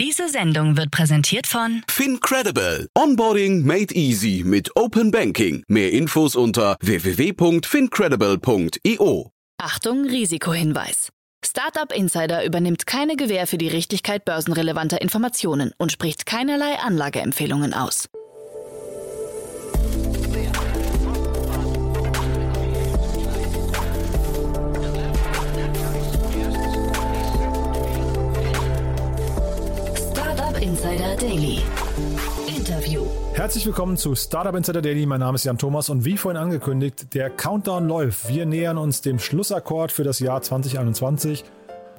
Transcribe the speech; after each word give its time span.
Diese 0.00 0.28
Sendung 0.30 0.78
wird 0.78 0.90
präsentiert 0.90 1.46
von 1.46 1.82
FinCredible. 1.86 2.88
Onboarding 2.96 3.66
made 3.66 3.94
easy 3.94 4.42
mit 4.46 4.74
Open 4.74 5.10
Banking. 5.10 5.62
Mehr 5.68 5.92
Infos 5.92 6.36
unter 6.36 6.78
www.fincredible.io. 6.80 9.30
Achtung, 9.58 10.06
Risikohinweis. 10.06 11.10
Startup 11.44 11.94
Insider 11.94 12.46
übernimmt 12.46 12.86
keine 12.86 13.16
Gewähr 13.16 13.46
für 13.46 13.58
die 13.58 13.68
Richtigkeit 13.68 14.24
börsenrelevanter 14.24 15.02
Informationen 15.02 15.72
und 15.76 15.92
spricht 15.92 16.24
keinerlei 16.24 16.78
Anlageempfehlungen 16.78 17.74
aus. 17.74 18.08
Insider 30.90 31.14
Daily. 31.14 31.62
Interview. 32.48 33.04
Herzlich 33.34 33.64
willkommen 33.64 33.96
zu 33.96 34.16
Startup 34.16 34.56
Insider 34.56 34.82
Daily. 34.82 35.06
Mein 35.06 35.20
Name 35.20 35.36
ist 35.36 35.44
Jan 35.44 35.56
Thomas 35.56 35.88
und 35.88 36.04
wie 36.04 36.16
vorhin 36.16 36.36
angekündigt, 36.36 37.14
der 37.14 37.30
Countdown 37.30 37.86
läuft. 37.86 38.28
Wir 38.28 38.44
nähern 38.44 38.76
uns 38.76 39.00
dem 39.00 39.20
Schlussakkord 39.20 39.92
für 39.92 40.02
das 40.02 40.18
Jahr 40.18 40.42
2021. 40.42 41.44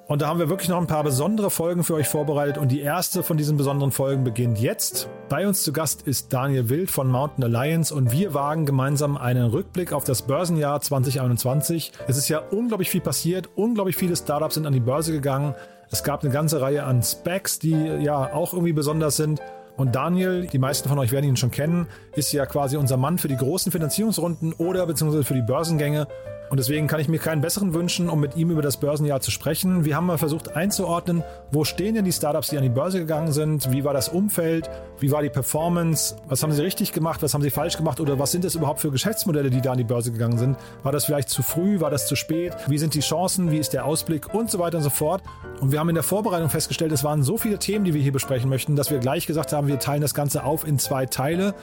Und 0.07 0.21
da 0.21 0.27
haben 0.27 0.39
wir 0.39 0.49
wirklich 0.49 0.67
noch 0.67 0.77
ein 0.77 0.87
paar 0.87 1.05
besondere 1.05 1.49
Folgen 1.49 1.85
für 1.85 1.93
euch 1.93 2.09
vorbereitet. 2.09 2.57
Und 2.57 2.69
die 2.69 2.81
erste 2.81 3.23
von 3.23 3.37
diesen 3.37 3.55
besonderen 3.55 3.93
Folgen 3.93 4.25
beginnt 4.25 4.59
jetzt. 4.59 5.07
Bei 5.29 5.47
uns 5.47 5.63
zu 5.63 5.71
Gast 5.71 6.01
ist 6.01 6.33
Daniel 6.33 6.67
Wild 6.67 6.91
von 6.91 7.09
Mountain 7.09 7.45
Alliance 7.45 7.95
und 7.95 8.11
wir 8.11 8.33
wagen 8.33 8.65
gemeinsam 8.65 9.15
einen 9.15 9.45
Rückblick 9.45 9.93
auf 9.93 10.03
das 10.03 10.23
Börsenjahr 10.23 10.81
2021. 10.81 11.93
Es 12.09 12.17
ist 12.17 12.27
ja 12.27 12.39
unglaublich 12.39 12.89
viel 12.89 12.99
passiert. 12.99 13.47
Unglaublich 13.55 13.95
viele 13.95 14.17
Startups 14.17 14.55
sind 14.55 14.65
an 14.65 14.73
die 14.73 14.81
Börse 14.81 15.13
gegangen. 15.13 15.55
Es 15.93 16.03
gab 16.03 16.23
eine 16.23 16.31
ganze 16.31 16.61
Reihe 16.61 16.85
an 16.85 17.03
Specs, 17.03 17.59
die 17.59 17.71
ja 17.71 18.33
auch 18.33 18.53
irgendwie 18.53 18.71
besonders 18.71 19.17
sind. 19.17 19.41
Und 19.75 19.93
Daniel, 19.93 20.47
die 20.47 20.57
meisten 20.57 20.87
von 20.87 20.97
euch 20.99 21.11
werden 21.11 21.25
ihn 21.25 21.35
schon 21.35 21.51
kennen, 21.51 21.87
ist 22.15 22.31
ja 22.31 22.45
quasi 22.45 22.77
unser 22.77 22.95
Mann 22.95 23.17
für 23.17 23.27
die 23.27 23.35
großen 23.35 23.73
Finanzierungsrunden 23.73 24.53
oder 24.53 24.85
beziehungsweise 24.85 25.25
für 25.25 25.33
die 25.33 25.41
Börsengänge. 25.41 26.07
Und 26.51 26.57
deswegen 26.57 26.87
kann 26.87 26.99
ich 26.99 27.07
mir 27.07 27.17
keinen 27.17 27.39
besseren 27.39 27.73
wünschen, 27.73 28.09
um 28.09 28.19
mit 28.19 28.35
ihm 28.35 28.51
über 28.51 28.61
das 28.61 28.75
Börsenjahr 28.75 29.21
zu 29.21 29.31
sprechen. 29.31 29.85
Wir 29.85 29.95
haben 29.95 30.05
mal 30.05 30.17
versucht 30.17 30.53
einzuordnen, 30.53 31.23
wo 31.49 31.63
stehen 31.63 31.95
denn 31.95 32.03
die 32.03 32.11
Startups, 32.11 32.49
die 32.49 32.57
an 32.57 32.63
die 32.63 32.69
Börse 32.69 32.99
gegangen 32.99 33.31
sind? 33.31 33.71
Wie 33.71 33.85
war 33.85 33.93
das 33.93 34.09
Umfeld? 34.09 34.69
Wie 34.99 35.11
war 35.11 35.21
die 35.21 35.29
Performance? 35.29 36.17
Was 36.27 36.43
haben 36.43 36.51
sie 36.51 36.61
richtig 36.61 36.91
gemacht? 36.91 37.23
Was 37.23 37.33
haben 37.33 37.41
sie 37.41 37.51
falsch 37.51 37.77
gemacht? 37.77 38.01
Oder 38.01 38.19
was 38.19 38.33
sind 38.33 38.43
es 38.43 38.55
überhaupt 38.55 38.81
für 38.81 38.91
Geschäftsmodelle, 38.91 39.49
die 39.49 39.61
da 39.61 39.71
an 39.71 39.77
die 39.77 39.85
Börse 39.85 40.11
gegangen 40.11 40.37
sind? 40.37 40.57
War 40.83 40.91
das 40.91 41.05
vielleicht 41.05 41.29
zu 41.29 41.41
früh? 41.41 41.79
War 41.79 41.89
das 41.89 42.05
zu 42.05 42.17
spät? 42.17 42.53
Wie 42.67 42.77
sind 42.77 42.95
die 42.95 42.99
Chancen? 42.99 43.49
Wie 43.49 43.57
ist 43.57 43.71
der 43.71 43.85
Ausblick? 43.85 44.33
Und 44.33 44.51
so 44.51 44.59
weiter 44.59 44.75
und 44.75 44.83
so 44.83 44.89
fort. 44.89 45.23
Und 45.61 45.71
wir 45.71 45.79
haben 45.79 45.87
in 45.87 45.95
der 45.95 46.03
Vorbereitung 46.03 46.49
festgestellt, 46.49 46.91
es 46.91 47.05
waren 47.05 47.23
so 47.23 47.37
viele 47.37 47.59
Themen, 47.59 47.85
die 47.85 47.93
wir 47.93 48.01
hier 48.01 48.11
besprechen 48.11 48.49
möchten, 48.49 48.75
dass 48.75 48.91
wir 48.91 48.99
gleich 48.99 49.25
gesagt 49.25 49.53
haben, 49.53 49.67
wir 49.67 49.79
teilen 49.79 50.01
das 50.01 50.13
Ganze 50.13 50.43
auf 50.43 50.67
in 50.67 50.77
zwei 50.79 51.05
Teile. 51.05 51.55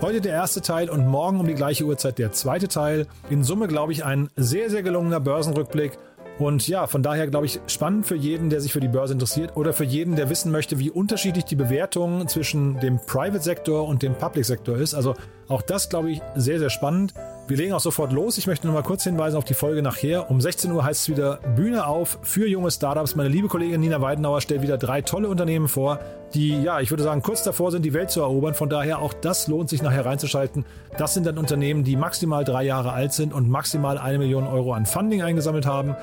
Heute 0.00 0.20
der 0.20 0.32
erste 0.32 0.62
Teil 0.62 0.90
und 0.90 1.08
morgen 1.08 1.40
um 1.40 1.46
die 1.48 1.56
gleiche 1.56 1.84
Uhrzeit 1.84 2.20
der 2.20 2.30
zweite 2.30 2.68
Teil. 2.68 3.08
In 3.30 3.42
Summe, 3.42 3.66
glaube 3.66 3.90
ich, 3.90 4.04
ein 4.04 4.28
sehr, 4.36 4.70
sehr 4.70 4.84
gelungener 4.84 5.18
Börsenrückblick. 5.18 5.98
Und 6.38 6.68
ja, 6.68 6.86
von 6.86 7.02
daher 7.02 7.26
glaube 7.26 7.46
ich 7.46 7.58
spannend 7.66 8.06
für 8.06 8.14
jeden, 8.14 8.48
der 8.48 8.60
sich 8.60 8.72
für 8.72 8.78
die 8.78 8.86
Börse 8.86 9.14
interessiert 9.14 9.56
oder 9.56 9.72
für 9.72 9.82
jeden, 9.82 10.14
der 10.14 10.30
wissen 10.30 10.52
möchte, 10.52 10.78
wie 10.78 10.90
unterschiedlich 10.90 11.46
die 11.46 11.56
Bewertung 11.56 12.28
zwischen 12.28 12.78
dem 12.78 13.00
Private-Sektor 13.04 13.88
und 13.88 14.02
dem 14.04 14.14
Public-Sektor 14.14 14.76
ist. 14.76 14.94
Also 14.94 15.16
auch 15.48 15.62
das 15.62 15.88
glaube 15.88 16.10
ich 16.10 16.20
sehr, 16.36 16.58
sehr 16.58 16.70
spannend. 16.70 17.14
Wir 17.46 17.56
legen 17.56 17.72
auch 17.72 17.80
sofort 17.80 18.12
los. 18.12 18.36
Ich 18.36 18.46
möchte 18.46 18.66
nur 18.66 18.74
mal 18.74 18.82
kurz 18.82 19.04
hinweisen 19.04 19.36
auf 19.36 19.44
die 19.44 19.54
Folge 19.54 19.80
nachher. 19.82 20.30
Um 20.30 20.38
16 20.40 20.70
Uhr 20.70 20.84
heißt 20.84 21.02
es 21.02 21.08
wieder 21.08 21.38
Bühne 21.56 21.86
auf 21.86 22.18
für 22.22 22.46
junge 22.46 22.70
Startups. 22.70 23.16
Meine 23.16 23.30
liebe 23.30 23.48
Kollegin 23.48 23.80
Nina 23.80 24.02
Weidenauer 24.02 24.42
stellt 24.42 24.60
wieder 24.60 24.76
drei 24.76 25.00
tolle 25.00 25.28
Unternehmen 25.28 25.68
vor, 25.68 25.98
die, 26.34 26.62
ja, 26.62 26.80
ich 26.80 26.90
würde 26.90 27.02
sagen, 27.02 27.22
kurz 27.22 27.42
davor 27.42 27.70
sind, 27.70 27.86
die 27.86 27.94
Welt 27.94 28.10
zu 28.10 28.20
erobern. 28.20 28.52
Von 28.52 28.68
daher 28.68 28.98
auch 28.98 29.14
das 29.14 29.48
lohnt 29.48 29.70
sich 29.70 29.80
nachher 29.80 30.04
reinzuschalten. 30.04 30.66
Das 30.98 31.14
sind 31.14 31.26
dann 31.26 31.38
Unternehmen, 31.38 31.84
die 31.84 31.96
maximal 31.96 32.44
drei 32.44 32.64
Jahre 32.64 32.92
alt 32.92 33.14
sind 33.14 33.32
und 33.32 33.48
maximal 33.48 33.96
eine 33.96 34.18
Million 34.18 34.46
Euro 34.46 34.74
an 34.74 34.84
Funding 34.84 35.22
eingesammelt 35.22 35.64
haben. 35.64 35.96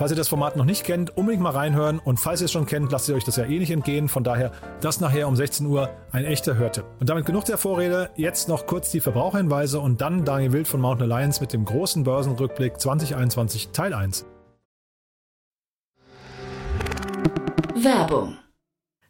Falls 0.00 0.12
ihr 0.12 0.16
das 0.16 0.28
Format 0.28 0.56
noch 0.56 0.64
nicht 0.64 0.84
kennt, 0.84 1.14
unbedingt 1.14 1.42
mal 1.42 1.50
reinhören. 1.50 1.98
Und 1.98 2.18
falls 2.18 2.40
ihr 2.40 2.46
es 2.46 2.52
schon 2.52 2.64
kennt, 2.64 2.90
lasst 2.90 3.06
ihr 3.10 3.14
euch 3.14 3.24
das 3.24 3.36
ja 3.36 3.44
eh 3.44 3.58
nicht 3.58 3.70
entgehen. 3.70 4.08
Von 4.08 4.24
daher, 4.24 4.50
das 4.80 4.98
nachher 4.98 5.28
um 5.28 5.36
16 5.36 5.66
Uhr 5.66 5.90
ein 6.10 6.24
echter 6.24 6.56
Hörtipp. 6.56 6.86
Und 7.00 7.10
damit 7.10 7.26
genug 7.26 7.44
der 7.44 7.58
Vorrede. 7.58 8.08
Jetzt 8.16 8.48
noch 8.48 8.64
kurz 8.64 8.90
die 8.90 9.00
Verbraucherhinweise 9.00 9.78
und 9.78 10.00
dann 10.00 10.24
Daniel 10.24 10.54
Wild 10.54 10.68
von 10.68 10.80
Mountain 10.80 11.12
Alliance 11.12 11.42
mit 11.42 11.52
dem 11.52 11.66
großen 11.66 12.02
Börsenrückblick 12.02 12.80
2021 12.80 13.72
Teil 13.74 13.92
1. 13.92 14.24
Werbung. 17.74 18.38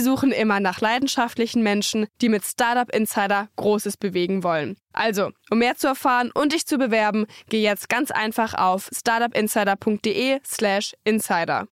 suchen 0.00 0.32
immer 0.32 0.60
nach 0.60 0.80
leidenschaftlichen 0.80 1.62
Menschen, 1.62 2.06
die 2.20 2.28
mit 2.28 2.44
Startup 2.44 2.94
Insider 2.94 3.48
Großes 3.56 3.96
bewegen 3.96 4.44
wollen. 4.44 4.76
Also, 4.92 5.30
um 5.50 5.58
mehr 5.58 5.76
zu 5.76 5.86
erfahren 5.86 6.30
und 6.32 6.52
dich 6.52 6.66
zu 6.66 6.78
bewerben, 6.78 7.26
geh 7.48 7.62
jetzt 7.62 7.88
ganz 7.88 8.10
einfach 8.10 8.54
auf 8.54 8.88
startupinsider.de/slash 8.92 10.94
insider. 11.04 11.66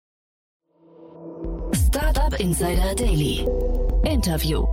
Startup 1.74 2.40
Insider 2.40 2.96
Daily. 2.96 3.46
Interview. 4.04 4.66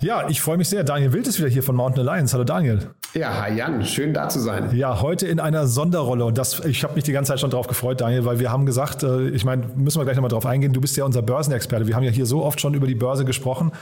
Ja, 0.00 0.28
ich 0.28 0.40
freue 0.40 0.56
mich 0.56 0.68
sehr. 0.68 0.84
Daniel 0.84 1.12
Wild 1.12 1.26
ist 1.26 1.38
wieder 1.38 1.48
hier 1.48 1.62
von 1.62 1.74
Mountain 1.74 2.08
Alliance. 2.08 2.32
Hallo 2.32 2.44
Daniel. 2.44 2.94
Ja, 3.14 3.40
hi 3.40 3.56
Jan, 3.56 3.84
schön 3.86 4.12
da 4.12 4.28
zu 4.28 4.38
sein. 4.38 4.76
Ja, 4.76 5.00
heute 5.00 5.26
in 5.26 5.40
einer 5.40 5.66
Sonderrolle 5.66 6.26
und 6.26 6.36
das, 6.36 6.62
ich 6.64 6.84
habe 6.84 6.94
mich 6.94 7.04
die 7.04 7.12
ganze 7.12 7.32
Zeit 7.32 7.40
schon 7.40 7.50
drauf 7.50 7.66
gefreut, 7.66 8.02
Daniel, 8.02 8.26
weil 8.26 8.38
wir 8.38 8.52
haben 8.52 8.66
gesagt, 8.66 9.02
äh, 9.02 9.28
ich 9.30 9.46
meine, 9.46 9.66
müssen 9.76 9.98
wir 9.98 10.04
gleich 10.04 10.16
nochmal 10.16 10.30
drauf 10.30 10.44
eingehen, 10.44 10.74
du 10.74 10.80
bist 10.80 10.96
ja 10.96 11.04
unser 11.04 11.22
Börsenexperte. 11.22 11.86
Wir 11.86 11.96
haben 11.96 12.02
ja 12.02 12.10
hier 12.10 12.26
so 12.26 12.44
oft 12.44 12.60
schon 12.60 12.74
über 12.74 12.86
die 12.86 12.94
Börse 12.94 13.24
gesprochen 13.24 13.72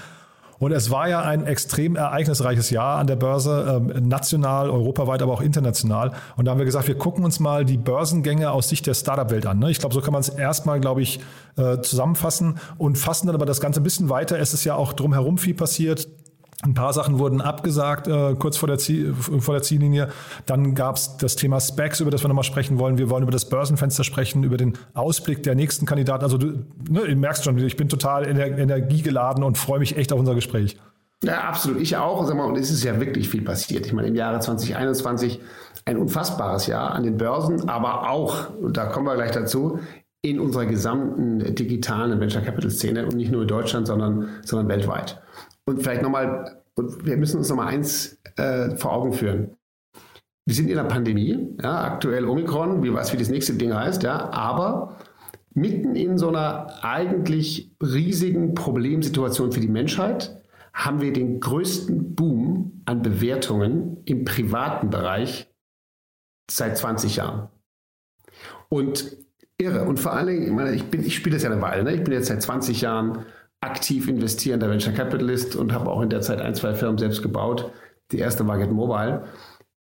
und 0.59 0.72
es 0.72 0.91
war 0.91 1.09
ja 1.09 1.22
ein 1.22 1.47
extrem 1.47 1.97
ereignisreiches 1.97 2.70
Jahr 2.70 2.98
an 2.98 3.06
der 3.06 3.16
Börse, 3.16 3.82
ähm, 3.91 4.09
national, 4.09 4.70
europaweit, 4.70 5.20
aber 5.22 5.32
auch 5.32 5.43
international. 5.43 6.12
Und 6.37 6.47
da 6.47 6.53
haben 6.53 6.58
wir 6.58 6.64
gesagt, 6.64 6.88
wir 6.88 6.97
gucken 6.97 7.25
uns 7.25 7.41
mal 7.41 7.64
die 7.64 7.76
Börsengänge 7.76 8.50
aus 8.50 8.69
Sicht 8.69 8.87
der 8.87 8.94
Startup-Welt 8.94 9.44
an. 9.47 9.58
Ne? 9.58 9.70
Ich 9.70 9.81
glaube, 9.81 9.94
so 9.94 10.00
kann 10.00 10.12
man 10.12 10.20
es 10.20 10.28
erstmal, 10.28 10.81
glaube 10.81 11.03
ich, 11.03 11.20
äh, 11.56 11.81
zusammenfassen 11.81 12.58
und 12.78 12.97
fassen 12.97 13.26
dann 13.26 13.37
aber 13.37 13.47
das 13.47 13.60
Ganze 13.60 13.81
ein 13.81 13.82
bisschen 13.82 14.08
weiter. 14.08 14.38
Es 14.38 14.54
ist 14.54 14.64
ja 14.64 14.76
auch 14.76 14.93
drumherum 14.93 15.37
viel 15.37 15.54
passiert. 15.54 16.08
Ein 16.62 16.72
paar 16.72 16.94
Sachen 16.94 17.19
wurden 17.19 17.43
abgesagt, 17.43 18.09
äh, 18.09 18.34
kurz 18.34 18.56
vor 18.56 18.67
der, 18.67 18.78
Ziel, 18.78 19.15
vor 19.15 19.55
der 19.55 19.62
Ziellinie. 19.62 20.09
Dann 20.47 20.75
gab 20.75 20.97
es 20.97 21.19
das 21.19 21.37
Thema 21.37 21.61
Specs, 21.61 22.00
über 22.00 22.11
das 22.11 22.25
wir 22.25 22.28
nochmal 22.28 22.44
sprechen 22.44 22.78
wollen. 22.78 22.97
Wir 22.97 23.11
wollen 23.11 23.22
über 23.22 23.33
das 23.33 23.49
Börsenfenster 23.49 24.05
sprechen, 24.05 24.43
über 24.43 24.56
den 24.56 24.72
Ausblick 24.94 25.43
der 25.43 25.55
nächsten 25.55 25.84
Kandidaten. 25.84 26.25
Also 26.25 26.39
du, 26.39 26.65
ne, 26.89 27.00
du 27.06 27.15
merkst 27.15 27.44
schon, 27.44 27.59
ich 27.59 27.77
bin 27.77 27.91
total 27.91 28.25
ener 28.25 28.47
energiegeladen 28.47 29.44
und 29.44 29.59
freue 29.59 29.81
mich 29.81 29.99
echt 29.99 30.15
auf 30.15 30.19
unser 30.19 30.34
Gespräch. 30.34 30.78
Ja, 31.22 31.43
absolut. 31.43 31.81
Ich 31.81 31.97
auch. 31.97 32.27
Sag 32.27 32.37
mal, 32.37 32.47
und 32.47 32.56
es 32.56 32.71
ist 32.71 32.84
ja 32.84 32.99
wirklich 33.00 33.28
viel 33.28 33.43
passiert. 33.43 33.84
Ich 33.84 33.93
meine, 33.93 34.09
im 34.09 34.15
Jahre 34.15 34.41
2021 34.41 35.41
ein 35.84 35.99
unfassbares 35.99 36.67
Jahr 36.67 36.93
an 36.93 37.03
den 37.03 37.19
Börsen, 37.19 37.69
aber 37.69 38.09
auch, 38.11 38.55
und 38.55 38.77
da 38.78 38.87
kommen 38.87 39.06
wir 39.06 39.15
gleich 39.15 39.33
dazu, 39.33 39.78
in 40.23 40.41
unserer 40.41 40.67
gesamten 40.67 41.55
digitalen 41.55 42.19
Venture 42.19 42.43
Capital 42.43 42.71
Szene 42.71 43.05
und 43.05 43.15
nicht 43.15 43.31
nur 43.31 43.43
in 43.43 43.49
Deutschland, 43.49 43.87
sondern, 43.87 44.28
sondern 44.43 44.69
weltweit. 44.69 45.20
Und 45.66 45.82
vielleicht 45.82 46.02
nochmal, 46.02 46.62
wir 46.76 47.16
müssen 47.16 47.38
uns 47.38 47.48
nochmal 47.48 47.68
eins 47.68 48.18
äh, 48.36 48.76
vor 48.76 48.92
Augen 48.92 49.12
führen. 49.12 49.56
Wir 50.46 50.54
sind 50.54 50.68
in 50.68 50.76
der 50.76 50.84
Pandemie, 50.84 51.56
ja, 51.60 51.84
aktuell 51.84 52.24
Omikron, 52.24 52.82
wie 52.82 52.94
was 52.94 53.12
wie 53.12 53.16
das 53.16 53.28
nächste 53.28 53.54
Ding 53.54 53.74
heißt, 53.74 54.04
ja, 54.04 54.30
aber 54.30 54.96
mitten 55.54 55.96
in 55.96 56.18
so 56.18 56.28
einer 56.28 56.84
eigentlich 56.84 57.74
riesigen 57.82 58.54
Problemsituation 58.54 59.50
für 59.50 59.60
die 59.60 59.68
Menschheit 59.68 60.40
haben 60.72 61.00
wir 61.00 61.12
den 61.12 61.40
größten 61.40 62.14
Boom 62.14 62.82
an 62.84 63.02
Bewertungen 63.02 64.02
im 64.04 64.24
privaten 64.24 64.90
Bereich 64.90 65.50
seit 66.48 66.76
20 66.76 67.16
Jahren. 67.16 67.48
Und 68.68 69.16
irre. 69.58 69.84
Und 69.84 69.98
vor 69.98 70.12
allen 70.12 70.26
Dingen, 70.26 70.74
ich, 70.74 70.84
ich, 70.92 71.06
ich 71.06 71.16
spiele 71.16 71.36
das 71.36 71.42
ja 71.42 71.50
eine 71.50 71.62
Weile, 71.62 71.82
ne? 71.82 71.94
ich 71.94 72.04
bin 72.04 72.12
jetzt 72.12 72.28
seit 72.28 72.42
20 72.42 72.82
Jahren 72.82 73.24
aktiv 73.61 74.08
investierender 74.08 74.70
Venture 74.70 74.93
Capitalist 74.93 75.56
und 75.56 75.73
habe 75.73 75.91
auch 75.91 76.00
in 76.03 76.11
der 76.11 76.20
Zeit 76.20 76.41
ein, 76.41 76.55
zwei 76.55 76.75
Firmen 76.75 76.99
selbst 76.99 77.23
gebaut. 77.23 77.73
Die 78.12 78.19
erste 78.19 78.47
war 78.47 78.58
Get 78.58 78.70
Mobile. 78.70 79.25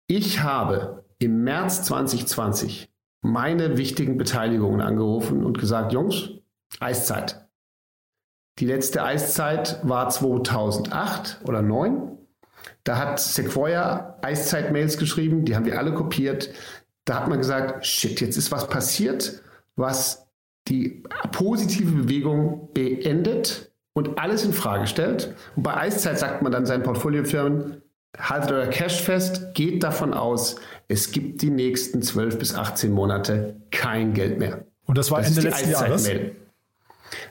Ich 0.08 0.44
habe 0.44 1.06
im 1.20 1.44
März 1.44 1.84
2020 1.84 2.92
meine 3.22 3.78
wichtigen 3.78 4.18
Beteiligungen 4.18 4.82
angerufen 4.82 5.46
und 5.46 5.58
gesagt, 5.58 5.94
Jungs, 5.94 6.30
Eiszeit. 6.80 7.48
Die 8.60 8.66
letzte 8.66 9.04
Eiszeit 9.04 9.80
war 9.84 10.10
2008 10.10 11.42
oder 11.44 11.60
2009. 11.60 12.18
Da 12.84 12.98
hat 12.98 13.20
Sequoia 13.20 14.18
Eiszeit-Mails 14.22 14.98
geschrieben, 14.98 15.46
die 15.46 15.56
haben 15.56 15.66
wir 15.66 15.80
alle 15.80 15.94
kopiert. 15.94 16.54
Da 17.06 17.16
hat 17.16 17.28
man 17.28 17.40
gesagt, 17.40 17.86
shit, 17.86 18.22
jetzt 18.22 18.38
ist 18.38 18.52
was 18.52 18.68
passiert, 18.68 19.42
was 19.76 20.28
die 20.68 21.04
positive 21.32 21.92
Bewegung 21.92 22.70
beendet 22.74 23.72
und 23.94 24.18
alles 24.20 24.46
in 24.46 24.54
Frage 24.54 24.88
stellt. 24.88 25.36
Und 25.56 25.64
bei 25.64 25.76
Eiszeit 25.76 26.20
sagt 26.20 26.42
man 26.42 26.52
dann 26.52 26.66
seinen 26.66 26.84
Portfoliofirmen, 26.84 27.82
haltet 28.18 28.52
euer 28.52 28.68
Cash 28.68 29.02
fest, 29.02 29.54
geht 29.54 29.84
davon 29.84 30.14
aus, 30.14 30.58
es 30.88 31.12
gibt 31.12 31.42
die 31.42 31.50
nächsten 31.50 32.02
12 32.02 32.38
bis 32.38 32.56
18 32.56 32.92
Monate 32.92 33.56
kein 33.72 34.14
Geld 34.14 34.40
mehr. 34.40 34.66
Und 34.86 34.98
das 34.98 35.12
war 35.12 35.20
das 35.20 35.30
Ende 35.30 35.42
letzten 35.50 35.72
Jahres? 35.72 36.10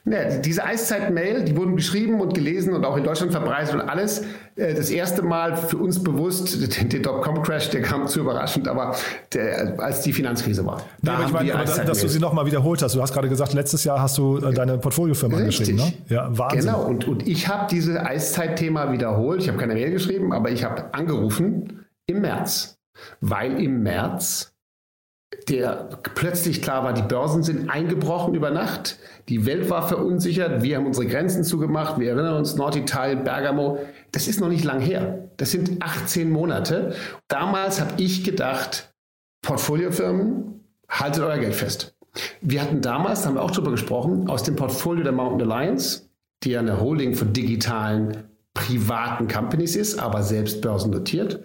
Ne, 0.04 0.40
diese 0.44 0.64
Eiszeit-Mail, 0.64 1.44
die 1.44 1.56
wurden 1.56 1.76
geschrieben 1.76 2.20
und 2.20 2.34
gelesen 2.34 2.74
und 2.74 2.84
auch 2.84 2.96
in 2.96 3.04
Deutschland 3.04 3.32
verbreitet 3.32 3.74
und 3.74 3.80
alles. 3.80 4.22
Äh, 4.56 4.74
das 4.74 4.90
erste 4.90 5.22
Mal 5.22 5.56
für 5.56 5.78
uns 5.78 6.02
bewusst, 6.02 6.58
der 6.92 7.00
Dotcom-Crash, 7.00 7.70
der 7.70 7.82
kam 7.82 8.06
zu 8.06 8.20
überraschend, 8.20 8.68
aber 8.68 8.94
der, 9.32 9.78
als 9.78 10.02
die 10.02 10.12
Finanzkrise 10.12 10.64
war. 10.66 10.82
Nee, 11.02 11.10
aber 11.10 11.24
ich 11.24 11.32
meine, 11.32 11.54
aber 11.54 11.64
dass 11.64 12.00
du 12.00 12.08
sie 12.08 12.18
nochmal 12.18 12.46
wiederholt 12.46 12.82
hast. 12.82 12.94
Du 12.94 13.02
hast 13.02 13.12
gerade 13.12 13.28
gesagt, 13.28 13.54
letztes 13.54 13.84
Jahr 13.84 14.00
hast 14.00 14.18
du 14.18 14.38
äh, 14.38 14.52
deine 14.52 14.78
Portfoliofirma 14.78 15.38
angeschrieben. 15.38 15.76
Ne? 15.76 15.92
Ja, 16.08 16.28
Wahnsinn. 16.30 16.60
Genau, 16.60 16.84
und, 16.84 17.08
und 17.08 17.26
ich 17.26 17.48
habe 17.48 17.66
dieses 17.70 17.96
Eiszeit-Thema 17.96 18.92
wiederholt. 18.92 19.42
Ich 19.42 19.48
habe 19.48 19.58
keine 19.58 19.74
Mail 19.74 19.90
geschrieben, 19.90 20.32
aber 20.32 20.50
ich 20.50 20.64
habe 20.64 20.92
angerufen 20.92 21.86
im 22.06 22.20
März, 22.20 22.78
weil 23.20 23.60
im 23.62 23.82
März 23.82 24.52
der 25.48 25.88
plötzlich 26.14 26.60
klar 26.60 26.84
war, 26.84 26.92
die 26.92 27.02
Börsen 27.02 27.42
sind 27.42 27.70
eingebrochen 27.70 28.34
über 28.34 28.50
Nacht, 28.50 28.98
die 29.28 29.46
Welt 29.46 29.70
war 29.70 29.86
verunsichert, 29.86 30.62
wir 30.62 30.76
haben 30.76 30.86
unsere 30.86 31.06
Grenzen 31.06 31.44
zugemacht, 31.44 31.98
wir 32.00 32.10
erinnern 32.10 32.36
uns 32.36 32.56
Norditalien, 32.56 33.22
Bergamo, 33.22 33.78
das 34.12 34.26
ist 34.26 34.40
noch 34.40 34.48
nicht 34.48 34.64
lang 34.64 34.80
her. 34.80 35.30
Das 35.36 35.52
sind 35.52 35.82
18 35.82 36.30
Monate. 36.30 36.94
Damals 37.28 37.80
habe 37.80 37.92
ich 38.02 38.24
gedacht, 38.24 38.92
Portfoliofirmen, 39.42 40.64
haltet 40.88 41.22
euer 41.22 41.38
Geld 41.38 41.54
fest. 41.54 41.94
Wir 42.40 42.60
hatten 42.60 42.80
damals, 42.80 43.22
da 43.22 43.28
haben 43.28 43.36
wir 43.36 43.42
auch 43.42 43.52
drüber 43.52 43.70
gesprochen, 43.70 44.28
aus 44.28 44.42
dem 44.42 44.56
Portfolio 44.56 45.04
der 45.04 45.12
Mountain 45.12 45.50
Alliance, 45.50 46.10
die 46.42 46.50
ja 46.50 46.60
eine 46.60 46.80
Holding 46.80 47.14
von 47.14 47.32
digitalen 47.32 48.24
privaten 48.52 49.28
Companies 49.28 49.76
ist, 49.76 50.00
aber 50.00 50.24
selbst 50.24 50.60
börsennotiert. 50.60 51.40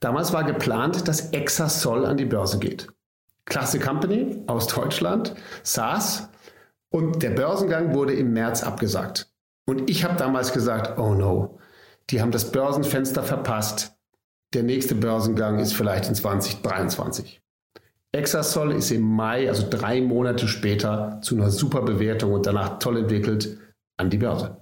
Damals 0.00 0.34
war 0.34 0.44
geplant, 0.44 1.08
dass 1.08 1.30
Exasol 1.30 2.04
an 2.04 2.18
die 2.18 2.26
Börse 2.26 2.58
geht. 2.58 2.88
Klasse 3.44 3.78
Company 3.78 4.42
aus 4.46 4.66
Deutschland, 4.68 5.34
SaaS. 5.62 6.28
Und 6.90 7.22
der 7.22 7.30
Börsengang 7.30 7.94
wurde 7.94 8.12
im 8.12 8.32
März 8.32 8.62
abgesagt. 8.62 9.32
Und 9.66 9.88
ich 9.88 10.04
habe 10.04 10.16
damals 10.16 10.52
gesagt, 10.52 10.98
oh 10.98 11.14
no, 11.14 11.58
die 12.10 12.20
haben 12.20 12.32
das 12.32 12.52
Börsenfenster 12.52 13.22
verpasst. 13.22 13.96
Der 14.52 14.62
nächste 14.62 14.94
Börsengang 14.94 15.58
ist 15.58 15.72
vielleicht 15.72 16.08
in 16.08 16.14
2023. 16.14 17.40
Exasol 18.14 18.72
ist 18.72 18.90
im 18.90 19.02
Mai, 19.02 19.48
also 19.48 19.66
drei 19.68 20.02
Monate 20.02 20.46
später, 20.46 21.20
zu 21.22 21.34
einer 21.34 21.50
super 21.50 21.80
Bewertung 21.80 22.34
und 22.34 22.44
danach 22.44 22.78
toll 22.78 22.98
entwickelt 22.98 23.58
an 23.96 24.10
die 24.10 24.18
Börse. 24.18 24.58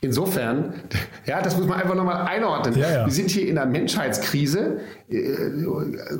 Insofern, 0.00 0.74
ja, 1.26 1.42
das 1.42 1.56
muss 1.56 1.66
man 1.66 1.80
einfach 1.80 1.96
nochmal 1.96 2.26
einordnen. 2.26 2.76
Ja, 2.76 2.90
ja. 2.90 3.06
Wir 3.06 3.12
sind 3.12 3.30
hier 3.30 3.48
in 3.48 3.58
einer 3.58 3.68
Menschheitskrise 3.68 4.78
äh, 5.08 5.64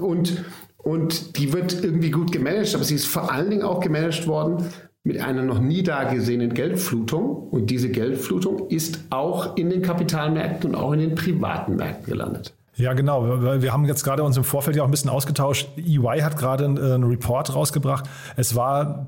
und 0.01 0.45
und 0.87 1.37
die 1.37 1.53
wird 1.53 1.83
irgendwie 1.83 2.13
gut 2.13 2.31
gemanagt, 2.31 2.73
aber 2.77 2.85
sie 2.85 2.95
ist 2.95 3.07
vor 3.07 3.33
allen 3.33 3.51
Dingen 3.51 3.65
auch 3.65 3.81
gemanagt 3.81 4.29
worden 4.29 4.67
mit 5.03 5.21
einer 5.21 5.43
noch 5.43 5.59
nie 5.59 5.83
dagesehenen 5.83 6.55
Geldflutung. 6.55 7.49
Und 7.51 7.71
diese 7.71 7.89
Geldflutung 7.89 8.69
ist 8.69 9.01
auch 9.11 9.57
in 9.57 9.69
den 9.69 9.83
Kapitalmärkten 9.83 10.71
und 10.71 10.81
auch 10.81 10.93
in 10.93 11.01
den 11.01 11.17
privaten 11.17 11.75
Märkten 11.75 12.07
gelandet. 12.07 12.55
Ja, 12.77 12.93
genau. 12.93 13.41
Wir 13.61 13.73
haben 13.73 13.85
jetzt 13.87 14.05
gerade 14.05 14.23
uns 14.23 14.37
im 14.37 14.45
Vorfeld 14.45 14.77
ja 14.77 14.83
auch 14.83 14.87
ein 14.87 14.93
bisschen 14.93 15.11
ausgetauscht. 15.11 15.71
EY 15.77 16.21
hat 16.21 16.37
gerade 16.37 16.67
einen 16.67 17.03
Report 17.03 17.53
rausgebracht. 17.53 18.05
Es 18.37 18.55
war, 18.55 19.07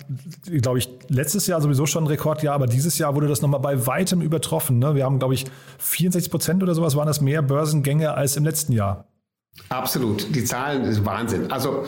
glaube 0.51 0.79
ich, 0.79 0.89
letztes 1.09 1.47
Jahr 1.47 1.61
sowieso 1.61 1.87
schon 1.87 2.05
ein 2.05 2.07
Rekordjahr, 2.09 2.57
aber 2.57 2.67
dieses 2.67 2.99
Jahr 2.99 3.15
wurde 3.15 3.29
das 3.29 3.41
nochmal 3.41 3.61
bei 3.61 3.87
weitem 3.87 4.21
übertroffen. 4.21 4.81
Ne? 4.81 4.97
Wir 4.97 5.05
haben, 5.05 5.21
glaube 5.21 5.35
ich, 5.35 5.45
64 5.79 6.29
Prozent 6.31 6.63
oder 6.63 6.75
sowas 6.75 6.97
waren 6.97 7.07
das 7.07 7.21
mehr 7.21 7.43
Börsengänge 7.43 8.15
als 8.15 8.37
im 8.37 8.45
letzten 8.45 8.73
Jahr. 8.73 9.05
Absolut. 9.69 10.35
Die 10.35 10.45
Zahlen 10.45 10.85
ist 10.85 11.05
Wahnsinn. 11.05 11.51
Also 11.51 11.85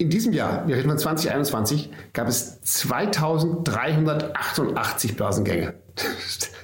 in 0.00 0.10
diesem 0.10 0.32
Jahr, 0.32 0.68
wir 0.68 0.76
reden 0.76 0.88
von 0.88 0.96
2021, 0.96 1.90
gab 2.12 2.28
es 2.28 2.60
2388 2.62 5.16
Börsengänge. 5.16 5.74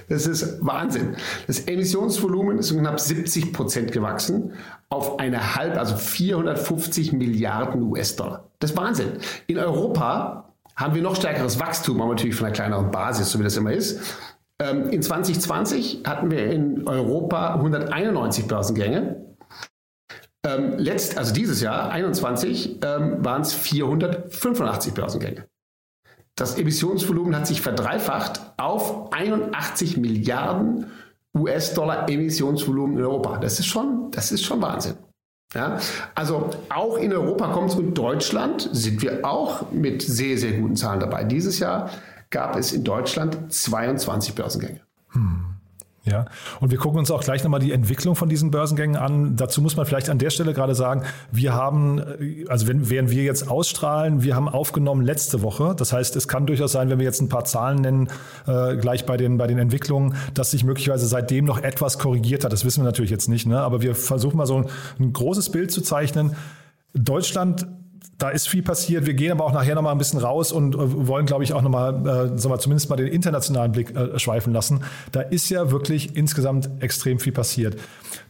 Das 0.07 0.27
ist 0.27 0.63
Wahnsinn. 0.63 1.15
Das 1.47 1.61
Emissionsvolumen 1.61 2.59
ist 2.59 2.71
um 2.71 2.77
knapp 2.77 2.99
70 2.99 3.53
Prozent 3.53 3.91
gewachsen 3.91 4.53
auf 4.87 5.17
eine 5.17 5.55
halb, 5.55 5.79
also 5.79 5.95
450 5.95 7.13
Milliarden 7.13 7.81
US-Dollar. 7.81 8.51
Das 8.59 8.69
ist 8.69 8.77
Wahnsinn. 8.77 9.13
In 9.47 9.57
Europa 9.57 10.53
haben 10.75 10.93
wir 10.93 11.01
noch 11.01 11.15
stärkeres 11.15 11.59
Wachstum, 11.59 12.01
aber 12.01 12.11
natürlich 12.11 12.35
von 12.35 12.45
einer 12.45 12.53
kleineren 12.53 12.91
Basis, 12.91 13.31
so 13.31 13.39
wie 13.39 13.43
das 13.43 13.57
immer 13.57 13.71
ist. 13.71 13.99
Ähm, 14.59 14.91
in 14.91 15.01
2020 15.01 16.03
hatten 16.05 16.29
wir 16.29 16.51
in 16.51 16.87
Europa 16.87 17.55
191 17.55 18.47
Börsengänge 18.47 19.24
ähm, 20.45 20.77
letzt, 20.77 21.17
also 21.17 21.33
dieses 21.33 21.61
Jahr, 21.61 21.89
21, 21.91 22.79
ähm, 22.83 23.25
waren 23.25 23.41
es 23.41 23.53
485 23.53 24.93
Börsengänge. 24.93 25.47
Das 26.35 26.57
Emissionsvolumen 26.57 27.35
hat 27.35 27.47
sich 27.47 27.61
verdreifacht 27.61 28.41
auf 28.57 29.11
81 29.13 29.97
Milliarden 29.97 30.87
US-Dollar 31.35 32.09
Emissionsvolumen 32.09 32.97
in 32.97 33.03
Europa. 33.03 33.37
Das 33.37 33.59
ist 33.59 33.67
schon, 33.67 34.11
das 34.11 34.31
ist 34.31 34.43
schon 34.43 34.61
Wahnsinn. 34.61 34.95
Ja, 35.53 35.79
also 36.15 36.49
auch 36.69 36.97
in 36.97 37.13
Europa 37.13 37.47
kommt 37.53 37.69
es 37.69 37.75
und 37.75 37.93
Deutschland 37.93 38.69
sind 38.73 39.01
wir 39.01 39.25
auch 39.25 39.71
mit 39.71 40.01
sehr, 40.01 40.37
sehr 40.37 40.53
guten 40.53 40.75
Zahlen 40.75 40.99
dabei. 40.99 41.23
Dieses 41.23 41.59
Jahr 41.59 41.89
gab 42.29 42.57
es 42.57 42.73
in 42.73 42.83
Deutschland 42.83 43.53
22 43.53 44.35
Börsengänge. 44.35 44.81
Hm. 45.11 45.44
Ja, 46.07 46.25
und 46.59 46.69
wir 46.69 46.77
gucken 46.77 46.99
uns 46.99 47.09
auch 47.09 47.23
gleich 47.23 47.43
nochmal 47.43 47.59
die 47.59 47.71
Entwicklung 47.71 48.15
von 48.15 48.29
diesen 48.29 48.51
Börsengängen 48.51 48.95
an. 48.95 49.35
Dazu 49.37 49.59
muss 49.59 49.75
man 49.75 49.87
vielleicht 49.87 50.07
an 50.09 50.19
der 50.19 50.29
Stelle 50.29 50.53
gerade 50.53 50.75
sagen, 50.75 51.03
wir 51.31 51.53
haben, 51.53 51.99
äh, 51.99 52.45
also 52.47 52.67
wenn, 52.67 52.91
während 52.91 53.09
wir 53.09 53.23
jetzt 53.23 53.49
ausstrahlen, 53.49 54.21
wir 54.21 54.35
haben 54.35 54.47
aufgenommen 54.47 55.01
letzte 55.01 55.41
Woche. 55.41 55.73
Das 55.75 55.93
heißt, 55.93 56.15
es 56.15 56.27
kann 56.27 56.45
durchaus 56.45 56.73
sein, 56.73 56.91
wenn 56.91 56.99
wir 56.99 57.05
jetzt 57.05 57.21
ein 57.21 57.29
paar 57.29 57.45
Zahlen 57.45 57.81
nennen, 57.81 58.09
äh, 58.45 58.77
gleich 58.77 59.07
bei 59.07 59.17
den, 59.17 59.39
bei 59.39 59.47
den 59.47 59.57
Entwicklungen, 59.57 60.15
dass 60.35 60.51
sich 60.51 60.63
möglicherweise 60.63 61.07
seitdem 61.07 61.45
noch 61.45 61.57
etwas 61.63 61.97
korrigiert 61.97 62.43
hat. 62.45 62.53
Das 62.53 62.65
wissen 62.65 62.81
wir 62.81 62.85
natürlich 62.85 63.11
jetzt 63.11 63.27
nicht, 63.27 63.47
ne? 63.47 63.59
aber 63.61 63.81
wir 63.81 63.95
versuchen 63.95 64.37
mal 64.37 64.45
so 64.45 64.57
ein, 64.57 64.65
ein 64.99 65.11
großes 65.11 65.49
Bild 65.51 65.71
zu 65.71 65.81
zeichnen. 65.81 66.35
Deutschland 66.93 67.65
da 68.17 68.29
ist 68.29 68.47
viel 68.47 68.63
passiert. 68.63 69.05
Wir 69.05 69.13
gehen 69.13 69.31
aber 69.31 69.45
auch 69.45 69.51
nachher 69.51 69.75
nochmal 69.75 69.91
ein 69.91 69.97
bisschen 69.97 70.19
raus 70.19 70.51
und 70.51 70.75
äh, 70.75 71.07
wollen, 71.07 71.25
glaube 71.25 71.43
ich, 71.43 71.53
auch 71.53 71.61
nochmal, 71.61 71.95
äh, 71.95 72.37
sagen 72.37 72.49
wir, 72.49 72.59
zumindest 72.59 72.89
mal 72.89 72.95
den 72.95 73.07
internationalen 73.07 73.71
Blick 73.71 73.95
äh, 73.95 74.17
schweifen 74.19 74.53
lassen. 74.53 74.81
Da 75.11 75.21
ist 75.21 75.49
ja 75.49 75.71
wirklich 75.71 76.15
insgesamt 76.15 76.69
extrem 76.79 77.19
viel 77.19 77.33
passiert. 77.33 77.77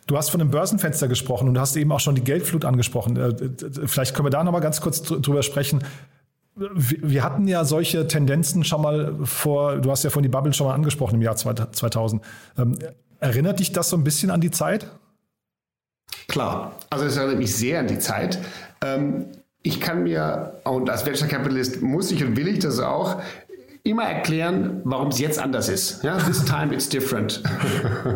Du 0.08 0.18
hast 0.18 0.30
von 0.30 0.42
einem 0.42 0.51
Börsenfenster 0.51 1.08
gesprochen 1.08 1.48
und 1.48 1.54
du 1.54 1.62
hast 1.62 1.75
eben 1.75 1.92
auch 1.92 2.00
schon 2.00 2.15
die 2.15 2.24
Geldflut 2.24 2.65
angesprochen. 2.65 3.18
Äh, 3.18 3.88
vielleicht 3.88 4.15
können 4.15 4.25
wir 4.25 4.32
da 4.32 4.44
nochmal 4.44 4.62
ganz 4.62 4.82
kurz 4.82 5.04
drüber 5.04 5.44
sprechen. 5.44 5.84
Wir 6.56 7.24
hatten 7.24 7.48
ja 7.48 7.65
solche 7.65 8.08
Tendenzen 8.08 8.63
schon 8.63 8.82
mal 8.82 9.13
vor, 9.24 9.77
du 9.77 9.92
hast 9.92 10.04
ja 10.04 10.10
von 10.10 10.24
die 10.24 10.30
Bubble 10.30 10.54
schon 10.54 10.68
mal 10.68 10.74
angesprochen 10.74 11.15
im 11.15 11.22
Jahr 11.22 11.36
2000. 11.36 12.24
Ähm, 12.58 12.80
erinnert 13.20 13.60
dich 13.60 13.72
das 13.74 13.89
so 13.89 13.98
ein 13.98 14.04
bisschen 14.04 14.32
an 14.32 14.42
die 14.42 14.51
Zeit? 14.51 14.89
Klar, 16.27 16.80
also 16.89 17.06
es 17.06 17.18
erinnert 17.18 17.39
mich 17.39 17.54
sehr 17.56 17.82
an 17.82 17.88
die 17.88 18.00
Zeit. 18.00 18.39
Ähm, 18.82 19.27
ich 19.65 19.81
kann 19.81 20.03
mir, 20.03 20.62
und 20.63 20.89
als 20.91 21.05
Venture 21.05 21.27
Capitalist 21.27 21.81
muss 21.81 22.12
ich 22.12 22.24
und 22.24 22.38
will 22.38 22.48
ich 22.48 22.60
das 22.60 22.79
auch, 22.79 23.19
immer 23.81 24.03
erklären, 24.03 24.81
warum 24.84 25.10
es 25.10 25.19
jetzt 25.19 25.39
anders 25.39 25.69
ist. 25.69 26.03
Ja, 26.03 26.17
this 26.17 26.43
time 26.45 26.74
it's 26.74 26.89
different. 26.89 27.41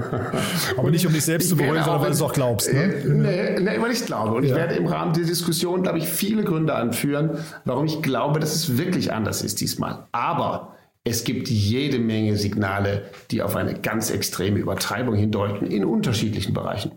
Aber 0.78 0.90
nicht 0.90 1.06
um 1.06 1.14
dich 1.14 1.26
selbst 1.26 1.50
zu 1.50 1.56
beruhigen, 1.56 1.84
sondern 1.84 2.02
weil 2.02 2.10
du 2.10 2.16
es 2.16 2.22
auch 2.22 2.34
glaubst. 2.34 2.74
Ne? 2.74 2.88
Nee, 3.06 3.60
nee, 3.60 3.82
weil 3.82 3.92
ich 3.92 4.06
glaube. 4.06 4.36
Und 4.36 4.44
ja. 4.44 4.50
ich 4.50 4.56
werde 4.56 4.76
im 4.76 4.88
Rahmen 4.88 5.14
der 5.14 5.26
Diskussion, 5.26 5.84
glaube 5.84 6.00
ich, 6.00 6.08
viele 6.08 6.44
Gründe 6.44 6.74
anführen, 6.74 7.38
warum 7.66 7.86
ich 7.86 8.02
glaube, 8.02 8.40
dass 8.40 8.56
es 8.56 8.80
wirklich 8.80 9.14
anders 9.14 9.44
ist 9.44 9.62
diesmal. 9.62 10.08
Aber 10.12 10.76
es 11.04 11.24
gibt 11.24 11.50
jede 11.50 11.98
Menge 11.98 12.36
Signale, 12.36 13.04
die 13.32 13.42
auf 13.42 13.56
eine 13.56 13.74
ganz 13.74 14.12
extreme 14.12 14.60
Übertreibung 14.60 15.16
hindeuten 15.16 15.66
in 15.66 15.86
unterschiedlichen 15.86 16.54
Bereichen. 16.54 16.92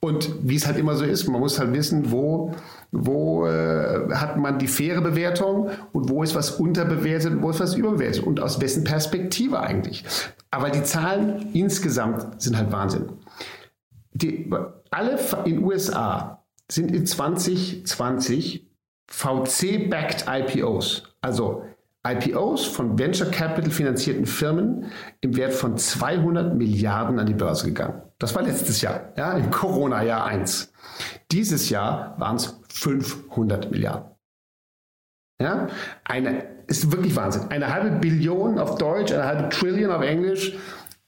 Und 0.00 0.30
wie 0.42 0.56
es 0.56 0.66
halt 0.66 0.76
immer 0.76 0.96
so 0.96 1.04
ist, 1.04 1.28
man 1.28 1.40
muss 1.40 1.58
halt 1.58 1.72
wissen, 1.72 2.10
wo, 2.10 2.54
wo 2.96 3.46
äh, 3.46 4.08
hat 4.14 4.36
man 4.36 4.58
die 4.58 4.68
faire 4.68 5.00
Bewertung 5.00 5.70
und 5.92 6.08
wo 6.08 6.22
ist 6.22 6.34
was 6.34 6.52
unterbewertet 6.52 7.32
und 7.32 7.42
wo 7.42 7.50
ist 7.50 7.60
was 7.60 7.74
überbewertet 7.74 8.22
und 8.22 8.40
aus 8.40 8.60
wessen 8.60 8.84
Perspektive 8.84 9.60
eigentlich. 9.60 10.04
Aber 10.50 10.70
die 10.70 10.82
Zahlen 10.82 11.50
insgesamt 11.52 12.40
sind 12.40 12.56
halt 12.56 12.70
Wahnsinn. 12.70 13.12
Die, 14.12 14.50
alle 14.90 15.18
in 15.44 15.64
USA 15.64 16.44
sind 16.70 16.92
in 16.92 17.04
2020 17.04 18.70
VC-backed 19.08 20.26
IPOs, 20.28 21.02
also 21.20 21.64
IPOs 22.06 22.66
von 22.66 22.98
Venture 22.98 23.30
Capital 23.30 23.70
finanzierten 23.70 24.26
Firmen 24.26 24.86
im 25.20 25.36
Wert 25.36 25.54
von 25.54 25.76
200 25.76 26.54
Milliarden 26.54 27.18
an 27.18 27.26
die 27.26 27.34
Börse 27.34 27.66
gegangen. 27.66 28.02
Das 28.18 28.34
war 28.34 28.42
letztes 28.42 28.80
Jahr, 28.82 29.12
ja, 29.16 29.32
im 29.32 29.50
Corona-Jahr 29.50 30.24
1. 30.24 30.72
Dieses 31.32 31.70
Jahr 31.70 32.14
waren 32.18 32.36
es 32.36 32.60
500 32.74 33.70
Milliarden. 33.70 34.10
Ja, 35.40 35.68
eine, 36.04 36.44
ist 36.66 36.92
wirklich 36.92 37.16
Wahnsinn. 37.16 37.48
Eine 37.50 37.72
halbe 37.72 37.98
Billion 37.98 38.58
auf 38.58 38.76
Deutsch, 38.78 39.12
eine 39.12 39.24
halbe 39.24 39.48
Trillion 39.48 39.90
auf 39.90 40.02
Englisch 40.02 40.56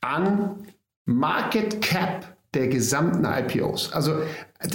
an 0.01 0.67
Market 1.07 1.81
Cap 1.81 2.37
der 2.55 2.69
gesamten 2.69 3.25
IPOs. 3.25 3.93
Also 3.93 4.23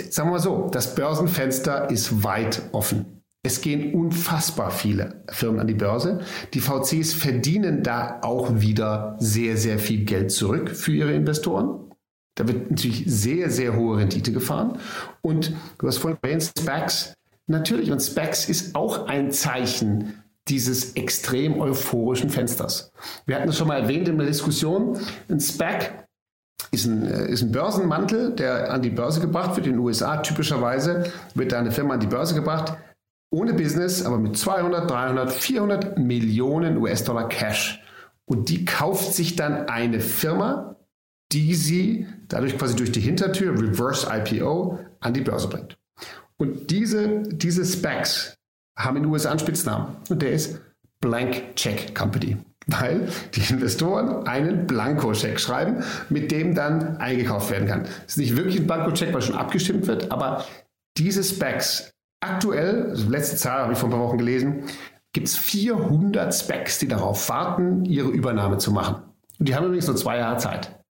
sagen 0.09 0.29
wir 0.29 0.33
mal 0.33 0.39
so, 0.39 0.69
das 0.71 0.95
Börsenfenster 0.95 1.89
ist 1.89 2.23
weit 2.23 2.61
offen. 2.71 3.21
Es 3.43 3.61
gehen 3.61 3.95
unfassbar 3.95 4.69
viele 4.69 5.23
Firmen 5.29 5.59
an 5.59 5.67
die 5.67 5.73
Börse. 5.73 6.21
Die 6.53 6.61
VCs 6.61 7.13
verdienen 7.13 7.81
da 7.81 8.19
auch 8.21 8.61
wieder 8.61 9.15
sehr, 9.19 9.57
sehr 9.57 9.79
viel 9.79 10.05
Geld 10.05 10.31
zurück 10.31 10.69
für 10.69 10.91
ihre 10.91 11.13
Investoren. 11.13 11.90
Da 12.41 12.47
wird 12.47 12.71
natürlich 12.71 13.03
sehr, 13.05 13.51
sehr 13.51 13.75
hohe 13.75 13.99
Rendite 13.99 14.31
gefahren. 14.31 14.79
Und 15.21 15.53
du 15.77 15.87
hast 15.87 15.99
vorhin 15.99 16.17
erwähnt, 16.23 16.51
Specs. 16.57 17.13
Natürlich, 17.45 17.91
und 17.91 17.99
Specs 17.99 18.49
ist 18.49 18.73
auch 18.73 19.05
ein 19.05 19.31
Zeichen 19.31 20.23
dieses 20.47 20.93
extrem 20.93 21.61
euphorischen 21.61 22.31
Fensters. 22.31 22.91
Wir 23.27 23.35
hatten 23.35 23.49
es 23.49 23.59
schon 23.59 23.67
mal 23.67 23.81
erwähnt 23.81 24.07
in 24.07 24.17
der 24.17 24.25
Diskussion. 24.25 24.97
Ein 25.29 25.39
Spec 25.39 25.93
ist 26.71 26.87
ein, 26.87 27.05
äh, 27.05 27.27
ist 27.27 27.43
ein 27.43 27.51
Börsenmantel, 27.51 28.33
der 28.33 28.73
an 28.73 28.81
die 28.81 28.89
Börse 28.89 29.21
gebracht 29.21 29.55
wird. 29.55 29.67
In 29.67 29.73
den 29.73 29.79
USA 29.79 30.17
typischerweise 30.17 31.11
wird 31.35 31.51
da 31.51 31.59
eine 31.59 31.71
Firma 31.71 31.93
an 31.93 31.99
die 31.99 32.07
Börse 32.07 32.33
gebracht, 32.33 32.75
ohne 33.29 33.53
Business, 33.53 34.03
aber 34.03 34.17
mit 34.17 34.35
200, 34.35 34.89
300, 34.89 35.31
400 35.31 35.99
Millionen 35.99 36.77
US-Dollar 36.77 37.29
Cash. 37.29 37.83
Und 38.25 38.49
die 38.49 38.65
kauft 38.65 39.13
sich 39.13 39.35
dann 39.35 39.69
eine 39.69 39.99
Firma, 39.99 40.71
die 41.31 41.55
sie 41.55 42.07
dadurch 42.27 42.57
quasi 42.57 42.75
durch 42.75 42.91
die 42.91 43.01
Hintertür, 43.01 43.53
Reverse 43.53 44.07
IPO, 44.09 44.79
an 44.99 45.13
die 45.13 45.21
Börse 45.21 45.47
bringt. 45.47 45.77
Und 46.37 46.71
diese, 46.71 47.23
diese 47.23 47.65
Specs 47.65 48.35
haben 48.77 48.97
in 48.97 49.03
den 49.03 49.11
USA 49.11 49.31
einen 49.31 49.39
Spitznamen. 49.39 49.97
Und 50.09 50.21
der 50.21 50.31
ist 50.31 50.59
Blank 50.99 51.55
Check 51.55 51.95
Company 51.95 52.37
weil 52.67 53.09
die 53.33 53.53
Investoren 53.53 54.27
einen 54.27 54.67
Blankoscheck 54.67 55.39
schreiben, 55.39 55.83
mit 56.09 56.31
dem 56.31 56.55
dann 56.55 56.97
eingekauft 56.97 57.51
werden 57.51 57.67
kann. 57.67 57.85
Es 58.05 58.13
ist 58.13 58.17
nicht 58.17 58.37
wirklich 58.37 58.59
ein 58.59 58.67
Blankoscheck, 58.67 59.13
weil 59.13 59.21
schon 59.21 59.35
abgestimmt 59.35 59.87
wird, 59.87 60.11
aber 60.11 60.45
diese 60.97 61.23
Specs 61.23 61.91
aktuell, 62.19 62.91
also 62.91 63.09
letzte 63.09 63.35
Zahl 63.35 63.63
habe 63.63 63.73
ich 63.73 63.79
vor 63.79 63.89
ein 63.89 63.93
paar 63.93 64.01
Wochen 64.01 64.17
gelesen, 64.17 64.63
gibt 65.13 65.27
es 65.27 65.37
400 65.37 66.33
Specs, 66.33 66.79
die 66.79 66.87
darauf 66.87 67.27
warten, 67.29 67.83
ihre 67.85 68.09
Übernahme 68.09 68.57
zu 68.57 68.71
machen. 68.71 68.97
Und 69.39 69.49
die 69.49 69.55
haben 69.55 69.65
übrigens 69.65 69.87
nur 69.87 69.95
zwei 69.95 70.17
Jahre 70.17 70.37
Zeit. 70.37 70.80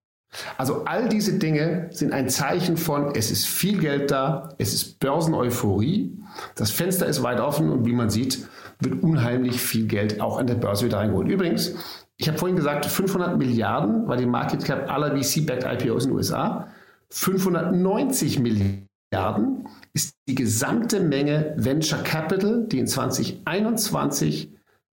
Also 0.57 0.85
all 0.85 1.09
diese 1.09 1.38
Dinge 1.38 1.89
sind 1.91 2.13
ein 2.13 2.29
Zeichen 2.29 2.77
von, 2.77 3.13
es 3.15 3.31
ist 3.31 3.45
viel 3.45 3.79
Geld 3.79 4.11
da, 4.11 4.50
es 4.57 4.73
ist 4.73 5.00
Börseneuphorie, 5.00 6.17
das 6.55 6.71
Fenster 6.71 7.05
ist 7.05 7.21
weit 7.21 7.39
offen 7.39 7.69
und 7.69 7.85
wie 7.85 7.93
man 7.93 8.09
sieht, 8.09 8.47
wird 8.79 9.03
unheimlich 9.03 9.59
viel 9.59 9.88
Geld 9.88 10.21
auch 10.21 10.38
an 10.38 10.47
der 10.47 10.55
Börse 10.55 10.85
wieder 10.85 10.97
reingeholt. 10.97 11.27
Übrigens, 11.27 11.75
ich 12.17 12.27
habe 12.27 12.38
vorhin 12.38 12.55
gesagt, 12.55 12.85
500 12.85 13.38
Milliarden 13.38 14.07
war 14.07 14.15
die 14.15 14.25
Market 14.25 14.63
Cap 14.63 14.89
aller 14.89 15.15
VC-backed 15.15 15.65
IPOs 15.65 16.05
in 16.05 16.11
den 16.11 16.17
USA. 16.17 16.67
590 17.09 18.39
Milliarden 18.39 19.67
ist 19.93 20.13
die 20.29 20.35
gesamte 20.35 21.01
Menge 21.01 21.53
Venture 21.57 22.03
Capital, 22.03 22.67
die 22.67 22.79
in 22.79 22.88
2021 22.88 24.50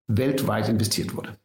weltweit 0.08 0.68
investiert 0.68 1.14
wurde. 1.14 1.36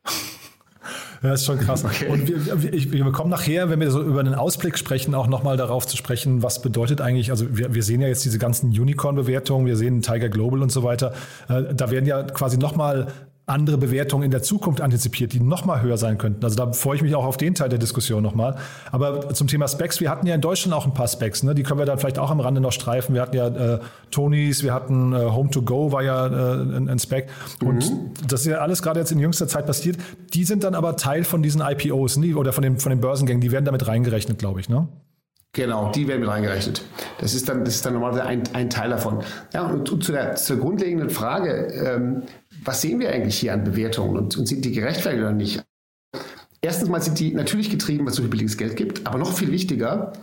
Ja, 1.23 1.33
ist 1.33 1.45
schon 1.45 1.59
krass. 1.59 1.85
Okay. 1.85 2.07
Und 2.07 2.27
wir, 2.63 2.73
ich, 2.73 2.91
wir 2.91 3.11
kommen 3.11 3.29
nachher, 3.29 3.69
wenn 3.69 3.79
wir 3.79 3.91
so 3.91 4.01
über 4.01 4.21
einen 4.21 4.33
Ausblick 4.33 4.77
sprechen, 4.77 5.13
auch 5.13 5.27
nochmal 5.27 5.55
darauf 5.55 5.85
zu 5.85 5.95
sprechen, 5.95 6.41
was 6.41 6.63
bedeutet 6.63 6.99
eigentlich, 6.99 7.29
also 7.29 7.45
wir, 7.55 7.75
wir 7.75 7.83
sehen 7.83 8.01
ja 8.01 8.07
jetzt 8.07 8.25
diese 8.25 8.39
ganzen 8.39 8.69
Unicorn-Bewertungen, 8.69 9.67
wir 9.67 9.77
sehen 9.77 10.01
Tiger 10.01 10.29
Global 10.29 10.63
und 10.63 10.71
so 10.71 10.83
weiter. 10.83 11.13
Äh, 11.47 11.75
da 11.75 11.91
werden 11.91 12.07
ja 12.07 12.23
quasi 12.23 12.57
nochmal 12.57 13.07
andere 13.51 13.77
Bewertungen 13.77 14.23
in 14.23 14.31
der 14.31 14.41
Zukunft 14.41 14.81
antizipiert, 14.81 15.33
die 15.33 15.39
noch 15.39 15.65
mal 15.65 15.81
höher 15.81 15.97
sein 15.97 16.17
könnten. 16.17 16.43
Also 16.43 16.55
da 16.55 16.71
freue 16.73 16.95
ich 16.95 17.01
mich 17.01 17.13
auch 17.15 17.25
auf 17.25 17.37
den 17.37 17.53
Teil 17.53 17.69
der 17.69 17.79
Diskussion 17.79 18.23
nochmal. 18.23 18.57
Aber 18.91 19.33
zum 19.33 19.47
Thema 19.47 19.67
Specs, 19.67 19.99
wir 19.99 20.09
hatten 20.09 20.25
ja 20.25 20.35
in 20.35 20.41
Deutschland 20.41 20.73
auch 20.73 20.85
ein 20.85 20.93
paar 20.93 21.07
Specs, 21.07 21.43
ne? 21.43 21.53
die 21.53 21.63
können 21.63 21.79
wir 21.79 21.85
dann 21.85 21.99
vielleicht 21.99 22.17
auch 22.17 22.31
am 22.31 22.39
Rande 22.39 22.61
noch 22.61 22.71
streifen. 22.71 23.13
Wir 23.13 23.21
hatten 23.21 23.35
ja 23.35 23.47
äh, 23.47 23.79
Tonys, 24.09 24.63
wir 24.63 24.73
hatten 24.73 25.13
äh, 25.13 25.17
Home 25.17 25.49
to 25.49 25.61
Go 25.61 25.91
war 25.91 26.03
ja 26.03 26.27
äh, 26.27 26.61
ein, 26.61 26.89
ein, 26.89 26.99
Spec. 26.99 27.27
Und 27.63 27.89
mhm. 27.89 28.11
das 28.27 28.41
ist 28.41 28.47
ja 28.47 28.59
alles 28.59 28.81
gerade 28.81 28.99
jetzt 28.99 29.11
in 29.11 29.19
jüngster 29.19 29.47
Zeit 29.47 29.65
passiert. 29.65 29.97
Die 30.33 30.43
sind 30.43 30.63
dann 30.63 30.75
aber 30.75 30.95
Teil 30.95 31.23
von 31.23 31.43
diesen 31.43 31.61
IPOs 31.61 32.17
nie, 32.17 32.33
oder 32.33 32.53
von, 32.53 32.63
dem, 32.63 32.79
von 32.79 32.89
den 32.89 33.01
Börsengängen, 33.01 33.41
die 33.41 33.51
werden 33.51 33.65
damit 33.65 33.87
reingerechnet, 33.87 34.39
glaube 34.39 34.59
ich, 34.59 34.69
ne? 34.69 34.87
Genau, 35.53 35.91
die 35.91 36.07
werden 36.07 36.21
mit 36.21 36.29
reingerechnet. 36.29 36.81
Das 37.19 37.33
ist 37.33 37.49
dann, 37.49 37.65
das 37.65 37.75
ist 37.75 37.85
dann 37.85 37.93
normalerweise 37.93 38.25
ein, 38.25 38.43
ein 38.53 38.69
Teil 38.69 38.89
davon. 38.89 39.21
Ja, 39.53 39.67
und, 39.67 40.03
zu 40.03 40.11
der, 40.11 40.35
zur 40.35 40.57
grundlegenden 40.57 41.09
Frage, 41.09 41.67
ähm, 41.73 42.23
was 42.63 42.81
sehen 42.81 42.99
wir 43.01 43.09
eigentlich 43.09 43.37
hier 43.37 43.53
an 43.53 43.65
Bewertungen 43.65 44.15
und, 44.17 44.37
und 44.37 44.45
sind 44.47 44.63
die 44.63 44.71
gerechtfertigt 44.71 45.21
oder 45.21 45.33
nicht? 45.33 45.61
Erstens 46.61 46.89
mal 46.89 47.01
sind 47.01 47.19
die 47.19 47.33
natürlich 47.33 47.69
getrieben, 47.69 48.07
es 48.07 48.15
so 48.15 48.21
viel 48.21 48.31
billiges 48.31 48.57
Geld 48.57 48.77
gibt, 48.77 49.05
aber 49.05 49.17
noch 49.17 49.33
viel 49.33 49.51
wichtiger, 49.51 50.13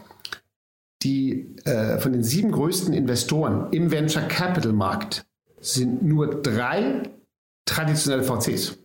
die 1.02 1.56
äh, 1.64 1.99
von 1.99 2.12
den 2.12 2.23
sieben 2.23 2.50
größten 2.50 2.94
Investoren 2.94 3.70
im 3.73 3.90
Venture 3.90 4.23
Capital 4.23 4.73
Markt 4.73 5.26
sind 5.61 6.02
nur 6.02 6.40
drei 6.40 7.02
traditionelle 7.66 8.23
VCs. 8.23 8.78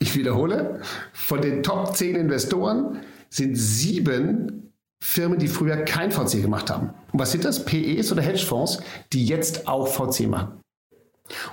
Ich 0.00 0.16
wiederhole, 0.16 0.80
von 1.12 1.40
den 1.40 1.62
Top 1.62 1.96
10 1.96 2.16
Investoren 2.16 3.00
sind 3.30 3.56
sieben 3.56 4.63
Firmen, 5.04 5.38
die 5.38 5.48
früher 5.48 5.76
kein 5.76 6.10
VC 6.10 6.40
gemacht 6.40 6.70
haben. 6.70 6.94
Und 7.12 7.20
was 7.20 7.30
sind 7.30 7.44
das? 7.44 7.66
PEs 7.66 8.10
oder 8.10 8.22
Hedgefonds, 8.22 8.80
die 9.12 9.26
jetzt 9.26 9.68
auch 9.68 9.86
VC 9.86 10.26
machen. 10.26 10.60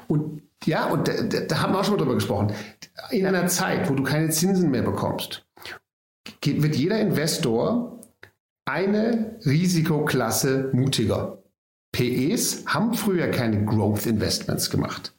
Und 0.07 0.41
ja, 0.63 0.85
und 0.85 1.07
da, 1.07 1.13
da 1.21 1.61
haben 1.61 1.73
wir 1.73 1.79
auch 1.79 1.83
schon 1.83 1.95
mal 1.95 1.99
drüber 1.99 2.15
gesprochen. 2.15 2.53
In 3.09 3.25
einer 3.25 3.47
Zeit, 3.47 3.89
wo 3.89 3.93
du 3.93 4.03
keine 4.03 4.29
Zinsen 4.29 4.71
mehr 4.71 4.83
bekommst, 4.83 5.45
wird 6.43 6.75
jeder 6.77 6.99
Investor 6.99 7.99
eine 8.65 9.37
Risikoklasse 9.45 10.69
mutiger. 10.71 11.43
PEs 11.91 12.63
haben 12.67 12.93
früher 12.93 13.27
keine 13.27 13.65
Growth 13.65 14.05
Investments 14.05 14.69
gemacht, 14.69 15.13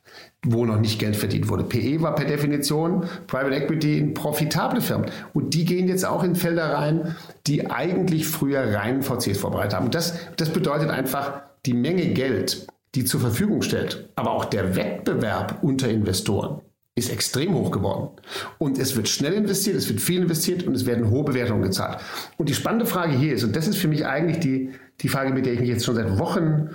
wo 0.45 0.65
noch 0.65 0.81
nicht 0.81 0.99
Geld 0.99 1.17
verdient 1.17 1.49
wurde. 1.49 1.65
PE 1.65 2.01
war 2.01 2.15
per 2.15 2.25
Definition 2.25 3.05
Private 3.29 3.55
Equity 3.55 3.99
in 3.99 4.15
profitable 4.15 4.81
Firmen. 4.81 5.11
Und 5.33 5.55
die 5.55 5.65
gehen 5.65 5.87
jetzt 5.89 6.05
auch 6.05 6.25
in 6.25 6.35
Felder 6.35 6.73
rein, 6.75 7.17
die 7.47 7.71
eigentlich 7.71 8.27
früher 8.27 8.75
rein 8.75 9.03
VCs 9.03 9.39
vorbereitet 9.39 9.75
haben. 9.75 9.91
Das, 9.91 10.15
das 10.37 10.51
bedeutet 10.51 10.91
einfach, 10.91 11.43
die 11.65 11.75
Menge 11.75 12.09
Geld, 12.09 12.67
die 12.95 13.05
zur 13.05 13.21
Verfügung 13.21 13.63
stellt, 13.63 14.09
aber 14.17 14.33
auch 14.33 14.45
der 14.45 14.75
Wettbewerb 14.75 15.59
unter 15.63 15.89
Investoren 15.89 16.61
ist 16.95 17.11
extrem 17.11 17.55
hoch 17.55 17.71
geworden. 17.71 18.11
Und 18.59 18.79
es 18.79 18.97
wird 18.97 19.09
schnell 19.09 19.33
investiert, 19.33 19.77
es 19.77 19.89
wird 19.89 20.01
viel 20.01 20.23
investiert 20.23 20.65
und 20.65 20.75
es 20.75 20.85
werden 20.85 21.09
hohe 21.09 21.25
Bewertungen 21.25 21.63
gezahlt. 21.63 21.99
Und 22.37 22.49
die 22.49 22.55
spannende 22.55 22.85
Frage 22.85 23.17
hier 23.17 23.33
ist, 23.33 23.45
und 23.45 23.57
das 23.57 23.67
ist 23.67 23.79
für 23.79 23.89
mich 23.89 24.05
eigentlich 24.05 24.41
die, 24.41 24.73
die 25.01 25.09
Frage, 25.09 25.33
mit 25.33 25.47
der 25.47 25.55
ich 25.55 25.61
mich 25.61 25.71
jetzt 25.71 25.87
schon 25.87 25.95
seit 25.95 26.19
Wochen 26.19 26.69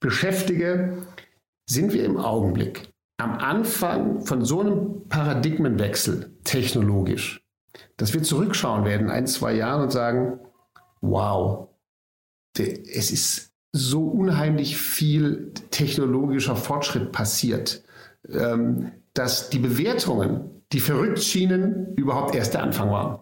beschäftige, 0.00 0.98
sind 1.68 1.92
wir 1.92 2.04
im 2.04 2.16
Augenblick 2.16 2.87
am 3.18 3.34
Anfang 3.38 4.20
von 4.22 4.44
so 4.44 4.60
einem 4.60 5.08
Paradigmenwechsel 5.08 6.36
technologisch, 6.44 7.44
dass 7.96 8.14
wir 8.14 8.22
zurückschauen 8.22 8.84
werden, 8.84 9.10
ein, 9.10 9.26
zwei 9.26 9.54
Jahren 9.54 9.82
und 9.82 9.90
sagen, 9.90 10.38
wow, 11.00 11.68
es 12.56 13.10
ist 13.10 13.52
so 13.72 14.06
unheimlich 14.06 14.76
viel 14.78 15.52
technologischer 15.70 16.56
Fortschritt 16.56 17.12
passiert, 17.12 17.82
ähm, 18.28 18.92
dass 19.14 19.50
die 19.50 19.58
Bewertungen, 19.58 20.62
die 20.72 20.80
verrückt 20.80 21.22
schienen, 21.22 21.94
überhaupt 21.96 22.34
erst 22.34 22.54
der 22.54 22.62
Anfang 22.62 22.90
waren. 22.90 23.18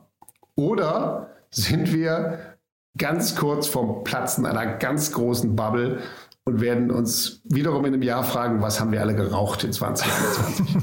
Oder 0.54 1.30
sind 1.50 1.92
wir 1.92 2.56
ganz 2.96 3.34
kurz 3.34 3.66
vom 3.66 4.04
Platzen 4.04 4.46
einer 4.46 4.76
ganz 4.76 5.12
großen 5.12 5.56
Bubble 5.56 6.00
und 6.48 6.60
werden 6.60 6.92
uns 6.92 7.40
wiederum 7.44 7.84
in 7.86 7.94
einem 7.94 8.02
Jahr 8.02 8.22
fragen, 8.22 8.62
was 8.62 8.80
haben 8.80 8.92
wir 8.92 9.00
alle 9.00 9.16
geraucht 9.16 9.64
in 9.64 9.72
2021? 9.72 10.76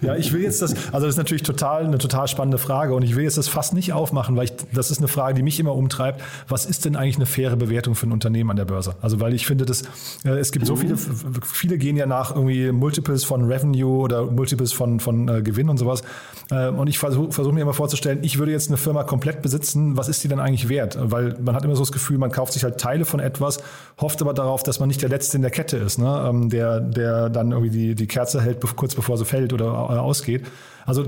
Ja, 0.00 0.16
ich 0.16 0.32
will 0.32 0.42
jetzt 0.42 0.62
das, 0.62 0.74
also 0.92 1.06
das 1.06 1.14
ist 1.14 1.18
natürlich 1.18 1.42
total 1.42 1.84
eine 1.84 1.98
total 1.98 2.28
spannende 2.28 2.58
Frage 2.58 2.94
und 2.94 3.02
ich 3.02 3.16
will 3.16 3.24
jetzt 3.24 3.38
das 3.38 3.48
fast 3.48 3.74
nicht 3.74 3.92
aufmachen, 3.92 4.36
weil 4.36 4.44
ich, 4.44 4.52
das 4.72 4.90
ist 4.90 4.98
eine 4.98 5.08
Frage, 5.08 5.34
die 5.34 5.42
mich 5.42 5.60
immer 5.60 5.74
umtreibt. 5.74 6.22
Was 6.48 6.66
ist 6.66 6.84
denn 6.84 6.96
eigentlich 6.96 7.16
eine 7.16 7.26
faire 7.26 7.56
Bewertung 7.56 7.94
für 7.94 8.06
ein 8.06 8.12
Unternehmen 8.12 8.50
an 8.50 8.56
der 8.56 8.64
Börse? 8.64 8.94
Also 9.00 9.20
weil 9.20 9.34
ich 9.34 9.46
finde, 9.46 9.64
dass 9.64 9.82
äh, 10.24 10.30
es 10.30 10.52
gibt 10.52 10.66
so 10.66 10.76
viele, 10.76 10.96
viele 11.44 11.78
gehen 11.78 11.96
ja 11.96 12.06
nach 12.06 12.34
irgendwie 12.34 12.72
Multiples 12.72 13.24
von 13.24 13.44
Revenue 13.44 13.98
oder 13.98 14.26
Multiples 14.26 14.72
von, 14.72 15.00
von 15.00 15.28
äh, 15.28 15.42
Gewinn 15.42 15.68
und 15.68 15.78
sowas. 15.78 16.02
Äh, 16.50 16.68
und 16.68 16.88
ich 16.88 16.98
versuche 16.98 17.32
versuch 17.32 17.52
mir 17.52 17.60
immer 17.60 17.74
vorzustellen, 17.74 18.20
ich 18.22 18.38
würde 18.38 18.52
jetzt 18.52 18.68
eine 18.68 18.76
Firma 18.76 19.04
komplett 19.04 19.42
besitzen, 19.42 19.96
was 19.96 20.08
ist 20.08 20.22
die 20.24 20.28
denn 20.28 20.40
eigentlich 20.40 20.68
wert? 20.68 20.98
Weil 21.00 21.36
man 21.40 21.54
hat 21.54 21.64
immer 21.64 21.76
so 21.76 21.82
das 21.82 21.92
Gefühl, 21.92 22.18
man 22.18 22.30
kauft 22.30 22.52
sich 22.52 22.64
halt 22.64 22.78
Teile 22.78 23.04
von 23.04 23.20
etwas, 23.20 23.60
hofft 24.00 24.20
aber 24.22 24.34
darauf, 24.34 24.62
dass 24.62 24.80
man 24.80 24.88
nicht 24.88 25.02
der 25.02 25.08
Letzte 25.08 25.36
in 25.36 25.42
der 25.42 25.50
Kette 25.50 25.76
ist, 25.76 25.98
ne? 25.98 26.26
Ähm, 26.28 26.50
der, 26.50 26.80
der 26.80 27.30
dann 27.30 27.52
irgendwie 27.52 27.70
die, 27.70 27.94
die 27.94 28.06
Kerze 28.06 28.40
hält, 28.40 28.60
kurz 28.76 28.94
bevor 28.94 29.18
sie 29.18 29.24
fällt 29.24 29.51
anfällt 29.52 29.60
oder 29.60 29.94
äh, 29.94 29.98
ausgeht. 29.98 30.46
Also 30.86 31.06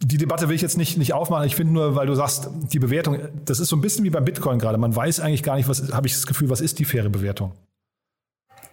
die 0.00 0.18
Debatte 0.18 0.48
will 0.48 0.54
ich 0.54 0.62
jetzt 0.62 0.76
nicht, 0.76 0.98
nicht 0.98 1.14
aufmachen. 1.14 1.46
Ich 1.46 1.56
finde 1.56 1.72
nur, 1.72 1.94
weil 1.96 2.06
du 2.06 2.14
sagst, 2.14 2.50
die 2.72 2.78
Bewertung, 2.78 3.18
das 3.44 3.60
ist 3.60 3.68
so 3.68 3.76
ein 3.76 3.80
bisschen 3.80 4.04
wie 4.04 4.10
beim 4.10 4.24
Bitcoin 4.24 4.58
gerade. 4.58 4.78
Man 4.78 4.94
weiß 4.94 5.20
eigentlich 5.20 5.42
gar 5.42 5.56
nicht, 5.56 5.68
was, 5.68 5.92
habe 5.92 6.06
ich 6.06 6.12
das 6.12 6.26
Gefühl, 6.26 6.50
was 6.50 6.60
ist 6.60 6.78
die 6.78 6.84
faire 6.84 7.08
Bewertung? 7.08 7.52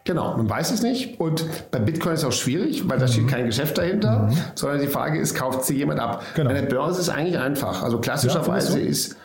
Genau, 0.06 0.36
man 0.36 0.50
weiß 0.50 0.72
es 0.72 0.82
nicht. 0.82 1.22
Und 1.22 1.46
bei 1.72 1.80
Bitcoin 1.80 2.14
ist 2.14 2.22
es 2.22 2.26
auch 2.26 2.34
schwierig, 2.34 2.90
weil 2.90 3.00
da 3.00 3.08
steht 3.08 3.24
mhm. 3.24 3.28
kein 3.28 3.46
Geschäft 3.46 3.78
dahinter, 3.78 4.24
mhm. 4.24 4.38
sondern 4.56 4.82
die 4.82 4.88
Frage 4.88 5.18
ist, 5.18 5.34
kauft 5.34 5.64
sie 5.64 5.78
jemand 5.78 6.02
ab? 6.02 6.24
Genau. 6.36 6.50
Bei 6.50 6.60
der 6.60 6.68
Börse 6.68 7.00
ist 7.00 7.10
eigentlich 7.10 7.40
einfach. 7.40 7.84
Also 7.84 8.00
klassischerweise 8.00 8.80
ja, 8.82 8.86
ist, 8.86 9.16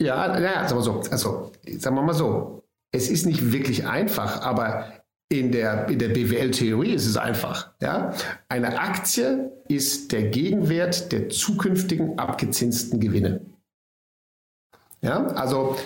ja, 0.00 0.28
naja, 0.28 0.66
sagen 0.66 0.80
wir 0.80 0.84
so, 0.84 1.02
also 1.10 1.52
sagen 1.78 1.96
wir 1.96 2.02
mal 2.02 2.14
so, 2.14 2.62
es 2.92 3.10
ist 3.10 3.26
nicht 3.26 3.52
wirklich 3.52 3.86
einfach, 3.86 4.40
aber 4.40 4.86
in 5.28 5.50
der, 5.50 5.88
in 5.88 5.98
der 5.98 6.08
BWL-Theorie 6.08 6.92
ist 6.92 7.06
es 7.06 7.16
einfach. 7.16 7.72
Ja? 7.80 8.14
Eine 8.48 8.78
Aktie 8.78 9.50
ist 9.68 10.12
der 10.12 10.24
Gegenwert 10.28 11.10
der 11.12 11.28
zukünftigen 11.28 12.18
abgezinsten 12.18 13.00
Gewinne. 13.00 13.40
Ja, 15.02 15.26
also 15.26 15.76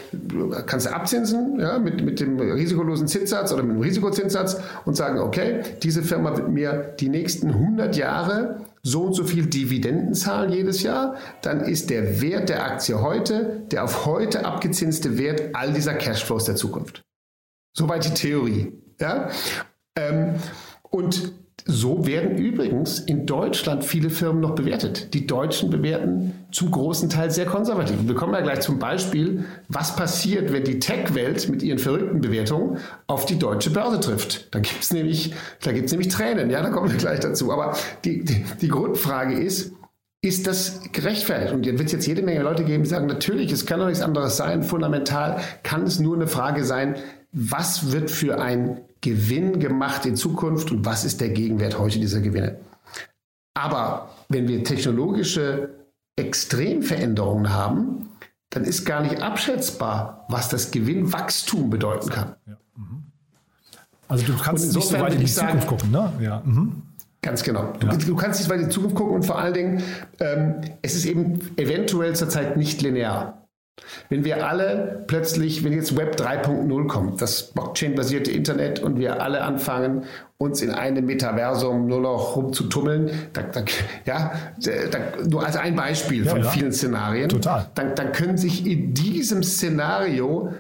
kannst 0.67 0.87
du 0.87 0.95
abzinsen 0.95 1.59
ja, 1.59 1.79
mit, 1.79 2.03
mit 2.03 2.21
dem 2.21 2.39
risikolosen 2.39 3.09
Zinssatz 3.09 3.53
oder 3.53 3.63
mit 3.63 3.77
dem 3.77 3.83
Risikozinssatz 3.83 4.61
und 4.85 4.97
sagen, 4.97 5.19
okay, 5.19 5.63
diese 5.83 6.03
Firma 6.03 6.37
wird 6.37 6.49
mir 6.49 6.95
die 7.01 7.09
nächsten 7.09 7.49
100 7.49 7.97
Jahre 7.97 8.65
so 8.83 9.03
und 9.03 9.15
so 9.15 9.25
viel 9.25 9.47
Dividenden 9.47 10.15
zahlen 10.15 10.53
jedes 10.53 10.83
Jahr, 10.83 11.17
dann 11.43 11.61
ist 11.61 11.91
der 11.91 12.23
Wert 12.23 12.49
der 12.49 12.65
Aktie 12.65 13.03
heute 13.03 13.67
der 13.71 13.85
auf 13.85 14.07
heute 14.07 14.47
abgezinste 14.47 15.19
Wert 15.19 15.55
all 15.55 15.73
dieser 15.73 15.95
Cashflows 15.95 16.45
der 16.45 16.57
Zukunft. 16.57 17.03
Soweit 17.77 18.05
die 18.05 18.15
Theorie. 18.15 18.73
Ja? 19.01 19.31
Ähm, 19.97 20.35
und 20.91 21.33
so 21.67 22.07
werden 22.07 22.37
übrigens 22.37 23.01
in 23.01 23.27
Deutschland 23.27 23.85
viele 23.85 24.11
Firmen 24.11 24.41
noch 24.41 24.55
bewertet. 24.55 25.15
Die 25.15 25.27
Deutschen 25.27 25.71
bewerten 25.71 26.35
zum 26.53 26.71
großen 26.71 27.11
Teil 27.11 27.31
sehr 27.31 27.47
konservativ. 27.47 27.97
Wir 28.03 28.15
kommen 28.15 28.35
ja 28.35 28.41
gleich 28.41 28.61
zum 28.61 28.79
Beispiel, 28.79 29.45
was 29.69 29.95
passiert, 29.95 30.53
wenn 30.53 30.65
die 30.65 30.79
Tech-Welt 30.79 31.49
mit 31.49 31.63
ihren 31.63 31.79
verrückten 31.79 32.21
Bewertungen 32.21 32.79
auf 33.07 33.27
die 33.27 33.39
deutsche 33.39 33.71
Börse 33.71 34.01
trifft. 34.01 34.55
Da 34.55 34.61
gibt 34.61 34.83
es 34.83 34.93
nämlich, 34.93 35.35
nämlich 35.65 36.09
Tränen, 36.09 36.51
ja, 36.51 36.63
da 36.63 36.71
kommen 36.71 36.91
wir 36.91 36.99
gleich 36.99 37.21
dazu. 37.21 37.53
Aber 37.53 37.77
die, 38.05 38.25
die, 38.25 38.45
die 38.61 38.69
Grundfrage 38.69 39.39
ist, 39.39 39.73
ist 40.23 40.47
das 40.47 40.81
gerechtfertigt? 40.93 41.53
Und 41.53 41.65
jetzt 41.67 41.79
wird 41.79 41.87
es 41.87 41.93
jetzt 41.93 42.07
jede 42.07 42.23
Menge 42.23 42.43
Leute 42.43 42.65
geben, 42.65 42.83
die 42.83 42.89
sagen, 42.89 43.07
natürlich, 43.07 43.53
es 43.53 43.65
kann 43.65 43.81
doch 43.81 43.87
nichts 43.87 44.03
anderes 44.03 44.37
sein. 44.37 44.63
Fundamental 44.63 45.41
kann 45.63 45.85
es 45.85 45.99
nur 45.99 46.17
eine 46.17 46.27
Frage 46.27 46.65
sein, 46.65 46.97
was 47.33 47.93
wird 47.93 48.11
für 48.11 48.41
ein 48.41 48.81
Gewinn 49.01 49.61
gemacht 49.61 50.05
in 50.07 50.17
Zukunft 50.17 50.71
und 50.71 50.85
was 50.85 51.05
ist 51.05 51.21
der 51.21 51.31
Gegenwert 51.31 51.79
heute 51.79 51.99
dieser 51.99 52.21
Gewinne. 52.21 52.59
Aber 53.55 54.11
wenn 54.29 54.47
wir 54.49 54.63
technologische 54.65 55.71
Extremveränderungen 56.17 57.53
haben, 57.53 58.11
dann 58.51 58.65
ist 58.65 58.85
gar 58.85 59.01
nicht 59.03 59.23
abschätzbar, 59.23 60.27
was 60.29 60.49
das 60.49 60.71
Gewinnwachstum 60.71 61.71
bedeuten 61.71 62.11
kann. 62.11 62.35
Ja. 62.47 62.57
Mhm. 62.77 63.05
Also 64.09 64.27
du 64.27 64.37
kannst 64.37 64.75
nicht 64.75 64.89
so 64.89 64.99
weit 64.99 65.15
in 65.15 65.21
die 65.21 65.27
Zukunft 65.27 65.69
gucken, 65.69 65.91
ne? 65.91 66.13
Ja. 66.21 66.43
Mhm. 66.45 66.83
Ganz 67.23 67.43
genau. 67.43 67.75
Du, 67.79 67.87
ja. 67.87 67.97
du, 67.97 68.17
kannst 68.17 68.41
nicht 68.41 68.51
weit 68.51 68.61
in 68.61 68.67
die 68.67 68.75
Zukunft 68.75 68.97
gucken 68.97 69.15
und 69.15 69.25
vor 69.25 69.39
allen 69.39 69.55
Dingen, 69.55 69.83
ähm, 70.21 70.63
es 70.83 70.95
ist 70.95 71.05
eben 71.05 71.39
eventuell 71.57 72.17
zurzeit 72.17 72.57
nicht 72.57 72.81
linear. 72.83 73.40
Wenn 74.09 74.25
wir 74.25 74.47
alle 74.47 75.05
plötzlich, 75.07 75.65
wenn 75.65 75.73
jetzt 75.73 75.97
Web 75.97 76.17
3.0 76.17 76.87
kommt, 76.87 77.23
das 77.23 77.53
Blockchain-basierte 77.53 78.31
Internet 78.31 78.81
und 78.81 78.99
wir 78.99 79.23
alle 79.23 79.43
anfangen, 79.43 80.05
uns 80.39 80.63
in 80.63 80.71
einem 80.71 81.07
Metaversum 81.07 81.87
nur 81.87 82.01
noch 82.01 82.37
rumzutummeln, 82.37 83.11
da, 83.33 83.43
da, 83.43 83.63
ja, 84.07 84.33
da, 84.61 84.99
nur 85.29 85.45
als 85.45 85.57
ein 85.57 85.77
Beispiel 85.77 86.25
ja, 86.25 86.31
von 86.31 86.43
ja. 86.43 86.49
vielen 86.49 86.73
Szenarien, 86.73 87.29
Total. 87.29 87.71
Dann, 87.75 87.95
dann 87.95 88.13
können 88.13 88.39
sich 88.39 88.67
in 88.67 88.95
diesem 88.95 89.43
Szenario 89.43 90.53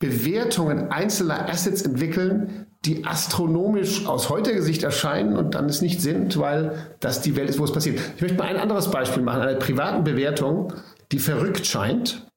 Bewertungen 0.00 0.90
einzelner 0.90 1.48
Assets 1.48 1.82
entwickeln, 1.82 2.66
die 2.86 3.04
astronomisch 3.04 4.06
aus 4.06 4.30
heutiger 4.30 4.62
Sicht 4.62 4.82
erscheinen 4.82 5.36
und 5.36 5.54
dann 5.54 5.66
es 5.66 5.82
nicht 5.82 6.00
sind, 6.00 6.38
weil 6.38 6.74
das 6.98 7.20
die 7.20 7.36
Welt 7.36 7.50
ist, 7.50 7.58
wo 7.58 7.64
es 7.64 7.72
passiert. 7.72 8.00
Ich 8.16 8.22
möchte 8.22 8.38
mal 8.38 8.46
ein 8.46 8.56
anderes 8.56 8.90
Beispiel 8.90 9.22
machen, 9.22 9.42
eine 9.42 9.58
privaten 9.58 10.02
Bewertung, 10.02 10.72
die 11.12 11.18
verrückt 11.18 11.66
scheint 11.66 12.29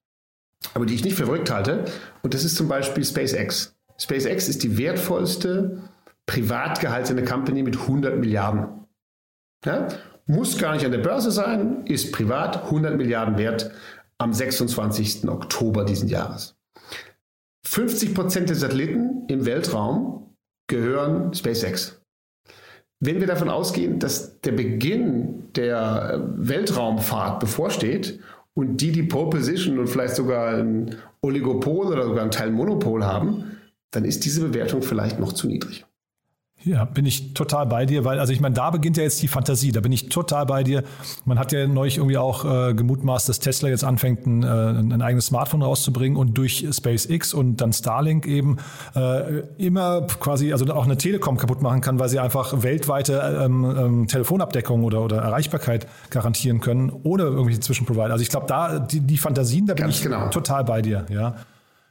aber 0.73 0.85
die 0.85 0.95
ich 0.95 1.03
nicht 1.03 1.15
verrückt 1.15 1.51
halte. 1.51 1.85
Und 2.21 2.33
das 2.33 2.43
ist 2.43 2.55
zum 2.55 2.67
Beispiel 2.67 3.03
SpaceX. 3.03 3.75
SpaceX 3.97 4.49
ist 4.49 4.63
die 4.63 4.77
wertvollste 4.77 5.81
privat 6.25 6.79
gehaltene 6.79 7.23
Company 7.23 7.63
mit 7.63 7.77
100 7.77 8.17
Milliarden. 8.17 8.85
Ja? 9.65 9.87
Muss 10.25 10.57
gar 10.57 10.73
nicht 10.73 10.85
an 10.85 10.91
der 10.91 10.99
Börse 10.99 11.31
sein, 11.31 11.85
ist 11.85 12.11
privat 12.11 12.63
100 12.65 12.95
Milliarden 12.95 13.37
wert 13.37 13.71
am 14.17 14.33
26. 14.33 15.27
Oktober 15.27 15.83
diesen 15.83 16.07
Jahres. 16.07 16.55
50 17.65 18.13
Prozent 18.13 18.49
der 18.49 18.55
Satelliten 18.55 19.25
im 19.27 19.45
Weltraum 19.45 20.35
gehören 20.67 21.33
SpaceX. 21.33 21.99
Wenn 22.99 23.19
wir 23.19 23.27
davon 23.27 23.49
ausgehen, 23.49 23.99
dass 23.99 24.39
der 24.41 24.53
Beginn 24.53 25.51
der 25.55 26.23
Weltraumfahrt 26.37 27.41
bevorsteht 27.41 28.19
und 28.55 28.77
die, 28.77 28.91
die 28.91 29.03
Pole 29.03 29.29
Position 29.29 29.79
und 29.79 29.87
vielleicht 29.87 30.15
sogar 30.15 30.55
ein 30.55 30.95
Oligopol 31.21 31.87
oder 31.87 32.05
sogar 32.05 32.23
ein 32.23 32.31
Teil 32.31 32.51
Monopol 32.51 33.03
haben, 33.03 33.57
dann 33.91 34.05
ist 34.05 34.25
diese 34.25 34.41
Bewertung 34.41 34.81
vielleicht 34.81 35.19
noch 35.19 35.33
zu 35.33 35.47
niedrig. 35.47 35.85
Ja, 36.65 36.85
bin 36.85 37.05
ich 37.05 37.33
total 37.33 37.65
bei 37.65 37.85
dir, 37.85 38.05
weil, 38.05 38.19
also 38.19 38.31
ich 38.31 38.39
meine, 38.39 38.55
da 38.55 38.69
beginnt 38.69 38.95
ja 38.95 39.03
jetzt 39.03 39.21
die 39.21 39.27
Fantasie, 39.27 39.73
da 39.73 39.81
bin 39.81 39.91
ich 39.91 40.07
total 40.07 40.45
bei 40.45 40.63
dir. 40.63 40.83
Man 41.25 41.37
hat 41.37 41.51
ja 41.51 41.67
neulich 41.67 41.97
irgendwie 41.97 42.17
auch 42.17 42.45
äh, 42.45 42.73
gemutmaßt, 42.73 43.27
dass 43.27 43.39
Tesla 43.39 43.67
jetzt 43.67 43.83
anfängt, 43.83 44.25
ein, 44.25 44.43
äh, 44.43 44.47
ein 44.47 45.01
eigenes 45.01 45.25
Smartphone 45.25 45.61
rauszubringen 45.61 46.17
und 46.17 46.37
durch 46.37 46.65
SpaceX 46.71 47.33
und 47.33 47.57
dann 47.57 47.73
Starlink 47.73 48.25
eben 48.25 48.57
äh, 48.95 49.41
immer 49.57 50.07
quasi, 50.07 50.53
also 50.53 50.65
auch 50.73 50.85
eine 50.85 50.97
Telekom 50.97 51.35
kaputt 51.35 51.61
machen 51.61 51.81
kann, 51.81 51.99
weil 51.99 52.07
sie 52.07 52.19
einfach 52.19 52.63
weltweite 52.63 53.41
ähm, 53.43 53.65
ähm, 53.65 54.07
Telefonabdeckung 54.07 54.85
oder, 54.85 55.01
oder 55.01 55.17
Erreichbarkeit 55.17 55.85
garantieren 56.11 56.61
können, 56.61 56.93
ohne 57.03 57.23
irgendwelche 57.23 57.59
Zwischenprovider. 57.59 58.11
Also 58.11 58.21
ich 58.21 58.29
glaube, 58.29 58.47
da 58.47 58.79
die, 58.79 59.01
die 59.01 59.17
Fantasien, 59.17 59.65
da 59.65 59.73
bin 59.73 59.83
Ganz 59.83 59.97
ich 59.97 60.03
genau. 60.03 60.29
total 60.29 60.63
bei 60.63 60.81
dir, 60.81 61.05
ja. 61.09 61.35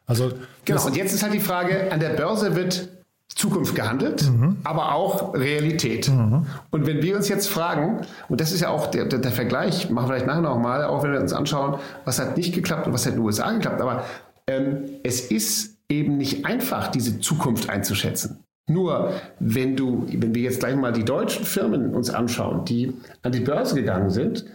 Also, 0.06 0.32
genau, 0.64 0.84
und 0.86 0.96
jetzt 0.96 1.12
ist 1.12 1.22
halt 1.22 1.34
die 1.34 1.40
Frage, 1.40 1.92
an 1.92 2.00
der 2.00 2.10
Börse 2.10 2.56
wird 2.56 2.88
Zukunft 3.34 3.74
gehandelt, 3.74 4.30
mhm. 4.30 4.58
aber 4.64 4.94
auch 4.94 5.34
Realität. 5.34 6.08
Mhm. 6.08 6.46
Und 6.70 6.86
wenn 6.86 7.02
wir 7.02 7.16
uns 7.16 7.28
jetzt 7.28 7.48
fragen, 7.48 8.02
und 8.28 8.40
das 8.40 8.52
ist 8.52 8.60
ja 8.60 8.68
auch 8.68 8.88
der, 8.88 9.06
der, 9.06 9.18
der 9.18 9.32
Vergleich, 9.32 9.90
machen 9.90 10.04
wir 10.04 10.08
vielleicht 10.08 10.26
nachher 10.26 10.42
nochmal, 10.42 10.84
auch 10.84 11.02
wenn 11.02 11.12
wir 11.12 11.20
uns 11.20 11.32
anschauen, 11.32 11.78
was 12.04 12.18
hat 12.18 12.36
nicht 12.36 12.54
geklappt 12.54 12.86
und 12.86 12.92
was 12.92 13.06
hat 13.06 13.12
in 13.12 13.18
den 13.18 13.24
USA 13.24 13.50
geklappt, 13.52 13.80
aber 13.80 14.04
ähm, 14.46 14.84
es 15.02 15.30
ist 15.30 15.78
eben 15.88 16.16
nicht 16.16 16.44
einfach, 16.46 16.88
diese 16.88 17.20
Zukunft 17.20 17.68
einzuschätzen. 17.68 18.44
Nur 18.68 19.12
wenn 19.40 19.76
du, 19.76 20.06
wenn 20.08 20.34
wir 20.34 20.42
jetzt 20.42 20.60
gleich 20.60 20.76
mal 20.76 20.92
die 20.92 21.04
deutschen 21.04 21.44
Firmen 21.44 21.94
uns 21.94 22.10
anschauen, 22.10 22.64
die 22.64 22.94
an 23.22 23.32
die 23.32 23.40
Börse 23.40 23.74
gegangen 23.74 24.10
sind, 24.10 24.46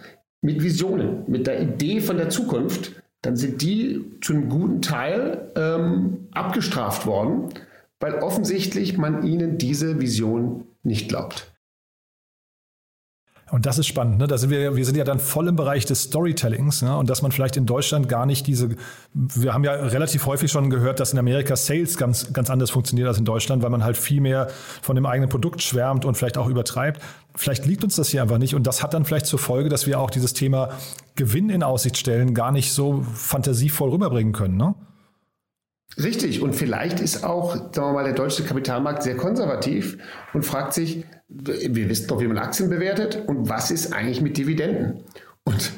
mit 0.41 0.63
Visionen, 0.63 1.23
mit 1.27 1.47
der 1.47 1.61
Idee 1.61 1.99
von 1.99 2.17
der 2.17 2.29
Zukunft, 2.29 2.93
dann 3.21 3.35
sind 3.35 3.61
die 3.61 4.05
zu 4.21 4.33
einem 4.33 4.49
guten 4.49 4.81
Teil 4.81 5.51
ähm, 5.55 6.27
abgestraft 6.31 7.05
worden 7.05 7.49
weil 7.99 8.15
offensichtlich 8.15 8.97
man 8.97 9.25
ihnen 9.25 9.57
diese 9.57 9.99
Vision 9.99 10.65
nicht 10.83 11.09
glaubt. 11.09 11.53
Und 13.49 13.65
das 13.65 13.77
ist 13.77 13.87
spannend. 13.87 14.17
Ne? 14.17 14.27
Da 14.27 14.37
sind 14.37 14.49
wir, 14.49 14.75
wir 14.75 14.83
sind 14.83 14.97
ja 14.97 15.05
dann 15.05 15.19
voll 15.19 15.47
im 15.47 15.55
Bereich 15.55 15.85
des 15.85 16.03
Storytellings 16.03 16.81
ne? 16.81 16.97
und 16.97 17.09
dass 17.09 17.21
man 17.21 17.31
vielleicht 17.31 17.55
in 17.55 17.65
Deutschland 17.65 18.09
gar 18.09 18.25
nicht 18.25 18.45
diese, 18.45 18.75
wir 19.13 19.53
haben 19.53 19.63
ja 19.63 19.71
relativ 19.71 20.25
häufig 20.25 20.51
schon 20.51 20.69
gehört, 20.69 20.99
dass 20.99 21.13
in 21.13 21.19
Amerika 21.19 21.55
Sales 21.55 21.97
ganz, 21.97 22.33
ganz 22.33 22.49
anders 22.49 22.71
funktioniert 22.71 23.07
als 23.07 23.19
in 23.19 23.25
Deutschland, 23.25 23.63
weil 23.63 23.69
man 23.69 23.85
halt 23.85 23.95
viel 23.95 24.19
mehr 24.19 24.49
von 24.81 24.97
dem 24.97 25.05
eigenen 25.05 25.29
Produkt 25.29 25.61
schwärmt 25.61 26.03
und 26.03 26.17
vielleicht 26.17 26.37
auch 26.37 26.49
übertreibt. 26.49 27.01
Vielleicht 27.35 27.65
liegt 27.65 27.85
uns 27.85 27.95
das 27.95 28.09
hier 28.09 28.21
einfach 28.21 28.37
nicht 28.37 28.53
und 28.53 28.67
das 28.67 28.83
hat 28.83 28.93
dann 28.93 29.05
vielleicht 29.05 29.27
zur 29.27 29.39
Folge, 29.39 29.69
dass 29.69 29.87
wir 29.87 29.97
auch 30.01 30.09
dieses 30.09 30.33
Thema 30.33 30.71
Gewinn 31.15 31.49
in 31.49 31.63
Aussicht 31.63 31.95
stellen 31.95 32.33
gar 32.33 32.51
nicht 32.51 32.73
so 32.73 33.05
fantasievoll 33.13 33.91
rüberbringen 33.91 34.33
können. 34.33 34.57
Ne? 34.57 34.75
Richtig. 35.97 36.41
Und 36.41 36.53
vielleicht 36.53 36.99
ist 36.99 37.23
auch, 37.23 37.55
sagen 37.55 37.73
wir 37.75 37.93
mal, 37.93 38.03
der 38.03 38.13
deutsche 38.13 38.43
Kapitalmarkt 38.43 39.03
sehr 39.03 39.17
konservativ 39.17 39.97
und 40.33 40.45
fragt 40.45 40.73
sich, 40.73 41.05
wir 41.27 41.89
wissen 41.89 42.07
doch, 42.07 42.21
wie 42.21 42.27
man 42.27 42.37
Aktien 42.37 42.69
bewertet 42.69 43.23
und 43.27 43.49
was 43.49 43.71
ist 43.71 43.93
eigentlich 43.93 44.21
mit 44.21 44.37
Dividenden? 44.37 45.03
Und 45.43 45.71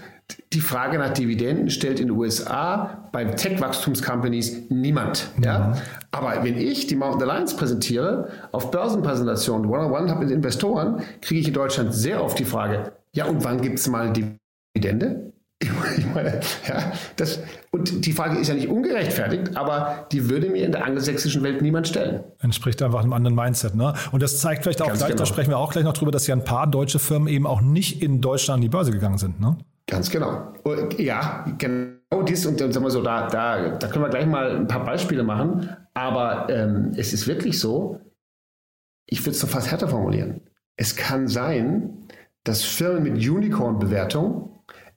die 0.54 0.62
Frage 0.62 0.98
nach 0.98 1.14
Dividenden 1.14 1.70
stellt 1.70 2.00
in 2.00 2.08
den 2.08 2.18
USA 2.18 3.10
bei 3.12 3.26
Tech-Wachstums-Companies 3.26 4.70
niemand. 4.70 5.32
Mhm. 5.38 5.44
Ja? 5.44 5.78
Aber 6.12 6.44
wenn 6.44 6.58
ich 6.58 6.88
die 6.88 6.96
Mountain 6.96 7.30
Alliance 7.30 7.56
präsentiere, 7.56 8.30
auf 8.52 8.72
Börsenpräsentationen, 8.72 9.70
One-on-One 9.70 10.10
habe 10.10 10.26
mit 10.26 10.32
Investoren, 10.32 11.02
kriege 11.22 11.42
ich 11.42 11.48
in 11.48 11.54
Deutschland 11.54 11.94
sehr 11.94 12.24
oft 12.24 12.38
die 12.38 12.46
Frage, 12.46 12.92
ja 13.14 13.26
und 13.26 13.44
wann 13.44 13.62
gibt 13.62 13.80
es 13.80 13.88
mal 13.88 14.12
Dividende? 14.12 15.29
Ich 15.62 16.06
meine, 16.14 16.40
ja, 16.68 16.94
das, 17.18 17.40
und 17.72 18.06
die 18.06 18.14
Frage 18.14 18.38
ist 18.40 18.48
ja 18.48 18.54
nicht 18.54 18.70
ungerechtfertigt, 18.70 19.58
aber 19.58 20.08
die 20.10 20.30
würde 20.30 20.50
mir 20.50 20.66
in 20.66 20.72
der 20.72 20.86
angelsächsischen 20.86 21.44
Welt 21.44 21.62
niemand 21.62 21.88
stellen. 21.88 22.24
Entspricht 22.40 22.82
einfach 22.82 23.02
einem 23.02 23.12
anderen 23.12 23.36
Mindset. 23.36 23.76
Ne? 23.76 23.94
Und 24.14 24.24
das 24.24 24.40
zeigt 24.40 24.64
vielleicht 24.64 24.82
auch 24.82 24.88
Ganz 24.88 25.00
gleich, 25.00 25.10
genau. 25.10 25.20
da 25.20 25.26
sprechen 25.26 25.50
wir 25.50 25.58
auch 25.58 25.74
gleich 25.74 25.84
noch 25.84 25.94
drüber, 25.94 26.12
dass 26.12 26.28
ja 26.28 26.36
ein 26.36 26.46
paar 26.46 26.66
deutsche 26.66 26.98
Firmen 26.98 27.28
eben 27.28 27.46
auch 27.46 27.60
nicht 27.60 28.02
in 28.02 28.22
Deutschland 28.22 28.60
an 28.60 28.62
die 28.62 28.70
Börse 28.70 28.92
gegangen 28.92 29.18
sind. 29.18 29.42
Ne? 29.42 29.58
Ganz 29.86 30.10
genau. 30.10 30.54
Ja, 30.98 31.46
genau 31.58 32.24
dies 32.26 32.46
und 32.46 32.62
dann 32.62 32.72
sagen 32.72 32.86
wir 32.86 32.92
so, 32.92 33.02
da, 33.02 33.28
da, 33.28 33.70
da 33.78 33.88
können 33.88 34.06
wir 34.06 34.10
gleich 34.10 34.28
mal 34.28 34.56
ein 34.56 34.68
paar 34.68 34.86
Beispiele 34.86 35.24
machen. 35.24 35.76
Aber 35.94 36.48
ähm, 36.50 36.94
es 36.96 37.12
ist 37.12 37.28
wirklich 37.28 37.60
so, 37.60 38.00
ich 39.08 39.20
würde 39.22 39.32
es 39.32 39.40
doch 39.40 39.50
fast 39.50 39.72
härter 39.72 39.90
formulieren. 39.90 40.42
Es 40.78 40.96
kann 40.96 41.28
sein, 41.28 42.08
dass 42.46 42.64
Firmen 42.64 43.04
mit 43.04 43.30
Unicorn-Bewertung 43.30 44.49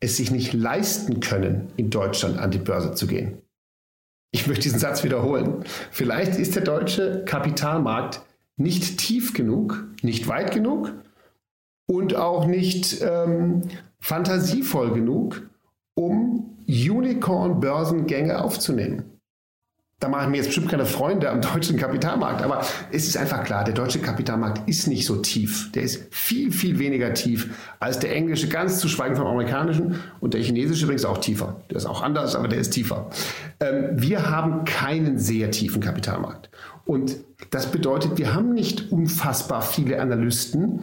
es 0.03 0.17
sich 0.17 0.33
nicht 0.33 0.53
leisten 0.53 1.21
können, 1.21 1.69
in 1.77 1.89
Deutschland 1.89 2.37
an 2.37 2.51
die 2.51 2.59
Börse 2.59 2.93
zu 2.93 3.07
gehen. 3.07 3.39
Ich 4.33 4.49
möchte 4.49 4.65
diesen 4.65 4.81
Satz 4.81 5.05
wiederholen. 5.05 5.65
Vielleicht 5.93 6.39
ist 6.39 6.57
der 6.57 6.65
deutsche 6.65 7.25
Kapitalmarkt 7.25 8.23
nicht 8.57 8.99
tief 8.99 9.33
genug, 9.33 9.87
nicht 10.03 10.27
weit 10.27 10.53
genug 10.53 10.93
und 11.87 12.17
auch 12.17 12.47
nicht 12.47 13.01
ähm, 13.01 13.63
fantasievoll 14.01 14.93
genug, 14.93 15.49
um 15.95 16.57
Unicorn-Börsengänge 16.67 18.43
aufzunehmen 18.43 19.12
da 20.03 20.09
mache 20.09 20.25
ich 20.25 20.31
mir 20.31 20.37
jetzt 20.39 20.47
bestimmt 20.47 20.69
keine 20.69 20.85
Freunde 20.85 21.31
am 21.31 21.41
deutschen 21.41 21.77
Kapitalmarkt, 21.77 22.43
aber 22.43 22.65
es 22.91 23.07
ist 23.07 23.17
einfach 23.17 23.45
klar, 23.45 23.63
der 23.63 23.75
deutsche 23.75 24.01
Kapitalmarkt 24.01 24.69
ist 24.69 24.89
nicht 24.89 25.07
so 25.07 25.17
tief. 25.17 25.71
Der 25.73 25.85
ist 25.85 26.09
viel, 26.11 26.51
viel 26.51 26.81
weniger 26.81 27.15
tief 27.15 27.51
als 27.79 28.01
der 28.01 28.15
englische, 28.15 28.49
ganz 28.49 28.81
zu 28.81 28.89
schweigen 28.89 29.15
vom 29.15 29.27
amerikanischen 29.29 30.01
und 30.19 30.35
der 30.35 30.41
chinesische 30.41 30.85
übrigens 30.85 31.05
auch 31.05 31.19
tiefer. 31.19 31.61
Der 31.71 31.77
ist 31.77 31.87
auch 31.87 32.03
anders, 32.03 32.35
aber 32.35 32.49
der 32.49 32.59
ist 32.59 32.71
tiefer. 32.71 33.11
Ähm, 33.61 33.91
wir 33.93 34.29
haben 34.29 34.65
keinen 34.65 35.19
sehr 35.19 35.53
tiefen 35.53 35.81
Kapitalmarkt. 35.81 36.51
Und 36.85 37.19
das 37.51 37.71
bedeutet, 37.71 38.19
wir 38.19 38.35
haben 38.35 38.55
nicht 38.55 38.91
unfassbar 38.91 39.63
viele 39.63 40.01
Analysten, 40.01 40.83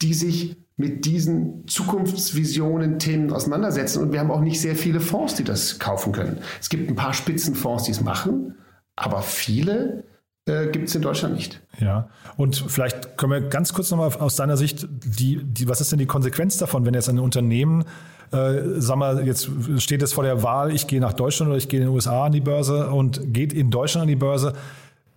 die 0.00 0.14
sich 0.14 0.56
mit 0.80 1.04
diesen 1.04 1.68
Zukunftsvisionen, 1.68 2.98
Themen 2.98 3.32
auseinandersetzen. 3.32 4.02
Und 4.02 4.12
wir 4.12 4.20
haben 4.20 4.30
auch 4.30 4.40
nicht 4.40 4.60
sehr 4.60 4.74
viele 4.74 5.00
Fonds, 5.00 5.34
die 5.34 5.44
das 5.44 5.78
kaufen 5.78 6.12
können. 6.12 6.38
Es 6.60 6.70
gibt 6.70 6.90
ein 6.90 6.96
paar 6.96 7.12
Spitzenfonds, 7.12 7.84
die 7.84 7.92
es 7.92 8.00
machen, 8.00 8.56
aber 8.96 9.22
viele 9.22 10.04
äh, 10.46 10.68
gibt 10.68 10.88
es 10.88 10.94
in 10.94 11.02
Deutschland 11.02 11.34
nicht. 11.34 11.60
Ja, 11.78 12.08
und 12.36 12.56
vielleicht 12.56 13.18
können 13.18 13.32
wir 13.32 13.40
ganz 13.42 13.74
kurz 13.74 13.90
nochmal 13.90 14.10
aus 14.18 14.36
deiner 14.36 14.56
Sicht, 14.56 14.88
die, 14.90 15.44
die, 15.44 15.68
was 15.68 15.80
ist 15.82 15.92
denn 15.92 15.98
die 15.98 16.06
Konsequenz 16.06 16.56
davon, 16.56 16.86
wenn 16.86 16.94
jetzt 16.94 17.10
ein 17.10 17.18
Unternehmen, 17.18 17.84
äh, 18.32 18.62
sag 18.78 18.96
mal, 18.96 19.26
jetzt 19.26 19.50
steht 19.76 20.02
es 20.02 20.14
vor 20.14 20.24
der 20.24 20.42
Wahl, 20.42 20.72
ich 20.72 20.86
gehe 20.86 21.00
nach 21.00 21.12
Deutschland 21.12 21.50
oder 21.50 21.58
ich 21.58 21.68
gehe 21.68 21.80
in 21.80 21.86
den 21.86 21.94
USA 21.94 22.24
an 22.24 22.32
die 22.32 22.40
Börse 22.40 22.90
und 22.90 23.34
geht 23.34 23.52
in 23.52 23.70
Deutschland 23.70 24.02
an 24.02 24.08
die 24.08 24.16
Börse 24.16 24.54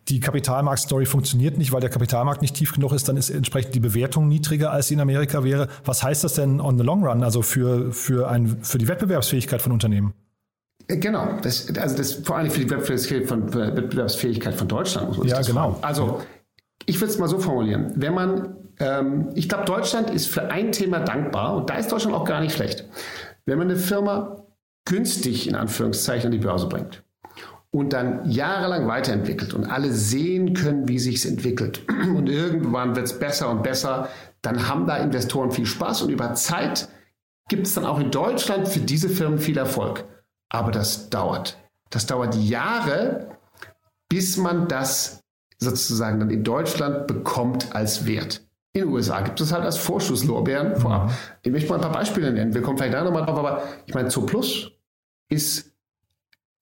die 0.09 0.19
Kapitalmarktstory 0.19 1.05
funktioniert 1.05 1.57
nicht, 1.57 1.71
weil 1.71 1.81
der 1.81 1.89
Kapitalmarkt 1.89 2.41
nicht 2.41 2.55
tief 2.55 2.73
genug 2.73 2.91
ist, 2.91 3.07
dann 3.07 3.15
ist 3.15 3.29
entsprechend 3.29 3.73
die 3.73 3.79
Bewertung 3.79 4.27
niedriger, 4.27 4.71
als 4.71 4.87
sie 4.87 4.95
in 4.95 4.99
Amerika 4.99 5.43
wäre. 5.43 5.69
Was 5.85 6.03
heißt 6.03 6.23
das 6.23 6.33
denn 6.33 6.59
on 6.59 6.77
the 6.77 6.83
long 6.83 7.05
run, 7.05 7.23
also 7.23 7.41
für, 7.41 7.91
für, 7.93 8.29
ein, 8.29 8.63
für 8.63 8.77
die 8.77 8.87
Wettbewerbsfähigkeit 8.87 9.61
von 9.61 9.71
Unternehmen? 9.71 10.13
Äh, 10.87 10.97
genau, 10.97 11.37
das, 11.41 11.73
also 11.77 11.95
das 11.95 12.13
vor 12.13 12.37
allem 12.37 12.51
für 12.51 12.59
die 12.59 12.69
Wettbewerbsfähigkeit 12.69 13.29
von, 13.29 13.53
Wettbewerbsfähigkeit 13.53 14.55
von 14.55 14.67
Deutschland 14.67 15.09
muss 15.09 15.17
man 15.19 15.27
Ja, 15.27 15.41
genau. 15.41 15.79
Also 15.81 16.21
ich 16.85 16.99
würde 16.99 17.13
es 17.13 17.19
mal 17.19 17.29
so 17.29 17.39
formulieren. 17.39 17.93
Wenn 17.95 18.13
man, 18.13 18.57
ähm, 18.79 19.29
ich 19.35 19.47
glaube, 19.47 19.63
Deutschland 19.63 20.09
ist 20.09 20.27
für 20.27 20.51
ein 20.51 20.73
Thema 20.73 20.99
dankbar 20.99 21.55
und 21.55 21.69
da 21.69 21.75
ist 21.75 21.91
Deutschland 21.91 22.15
auch 22.15 22.25
gar 22.25 22.41
nicht 22.41 22.53
schlecht. 22.53 22.85
Wenn 23.45 23.57
man 23.57 23.69
eine 23.69 23.79
Firma 23.79 24.43
günstig 24.85 25.47
in 25.47 25.55
Anführungszeichen 25.55 26.25
an 26.25 26.31
die 26.33 26.39
Börse 26.39 26.67
bringt 26.67 27.03
und 27.73 27.91
dann 27.91 28.29
jahrelang 28.29 28.87
weiterentwickelt 28.87 29.55
und 29.55 29.65
alle 29.65 29.91
sehen 29.91 30.53
können, 30.53 30.87
wie 30.87 30.99
sich 30.99 31.15
es 31.15 31.25
entwickelt 31.25 31.81
und 32.15 32.29
irgendwann 32.29 32.95
wird 32.95 33.07
es 33.07 33.17
besser 33.17 33.49
und 33.49 33.63
besser, 33.63 34.09
dann 34.43 34.67
haben 34.69 34.85
da 34.85 34.97
Investoren 34.97 35.51
viel 35.51 35.65
Spaß 35.65 36.03
und 36.03 36.09
über 36.09 36.35
Zeit 36.35 36.87
gibt 37.49 37.65
es 37.65 37.73
dann 37.73 37.85
auch 37.85 37.99
in 37.99 38.11
Deutschland 38.11 38.67
für 38.67 38.79
diese 38.79 39.09
Firmen 39.09 39.39
viel 39.39 39.57
Erfolg. 39.57 40.05
Aber 40.49 40.71
das 40.71 41.09
dauert. 41.09 41.57
Das 41.89 42.05
dauert 42.05 42.35
Jahre, 42.35 43.37
bis 44.07 44.37
man 44.37 44.67
das 44.67 45.23
sozusagen 45.57 46.19
dann 46.19 46.29
in 46.29 46.43
Deutschland 46.43 47.07
bekommt 47.07 47.75
als 47.75 48.05
Wert. 48.05 48.45
In 48.73 48.83
den 48.83 48.89
USA 48.91 49.21
gibt 49.21 49.41
es 49.41 49.51
halt 49.51 49.63
als 49.63 49.77
Vorschusslorbeeren 49.77 50.75
vorab. 50.75 51.07
Mhm. 51.07 51.13
Ich 51.41 51.51
möchte 51.51 51.69
mal 51.69 51.75
ein 51.75 51.81
paar 51.81 51.91
Beispiele 51.91 52.31
nennen. 52.31 52.53
Wir 52.53 52.61
kommen 52.61 52.77
vielleicht 52.77 52.93
da 52.93 53.03
nochmal 53.03 53.25
drauf, 53.25 53.39
aber 53.39 53.63
ich 53.87 53.95
meine, 53.95 54.09
Zooplus 54.09 54.71
ist 55.29 55.72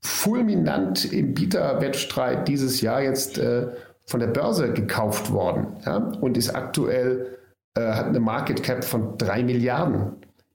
fulminant 0.03 1.11
im 1.11 1.33
Bieterwettstreit 1.33 2.47
dieses 2.47 2.81
Jahr 2.81 3.01
jetzt 3.01 3.37
äh, 3.37 3.67
von 4.05 4.19
der 4.19 4.27
Börse 4.27 4.73
gekauft 4.73 5.31
worden 5.31 5.67
ja, 5.85 5.97
und 5.97 6.37
ist 6.37 6.55
aktuell, 6.55 7.37
äh, 7.75 7.93
hat 7.93 8.07
eine 8.07 8.19
Market 8.19 8.63
Cap 8.63 8.83
von 8.83 9.17
drei 9.17 9.43
Milliarden. 9.43 10.13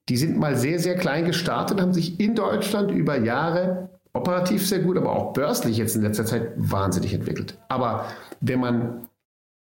Die 0.09 0.17
sind 0.17 0.37
mal 0.37 0.57
sehr, 0.57 0.79
sehr 0.79 0.97
klein 0.97 1.25
gestartet, 1.25 1.81
haben 1.81 1.93
sich 1.93 2.21
in 2.21 2.35
Deutschland 2.35 2.91
über 2.91 3.19
Jahre 3.19 3.89
operativ 4.15 4.67
sehr 4.67 4.81
gut, 4.81 4.97
aber 4.97 5.13
auch 5.13 5.33
börslich 5.33 5.77
jetzt 5.77 5.95
in 5.95 6.03
letzter 6.03 6.25
Zeit 6.25 6.53
wahnsinnig 6.57 7.13
entwickelt. 7.13 7.59
Aber 7.69 8.07
wenn 8.41 8.61
man, 8.61 9.09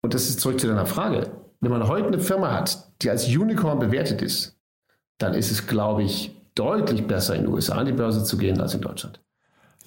und 0.01 0.13
das 0.13 0.29
ist 0.29 0.39
zurück 0.39 0.59
zu 0.59 0.67
deiner 0.67 0.85
Frage, 0.85 1.29
wenn 1.61 1.71
man 1.71 1.87
heute 1.87 2.07
eine 2.07 2.19
Firma 2.19 2.51
hat, 2.51 2.89
die 3.01 3.09
als 3.09 3.27
Unicorn 3.27 3.79
bewertet 3.79 4.21
ist, 4.21 4.57
dann 5.17 5.33
ist 5.33 5.51
es, 5.51 5.67
glaube 5.67 6.03
ich, 6.03 6.35
deutlich 6.55 7.05
besser 7.05 7.35
in 7.35 7.43
den 7.43 7.53
USA 7.53 7.75
an 7.75 7.85
die 7.85 7.91
Börse 7.91 8.23
zu 8.23 8.37
gehen 8.37 8.59
als 8.59 8.73
in 8.73 8.81
Deutschland. 8.81 9.21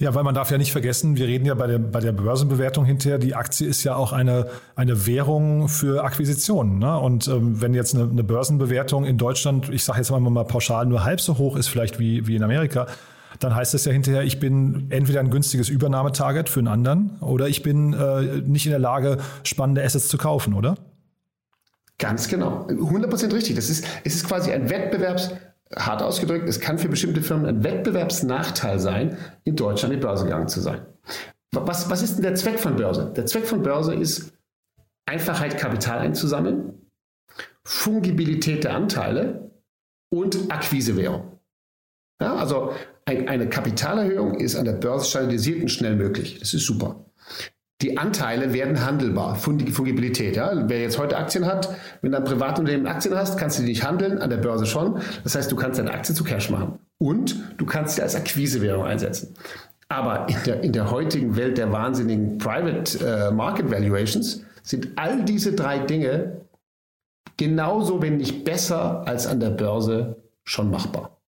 Ja, 0.02 0.16
weil 0.16 0.24
man 0.24 0.34
darf 0.34 0.50
ja 0.50 0.58
nicht 0.58 0.72
vergessen, 0.72 1.16
wir 1.16 1.28
reden 1.28 1.46
ja 1.46 1.54
bei 1.54 1.68
der, 1.68 1.78
bei 1.78 2.00
der 2.00 2.10
Börsenbewertung 2.10 2.84
hinterher, 2.84 3.18
die 3.18 3.36
Aktie 3.36 3.68
ist 3.68 3.84
ja 3.84 3.94
auch 3.94 4.12
eine, 4.12 4.48
eine 4.74 5.06
Währung 5.06 5.68
für 5.68 6.02
Akquisitionen. 6.02 6.80
Ne? 6.80 6.98
Und 6.98 7.28
ähm, 7.28 7.60
wenn 7.60 7.72
jetzt 7.72 7.94
eine, 7.94 8.10
eine 8.10 8.24
Börsenbewertung 8.24 9.04
in 9.04 9.16
Deutschland, 9.16 9.68
ich 9.68 9.84
sage 9.84 10.00
jetzt 10.00 10.10
mal, 10.10 10.18
mal 10.18 10.42
pauschal, 10.42 10.86
nur 10.86 11.04
halb 11.04 11.20
so 11.20 11.38
hoch 11.38 11.54
ist 11.54 11.68
vielleicht 11.68 12.00
wie, 12.00 12.26
wie 12.26 12.34
in 12.34 12.42
Amerika, 12.42 12.88
dann 13.38 13.54
heißt 13.54 13.74
es 13.74 13.84
ja 13.84 13.92
hinterher, 13.92 14.24
ich 14.24 14.40
bin 14.40 14.88
entweder 14.90 15.20
ein 15.20 15.30
günstiges 15.30 15.68
Übernahmetarget 15.68 16.48
für 16.48 16.58
einen 16.58 16.68
anderen 16.68 17.18
oder 17.20 17.46
ich 17.46 17.62
bin 17.62 17.92
äh, 17.92 18.42
nicht 18.44 18.66
in 18.66 18.72
der 18.72 18.80
Lage, 18.80 19.18
spannende 19.44 19.84
Assets 19.84 20.08
zu 20.08 20.18
kaufen, 20.18 20.54
oder? 20.54 20.78
Ganz 21.98 22.26
genau. 22.26 22.66
100% 22.66 23.32
richtig. 23.32 23.54
Das 23.54 23.70
ist, 23.70 23.84
es 24.02 24.16
ist 24.16 24.26
quasi 24.26 24.50
ein 24.50 24.68
Wettbewerbs- 24.68 25.30
hart 25.76 26.02
ausgedrückt, 26.02 26.48
es 26.48 26.60
kann 26.60 26.78
für 26.78 26.88
bestimmte 26.88 27.22
Firmen 27.22 27.46
ein 27.46 27.64
Wettbewerbsnachteil 27.64 28.78
sein, 28.78 29.16
in 29.44 29.56
Deutschland 29.56 29.94
in 29.94 30.00
die 30.00 30.06
Börse 30.06 30.24
gegangen 30.24 30.48
zu 30.48 30.60
sein. 30.60 30.86
Was, 31.54 31.90
was 31.90 32.02
ist 32.02 32.16
denn 32.16 32.22
der 32.22 32.34
Zweck 32.34 32.58
von 32.58 32.76
Börse? 32.76 33.12
Der 33.14 33.26
Zweck 33.26 33.46
von 33.46 33.62
Börse 33.62 33.94
ist, 33.94 34.32
Einfachheit, 35.06 35.58
Kapital 35.58 35.98
einzusammeln, 35.98 36.74
Fungibilität 37.64 38.64
der 38.64 38.74
Anteile 38.74 39.50
und 40.10 40.50
Akquisewährung. 40.50 41.38
Ja, 42.20 42.36
also 42.36 42.72
ein, 43.04 43.28
eine 43.28 43.48
Kapitalerhöhung 43.48 44.36
ist 44.36 44.56
an 44.56 44.64
der 44.64 44.74
Börse 44.74 45.06
standardisiert 45.06 45.60
und 45.60 45.68
schnell 45.68 45.96
möglich. 45.96 46.38
Das 46.38 46.54
ist 46.54 46.64
super 46.64 47.04
die 47.82 47.98
Anteile 47.98 48.52
werden 48.52 48.84
handelbar. 48.84 49.34
Fungibilität. 49.36 50.36
Ja? 50.36 50.68
Wer 50.68 50.80
jetzt 50.80 50.98
heute 50.98 51.16
Aktien 51.16 51.46
hat, 51.46 51.68
wenn 52.00 52.12
du 52.12 52.18
ein 52.18 52.24
Privatunternehmen 52.24 52.86
Aktien 52.86 53.14
hast, 53.14 53.38
kannst 53.38 53.58
du 53.58 53.62
die 53.62 53.70
nicht 53.70 53.84
handeln, 53.84 54.18
an 54.18 54.30
der 54.30 54.36
Börse 54.36 54.66
schon. 54.66 55.00
Das 55.24 55.34
heißt, 55.34 55.50
du 55.50 55.56
kannst 55.56 55.78
deine 55.78 55.92
Aktie 55.92 56.14
zu 56.14 56.24
Cash 56.24 56.50
machen. 56.50 56.78
Und 56.98 57.36
du 57.58 57.66
kannst 57.66 57.96
sie 57.96 58.02
als 58.02 58.14
Akquisewährung 58.14 58.84
einsetzen. 58.84 59.34
Aber 59.88 60.28
in 60.28 60.36
der, 60.46 60.60
in 60.62 60.72
der 60.72 60.90
heutigen 60.90 61.36
Welt 61.36 61.58
der 61.58 61.70
wahnsinnigen 61.72 62.38
Private 62.38 62.98
äh, 63.04 63.30
Market 63.30 63.70
Valuations 63.70 64.42
sind 64.62 64.88
all 64.96 65.24
diese 65.24 65.52
drei 65.52 65.80
Dinge 65.80 66.42
genauso, 67.36 68.00
wenn 68.00 68.16
nicht 68.18 68.44
besser 68.44 69.06
als 69.06 69.26
an 69.26 69.40
der 69.40 69.50
Börse 69.50 70.22
schon 70.44 70.70
machbar. 70.70 71.20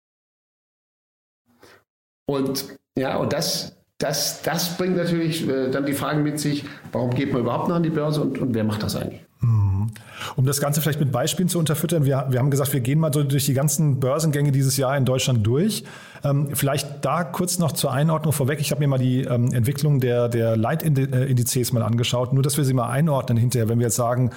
Und 2.26 2.76
ja, 2.96 3.16
und 3.16 3.32
das, 3.32 3.76
das, 3.98 4.42
das 4.42 4.76
bringt 4.76 4.96
natürlich 4.96 5.48
äh, 5.48 5.70
dann 5.70 5.86
die 5.86 5.92
Frage 5.92 6.20
mit 6.20 6.40
sich, 6.40 6.64
warum 6.92 7.10
geht 7.10 7.32
man 7.32 7.42
überhaupt 7.42 7.68
noch 7.68 7.76
an 7.76 7.82
die 7.82 7.90
Börse 7.90 8.20
und, 8.20 8.38
und 8.38 8.54
wer 8.54 8.64
macht 8.64 8.82
das 8.82 8.96
eigentlich? 8.96 9.20
Mhm. 9.40 9.90
Um 10.36 10.46
das 10.46 10.60
Ganze 10.60 10.80
vielleicht 10.80 11.00
mit 11.00 11.12
Beispielen 11.12 11.48
zu 11.48 11.58
unterfüttern, 11.58 12.04
wir, 12.04 12.26
wir 12.30 12.38
haben 12.38 12.50
gesagt, 12.50 12.72
wir 12.72 12.80
gehen 12.80 12.98
mal 12.98 13.12
so 13.12 13.22
durch 13.22 13.46
die 13.46 13.54
ganzen 13.54 14.00
Börsengänge 14.00 14.52
dieses 14.52 14.76
Jahr 14.76 14.96
in 14.96 15.04
Deutschland 15.04 15.46
durch. 15.46 15.84
Ähm, 16.24 16.48
vielleicht 16.54 17.04
da 17.04 17.22
kurz 17.24 17.58
noch 17.58 17.72
zur 17.72 17.92
Einordnung 17.92 18.32
vorweg. 18.32 18.60
Ich 18.60 18.70
habe 18.70 18.80
mir 18.80 18.88
mal 18.88 18.98
die 18.98 19.22
ähm, 19.22 19.52
Entwicklung 19.52 20.00
der, 20.00 20.28
der 20.28 20.56
Leitindizes 20.56 21.72
mal 21.72 21.82
angeschaut, 21.82 22.32
nur 22.32 22.42
dass 22.42 22.56
wir 22.56 22.64
sie 22.64 22.74
mal 22.74 22.88
einordnen 22.88 23.38
hinterher, 23.38 23.68
wenn 23.68 23.78
wir 23.78 23.86
jetzt 23.86 23.96
sagen, 23.96 24.30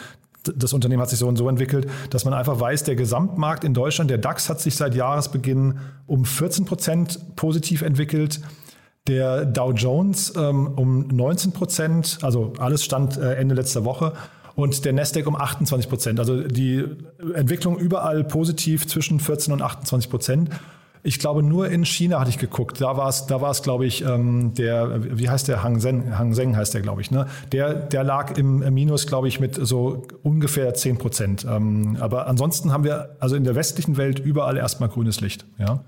das 0.43 0.71
Unternehmen 0.71 1.01
hat 1.01 1.09
sich 1.09 1.19
so 1.19 1.27
und 1.27 1.35
so 1.35 1.49
entwickelt, 1.49 1.89
dass 2.09 2.23
man 2.25 2.33
einfach 2.33 2.59
weiß, 2.59 2.83
der 2.83 2.95
Gesamtmarkt 2.95 3.63
in 3.63 3.73
Deutschland, 3.73 4.09
der 4.09 4.17
DAX 4.17 4.49
hat 4.49 4.61
sich 4.61 4.75
seit 4.75 4.95
Jahresbeginn 4.95 5.79
um 6.05 6.25
14 6.25 6.65
Prozent 6.65 7.35
positiv 7.35 7.81
entwickelt 7.81 8.39
der 9.07 9.45
Dow 9.45 9.71
Jones 9.71 10.33
ähm, 10.35 10.67
um 10.75 11.07
19 11.07 11.51
Prozent, 11.51 12.19
also 12.21 12.53
alles 12.59 12.83
stand 12.83 13.17
äh, 13.17 13.35
Ende 13.35 13.55
letzter 13.55 13.85
Woche 13.85 14.13
und 14.55 14.85
der 14.85 14.93
Nasdaq 14.93 15.27
um 15.27 15.35
28 15.35 15.87
Prozent. 15.87 16.19
Also 16.19 16.41
die 16.43 16.83
Entwicklung 17.33 17.77
überall 17.77 18.23
positiv 18.23 18.87
zwischen 18.87 19.19
14 19.19 19.53
und 19.53 19.61
28 19.61 20.09
Prozent. 20.09 20.49
Ich 21.03 21.19
glaube, 21.19 21.43
nur 21.43 21.69
in 21.69 21.85
China 21.85 22.19
hatte 22.19 22.31
ich 22.31 22.39
geguckt. 22.39 22.81
Da 22.81 22.97
war 22.97 23.07
es, 23.07 23.27
da 23.27 23.39
war 23.39 23.51
es, 23.51 23.61
glaube 23.61 23.85
ich, 23.85 24.03
ähm, 24.03 24.53
der, 24.55 25.17
wie 25.17 25.29
heißt 25.29 25.47
der 25.47 25.63
Hang 25.63 25.79
Seng, 25.79 26.17
Hang 26.17 26.33
Seng 26.33 26.57
heißt 26.57 26.73
der, 26.73 26.81
glaube 26.81 27.01
ich. 27.01 27.11
Ne? 27.11 27.27
Der, 27.51 27.75
der 27.75 28.03
lag 28.03 28.35
im 28.37 28.73
Minus, 28.73 29.05
glaube 29.05 29.27
ich, 29.27 29.39
mit 29.39 29.55
so 29.55 30.03
ungefähr 30.23 30.73
10 30.73 30.97
Prozent. 30.97 31.45
Ähm, 31.49 31.95
aber 31.99 32.27
ansonsten 32.27 32.73
haben 32.73 32.83
wir 32.83 33.15
also 33.19 33.35
in 33.35 33.43
der 33.43 33.55
westlichen 33.55 33.95
Welt 33.95 34.19
überall 34.19 34.57
erstmal 34.57 34.89
grünes 34.89 35.21
Licht. 35.21 35.45
Ja. 35.59 35.83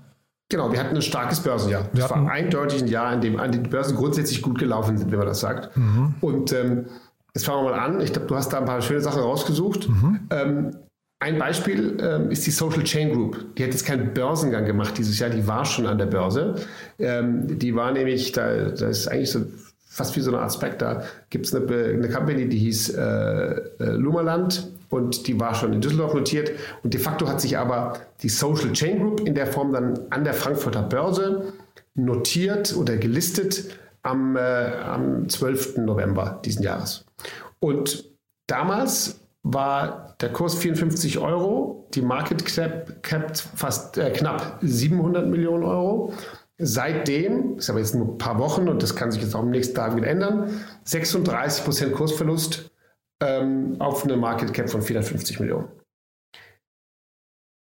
Genau, 0.50 0.72
wir 0.72 0.80
hatten 0.80 0.96
ein 0.96 1.02
starkes 1.02 1.40
Börsenjahr. 1.40 1.88
Wir 1.92 2.02
das 2.02 2.10
war 2.10 2.28
eindeutig 2.28 2.82
ein 2.82 2.88
Jahr, 2.88 3.14
in 3.14 3.20
dem 3.20 3.38
die 3.52 3.58
Börsen 3.68 3.96
grundsätzlich 3.96 4.42
gut 4.42 4.58
gelaufen 4.58 4.98
sind, 4.98 5.10
wenn 5.12 5.18
man 5.18 5.28
das 5.28 5.40
sagt. 5.40 5.76
Mhm. 5.76 6.14
Und 6.20 6.52
ähm, 6.52 6.86
jetzt 7.34 7.46
fangen 7.46 7.64
wir 7.64 7.70
mal 7.70 7.78
an. 7.78 8.00
Ich 8.00 8.12
glaube, 8.12 8.26
du 8.26 8.34
hast 8.34 8.52
da 8.52 8.58
ein 8.58 8.64
paar 8.64 8.82
schöne 8.82 9.00
Sachen 9.00 9.22
rausgesucht. 9.22 9.88
Mhm. 9.88 10.20
Ähm, 10.30 10.76
ein 11.20 11.38
Beispiel 11.38 11.98
ähm, 12.00 12.30
ist 12.30 12.46
die 12.46 12.50
Social 12.50 12.82
Chain 12.82 13.12
Group. 13.12 13.54
Die 13.54 13.62
hat 13.62 13.70
jetzt 13.70 13.86
keinen 13.86 14.12
Börsengang 14.12 14.64
gemacht 14.64 14.98
dieses 14.98 15.18
Jahr, 15.18 15.30
die 15.30 15.46
war 15.46 15.64
schon 15.64 15.86
an 15.86 15.98
der 15.98 16.06
Börse. 16.06 16.56
Ähm, 16.98 17.58
die 17.58 17.76
war 17.76 17.92
nämlich, 17.92 18.32
da, 18.32 18.70
da 18.70 18.88
ist 18.88 19.06
eigentlich 19.06 19.30
so 19.30 19.44
fast 19.86 20.16
wie 20.16 20.20
so 20.20 20.32
eine 20.32 20.40
Art 20.40 20.52
Spectre, 20.52 21.04
gibt 21.28 21.46
es 21.46 21.54
eine, 21.54 21.66
eine 21.66 22.08
Company, 22.08 22.48
die 22.48 22.58
hieß 22.58 22.90
äh, 22.90 23.02
äh, 23.02 23.60
Lummerland 23.78 24.69
und 24.90 25.26
die 25.26 25.38
war 25.40 25.54
schon 25.54 25.72
in 25.72 25.80
Düsseldorf 25.80 26.14
notiert. 26.14 26.50
Und 26.82 26.92
de 26.92 27.00
facto 27.00 27.26
hat 27.28 27.40
sich 27.40 27.56
aber 27.56 27.94
die 28.22 28.28
Social 28.28 28.72
Chain 28.72 28.98
Group 28.98 29.26
in 29.26 29.34
der 29.34 29.46
Form 29.46 29.72
dann 29.72 29.98
an 30.10 30.24
der 30.24 30.34
Frankfurter 30.34 30.82
Börse 30.82 31.52
notiert 31.94 32.76
oder 32.76 32.96
gelistet 32.96 33.76
am, 34.02 34.36
äh, 34.36 34.40
am 34.40 35.28
12. 35.28 35.78
November 35.78 36.40
diesen 36.44 36.62
Jahres. 36.62 37.04
Und 37.60 38.04
damals 38.46 39.20
war 39.42 40.16
der 40.20 40.32
Kurs 40.32 40.54
54 40.56 41.18
Euro, 41.18 41.88
die 41.94 42.02
Market 42.02 42.44
Cap, 42.44 43.02
Cap 43.02 43.36
fast 43.36 43.96
äh, 43.96 44.10
knapp 44.10 44.58
700 44.60 45.26
Millionen 45.26 45.64
Euro. 45.64 46.12
Seitdem, 46.58 47.56
das 47.56 47.64
ist 47.64 47.70
aber 47.70 47.78
jetzt 47.78 47.94
nur 47.94 48.06
ein 48.06 48.18
paar 48.18 48.38
Wochen 48.38 48.68
und 48.68 48.82
das 48.82 48.94
kann 48.94 49.10
sich 49.10 49.22
jetzt 49.22 49.34
auch 49.34 49.42
im 49.42 49.50
nächsten 49.50 49.74
Tag 49.74 49.96
wieder 49.96 50.08
ändern, 50.08 50.50
36 50.84 51.64
Prozent 51.64 51.94
Kursverlust 51.94 52.70
ähm, 53.20 53.76
auf 53.78 54.04
eine 54.04 54.16
Market 54.16 54.52
Cap 54.52 54.70
von 54.70 54.82
450 54.82 55.40
Millionen. 55.40 55.68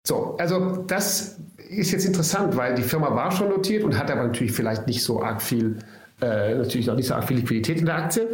So, 0.06 0.36
also 0.38 0.84
das 0.86 1.40
ist 1.68 1.90
jetzt 1.90 2.04
interessant, 2.04 2.56
weil 2.56 2.74
die 2.76 2.82
Firma 2.82 3.14
war 3.14 3.32
schon 3.32 3.48
notiert 3.48 3.82
und 3.82 3.98
hat 3.98 4.10
aber 4.10 4.22
natürlich 4.24 4.52
vielleicht 4.52 4.86
nicht 4.86 5.02
so 5.02 5.20
arg 5.20 5.42
viel, 5.42 5.78
äh, 6.20 6.54
natürlich 6.54 6.88
auch 6.90 6.94
nicht 6.94 7.08
so 7.08 7.14
arg 7.14 7.24
viel 7.24 7.38
Liquidität 7.38 7.78
in 7.78 7.86
der 7.86 7.96
Aktie, 7.96 8.28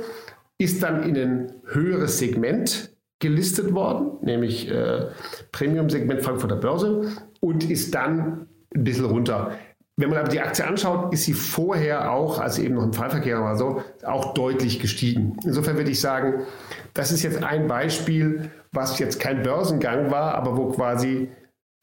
ist 0.59 0.83
dann 0.83 1.03
in 1.03 1.17
ein 1.17 1.55
höheres 1.67 2.19
Segment 2.19 2.95
gelistet 3.21 3.73
worden, 3.73 4.19
nämlich 4.21 4.69
äh, 4.69 5.07
Premium-Segment 5.53 6.23
Frankfurter 6.23 6.57
Börse 6.57 7.13
und 7.41 7.71
ist 7.71 7.95
dann 7.95 8.49
ein 8.75 8.85
bisschen 8.85 9.07
runter. 9.07 9.53
Wenn 9.97 10.09
man 10.09 10.19
aber 10.19 10.29
die 10.29 10.41
Aktie 10.41 10.67
anschaut, 10.67 11.13
ist 11.13 11.25
sie 11.25 11.35
vorher 11.35 12.13
auch, 12.13 12.39
als 12.39 12.59
eben 12.59 12.75
noch 12.77 12.85
im 12.85 12.95
Fallverkehr 12.95 13.41
war 13.41 13.57
so, 13.57 13.83
auch 14.05 14.33
deutlich 14.33 14.81
gestiegen. 14.81 15.37
Insofern 15.45 15.77
würde 15.77 15.91
ich 15.91 16.01
sagen, 16.01 16.47
das 16.95 17.13
ist 17.13 17.23
jetzt 17.23 17.43
ein 17.43 17.69
Beispiel, 17.69 18.51
was 18.73 18.99
jetzt 18.99 19.21
kein 19.21 19.43
Börsengang 19.43 20.11
war, 20.11 20.35
aber 20.35 20.57
wo 20.57 20.71
quasi 20.71 21.29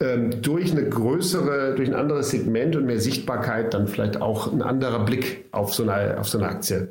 ähm, 0.02 0.42
durch 0.42 0.72
eine 0.72 0.90
größere, 0.90 1.76
durch 1.76 1.88
ein 1.88 1.96
anderes 1.96 2.32
Segment 2.32 2.76
und 2.76 2.86
mehr 2.86 3.00
Sichtbarkeit 3.00 3.74
dann 3.74 3.88
vielleicht 3.88 4.20
auch 4.22 4.52
ein 4.52 4.64
anderer 4.64 5.06
Blick 5.06 5.46
auf 5.52 5.74
so 5.74 5.84
eine, 5.84 6.20
auf 6.20 6.28
so 6.28 6.40
eine 6.40 6.48
Aktie 6.48 6.90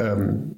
ähm, 0.00 0.55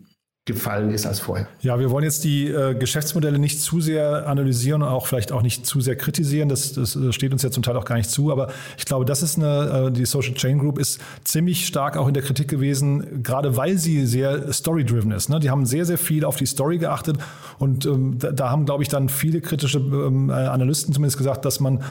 gefallen 0.48 0.90
ist 0.90 1.06
als 1.06 1.20
vorher. 1.20 1.46
Ja, 1.61 1.78
wir 1.78 1.90
wollen 1.90 2.02
jetzt 2.02 2.24
die 2.24 2.48
äh, 2.48 2.74
Geschäftsmodelle 2.74 3.38
nicht 3.38 3.61
zu 3.61 3.80
sehr 3.80 4.26
analysieren 4.26 4.82
und 4.82 4.88
auch 4.88 5.06
vielleicht 5.06 5.30
auch 5.30 5.42
nicht 5.42 5.64
zu 5.64 5.80
sehr 5.80 5.94
kritisieren. 5.94 6.48
Das, 6.48 6.72
das 6.72 6.96
äh, 6.96 7.12
steht 7.12 7.32
uns 7.32 7.42
ja 7.42 7.52
zum 7.52 7.62
Teil 7.62 7.76
auch 7.76 7.84
gar 7.84 7.96
nicht 7.96 8.11
zu. 8.11 8.32
Aber 8.32 8.48
ich 8.76 8.84
glaube, 8.84 9.04
das 9.04 9.22
ist 9.22 9.37
eine, 9.37 9.88
äh, 9.88 9.92
die 9.92 10.06
Social 10.06 10.34
Chain 10.34 10.58
Group 10.58 10.78
ist 10.78 11.00
ziemlich 11.22 11.66
stark 11.66 11.96
auch 11.96 12.08
in 12.08 12.14
der 12.14 12.24
Kritik 12.24 12.48
gewesen, 12.48 13.22
gerade 13.22 13.56
weil 13.56 13.78
sie 13.78 14.06
sehr 14.06 14.52
story-driven 14.52 15.12
ist. 15.12 15.28
Ne? 15.28 15.38
Die 15.38 15.50
haben 15.50 15.66
sehr, 15.66 15.84
sehr 15.84 15.98
viel 15.98 16.24
auf 16.24 16.37
die 16.37 16.46
Story 16.46 16.78
geachtet 16.78 17.18
und 17.58 17.87
ähm, 17.87 18.18
da, 18.18 18.32
da, 18.32 18.50
haben, 18.50 18.64
glaube 18.64 18.82
ich, 18.82 18.88
dann 18.88 19.08
viele 19.08 19.40
kritische 19.40 19.78
ähm, 19.78 20.30
äh, 20.30 20.32
Analysten 20.32 20.94
zumindest 20.94 21.18
gesagt, 21.18 21.44
dass 21.44 21.61
man 21.61 21.84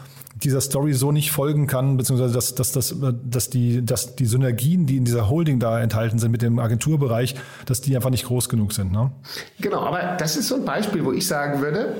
dieser 0.43 0.61
Story 0.61 0.93
so 0.93 1.11
nicht 1.11 1.31
folgen 1.31 1.67
kann, 1.67 1.97
beziehungsweise 1.97 2.33
dass, 2.33 2.55
dass, 2.55 2.71
dass, 2.71 2.95
dass, 3.23 3.49
die, 3.49 3.83
dass 3.83 4.15
die 4.15 4.25
Synergien, 4.25 4.85
die 4.85 4.97
in 4.97 5.05
dieser 5.05 5.29
Holding 5.29 5.59
da 5.59 5.79
enthalten 5.79 6.19
sind 6.19 6.31
mit 6.31 6.41
dem 6.41 6.59
Agenturbereich, 6.59 7.35
dass 7.65 7.81
die 7.81 7.95
einfach 7.95 8.09
nicht 8.09 8.25
groß 8.25 8.46
genug 8.49 8.73
sind. 8.73 8.91
Ne? 8.91 9.11
Genau, 9.59 9.81
aber 9.81 10.15
das 10.17 10.37
ist 10.37 10.47
so 10.47 10.55
ein 10.55 10.65
Beispiel, 10.65 11.03
wo 11.03 11.11
ich 11.11 11.27
sagen 11.27 11.61
würde, 11.61 11.95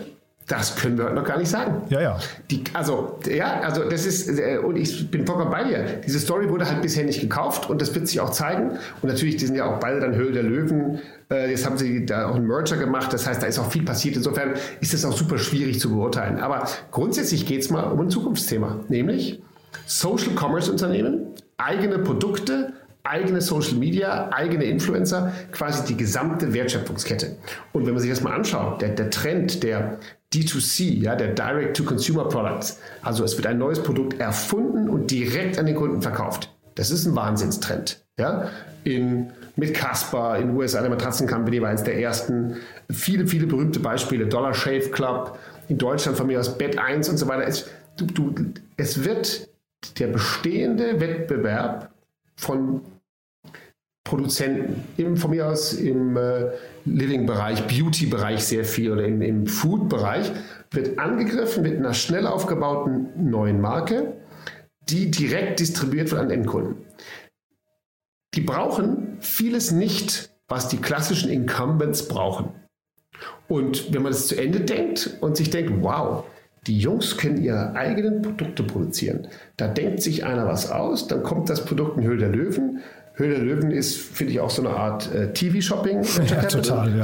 das 0.48 0.78
können 0.78 0.98
wir 0.98 1.06
heute 1.06 1.16
noch 1.16 1.26
gar 1.26 1.38
nicht 1.38 1.50
sagen. 1.50 1.82
Ja, 1.90 2.00
ja. 2.00 2.20
Die, 2.50 2.64
also, 2.74 3.20
ja, 3.30 3.60
also 3.60 3.84
das 3.90 4.06
ist, 4.06 4.30
äh, 4.40 4.58
und 4.58 4.78
ich 4.78 5.12
bin 5.12 5.28
vollkommen 5.28 5.52
bei 5.52 5.66
dir. 5.66 6.00
Diese 6.06 6.20
Story 6.20 6.50
wurde 6.50 6.66
halt 6.66 6.82
bisher 6.82 7.04
nicht 7.04 7.20
gekauft 7.20 7.70
und 7.70 7.82
das 7.82 7.94
wird 7.94 8.08
sich 8.08 8.22
auch 8.22 8.30
zeigen. 8.30 8.72
Und 9.02 9.10
natürlich, 9.10 9.36
die 9.36 9.46
sind 9.46 9.58
ja 9.58 9.66
auch 9.66 9.82
beide 9.82 10.00
dann 10.00 10.16
Höhle 10.16 10.32
der 10.32 10.44
Löwen. 10.44 11.02
Äh, 11.30 11.52
jetzt 11.52 11.66
haben 11.66 11.78
sie 11.78 12.06
da 12.06 12.30
auch 12.30 12.36
einen 12.36 12.48
Merger 12.48 12.78
gemacht. 12.78 13.12
Das 13.12 13.28
heißt, 13.28 13.44
da 13.44 13.48
ist 13.48 13.60
auch 13.60 13.70
viel 13.70 13.84
passiert. 13.84 14.16
Insofern 14.16 14.54
ist 14.80 14.94
es 14.94 15.04
auch 15.04 15.12
super 15.12 15.38
schwierig 15.38 15.82
zu 15.82 15.90
beurteilen. 15.90 16.40
Aber 16.40 16.66
grundsätzlich 16.92 17.46
geht 17.46 17.64
es 17.64 17.70
mal 17.70 17.84
um 17.84 18.00
ein 18.00 18.10
Zukunftsthema, 18.10 18.80
nämlich 18.88 19.42
Social 19.86 20.32
Commerce 20.34 20.72
Unternehmen, 20.72 21.28
eigene 21.58 22.00
Produkte, 22.00 22.72
eigene 23.08 23.42
Social 23.42 23.76
Media, 23.76 24.30
eigene 24.32 24.66
Influencer, 24.66 25.32
quasi 25.52 25.86
die 25.86 25.98
gesamte 25.98 26.54
Wertschöpfungskette. 26.54 27.38
Und 27.74 27.86
wenn 27.86 27.94
man 27.94 28.02
sich 28.02 28.10
das 28.10 28.22
mal 28.22 28.34
anschaut, 28.34 28.82
der, 28.82 28.90
der 28.90 29.10
Trend 29.10 29.64
der 29.64 30.00
D2C, 30.34 31.02
ja, 31.02 31.16
der 31.16 31.34
Direct-to-Consumer 31.34 32.26
Products, 32.30 32.80
also 33.02 33.24
es 33.24 33.38
wird 33.38 33.48
ein 33.48 33.58
neues 33.58 33.82
Produkt 33.82 34.20
erfunden 34.20 34.90
und 34.90 35.10
direkt 35.12 35.58
an 35.58 35.66
den 35.66 35.76
Kunden 35.76 36.02
verkauft. 36.02 36.54
Das 36.76 36.92
ist 36.92 37.06
ein 37.06 37.16
Wahnsinnstrend. 37.16 38.04
Ja? 38.20 38.50
In, 38.84 39.32
mit 39.56 39.74
Casper 39.74 40.38
in 40.38 40.50
den 40.50 40.58
USA, 40.58 40.82
der 40.82 40.90
Matratzen 40.90 41.28
Company 41.28 41.62
war 41.62 41.70
eines 41.70 41.84
der 41.84 42.00
ersten. 42.00 42.58
Viele, 42.92 43.26
viele 43.28 43.48
berühmte 43.48 43.80
Beispiele. 43.80 44.28
Dollar 44.28 44.54
Shave 44.54 44.92
Club, 44.92 45.40
in 45.68 45.78
Deutschland 45.78 46.18
von 46.18 46.28
mir 46.28 46.40
aus 46.40 46.58
Bett 46.58 46.78
1 46.78 47.10
und 47.10 47.18
so 47.18 47.28
weiter. 47.28 47.48
Es, 47.48 47.70
du, 47.98 48.06
du, 48.06 48.36
es 48.78 49.04
wird 49.04 49.50
der 50.00 50.08
bestehende 50.08 51.00
Wettbewerb 51.00 51.90
von 52.36 52.82
Produzenten, 54.08 54.84
im, 54.98 55.18
von 55.18 55.32
mir 55.32 55.48
aus 55.48 55.74
im 55.74 56.16
äh, 56.16 56.52
Living-Bereich, 56.86 57.68
Beauty-Bereich 57.68 58.44
sehr 58.44 58.64
viel 58.64 58.92
oder 58.92 59.06
im, 59.06 59.22
im 59.22 59.46
Food-Bereich, 59.46 60.32
wird 60.72 60.98
angegriffen 60.98 61.64
mit 61.64 61.78
einer 61.78 61.94
schnell 61.94 62.26
aufgebauten 62.26 63.30
neuen 63.30 63.60
Marke, 63.60 64.14
die 64.90 65.12
direkt 65.12 65.60
distribuiert 65.60 66.12
wird 66.12 66.22
an 66.22 66.32
Endkunden. 66.32 66.78
Die 68.34 68.42
brauchen 68.42 69.18
vieles 69.20 69.72
nicht, 69.72 70.32
was 70.48 70.70
die 70.70 70.78
klassischen 70.78 71.30
Incumbents 71.30 72.08
brauchen. 72.08 72.50
Und 73.48 73.94
wenn 73.94 74.04
man 74.04 74.12
das 74.12 74.28
zu 74.28 74.36
Ende 74.36 74.62
denkt 74.62 75.18
und 75.20 75.36
sich 75.36 75.50
denkt, 75.50 75.74
wow, 75.82 76.24
die 76.68 76.78
Jungs 76.78 77.18
können 77.18 77.42
ihre 77.42 77.74
eigenen 77.76 78.22
Produkte 78.22 78.64
produzieren. 78.64 79.28
Da 79.56 79.68
denkt 79.68 80.02
sich 80.02 80.26
einer 80.26 80.48
was 80.48 80.70
aus, 80.70 81.08
dann 81.08 81.24
kommt 81.24 81.50
das 81.50 81.66
Produkt 81.66 81.98
in 81.98 82.04
Höhle 82.04 82.20
der 82.20 82.30
Löwen, 82.30 82.82
Höhle 83.18 83.36
der 83.36 83.44
Löwen 83.44 83.72
ist, 83.72 83.98
finde 83.98 84.34
ich, 84.34 84.40
auch 84.40 84.50
so 84.50 84.62
eine 84.66 84.76
Art 84.76 85.14
äh, 85.14 85.34
TV-Shopping. 85.34 86.04
Ja, 86.28 86.44
total, 86.44 86.96
ja. 86.96 87.04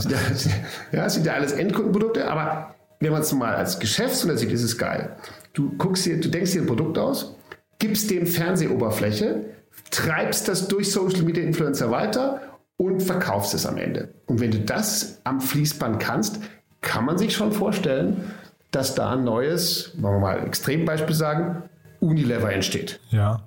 Ja, 0.91 1.09
sind 1.09 1.25
ja 1.25 1.33
alles 1.33 1.51
Endkundenprodukte, 1.51 2.29
aber 2.29 2.75
wenn 2.99 3.11
man 3.11 3.21
es 3.21 3.33
mal 3.33 3.55
als 3.55 3.79
Geschäftsmodell 3.79 4.37
sieht, 4.37 4.51
ist 4.51 4.63
es 4.63 4.77
geil. 4.77 5.15
Du 5.53 5.71
guckst 5.77 6.05
dir, 6.05 6.19
du 6.19 6.29
denkst 6.29 6.51
dir 6.51 6.61
ein 6.61 6.67
Produkt 6.67 6.97
aus, 6.97 7.35
gibst 7.79 8.11
dem 8.11 8.27
Fernsehoberfläche, 8.27 9.41
treibst 9.89 10.47
das 10.47 10.67
durch 10.67 10.91
Social 10.91 11.23
Media 11.23 11.43
Influencer 11.43 11.91
weiter 11.91 12.41
und 12.77 13.01
verkaufst 13.01 13.53
es 13.53 13.65
am 13.65 13.77
Ende. 13.77 14.09
Und 14.27 14.39
wenn 14.39 14.51
du 14.51 14.59
das 14.59 15.19
am 15.23 15.41
Fließband 15.41 15.99
kannst, 15.99 16.39
kann 16.81 17.05
man 17.05 17.17
sich 17.17 17.33
schon 17.33 17.51
vorstellen, 17.51 18.31
dass 18.71 18.95
da 18.95 19.13
ein 19.13 19.23
neues, 19.23 19.91
wollen 19.97 20.15
wir 20.15 20.19
mal 20.19 20.47
Extrembeispiel 20.47 21.15
sagen, 21.15 21.63
Unilever 21.99 22.51
entsteht. 22.51 22.99
Ja. 23.09 23.41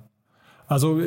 Also 0.68 1.00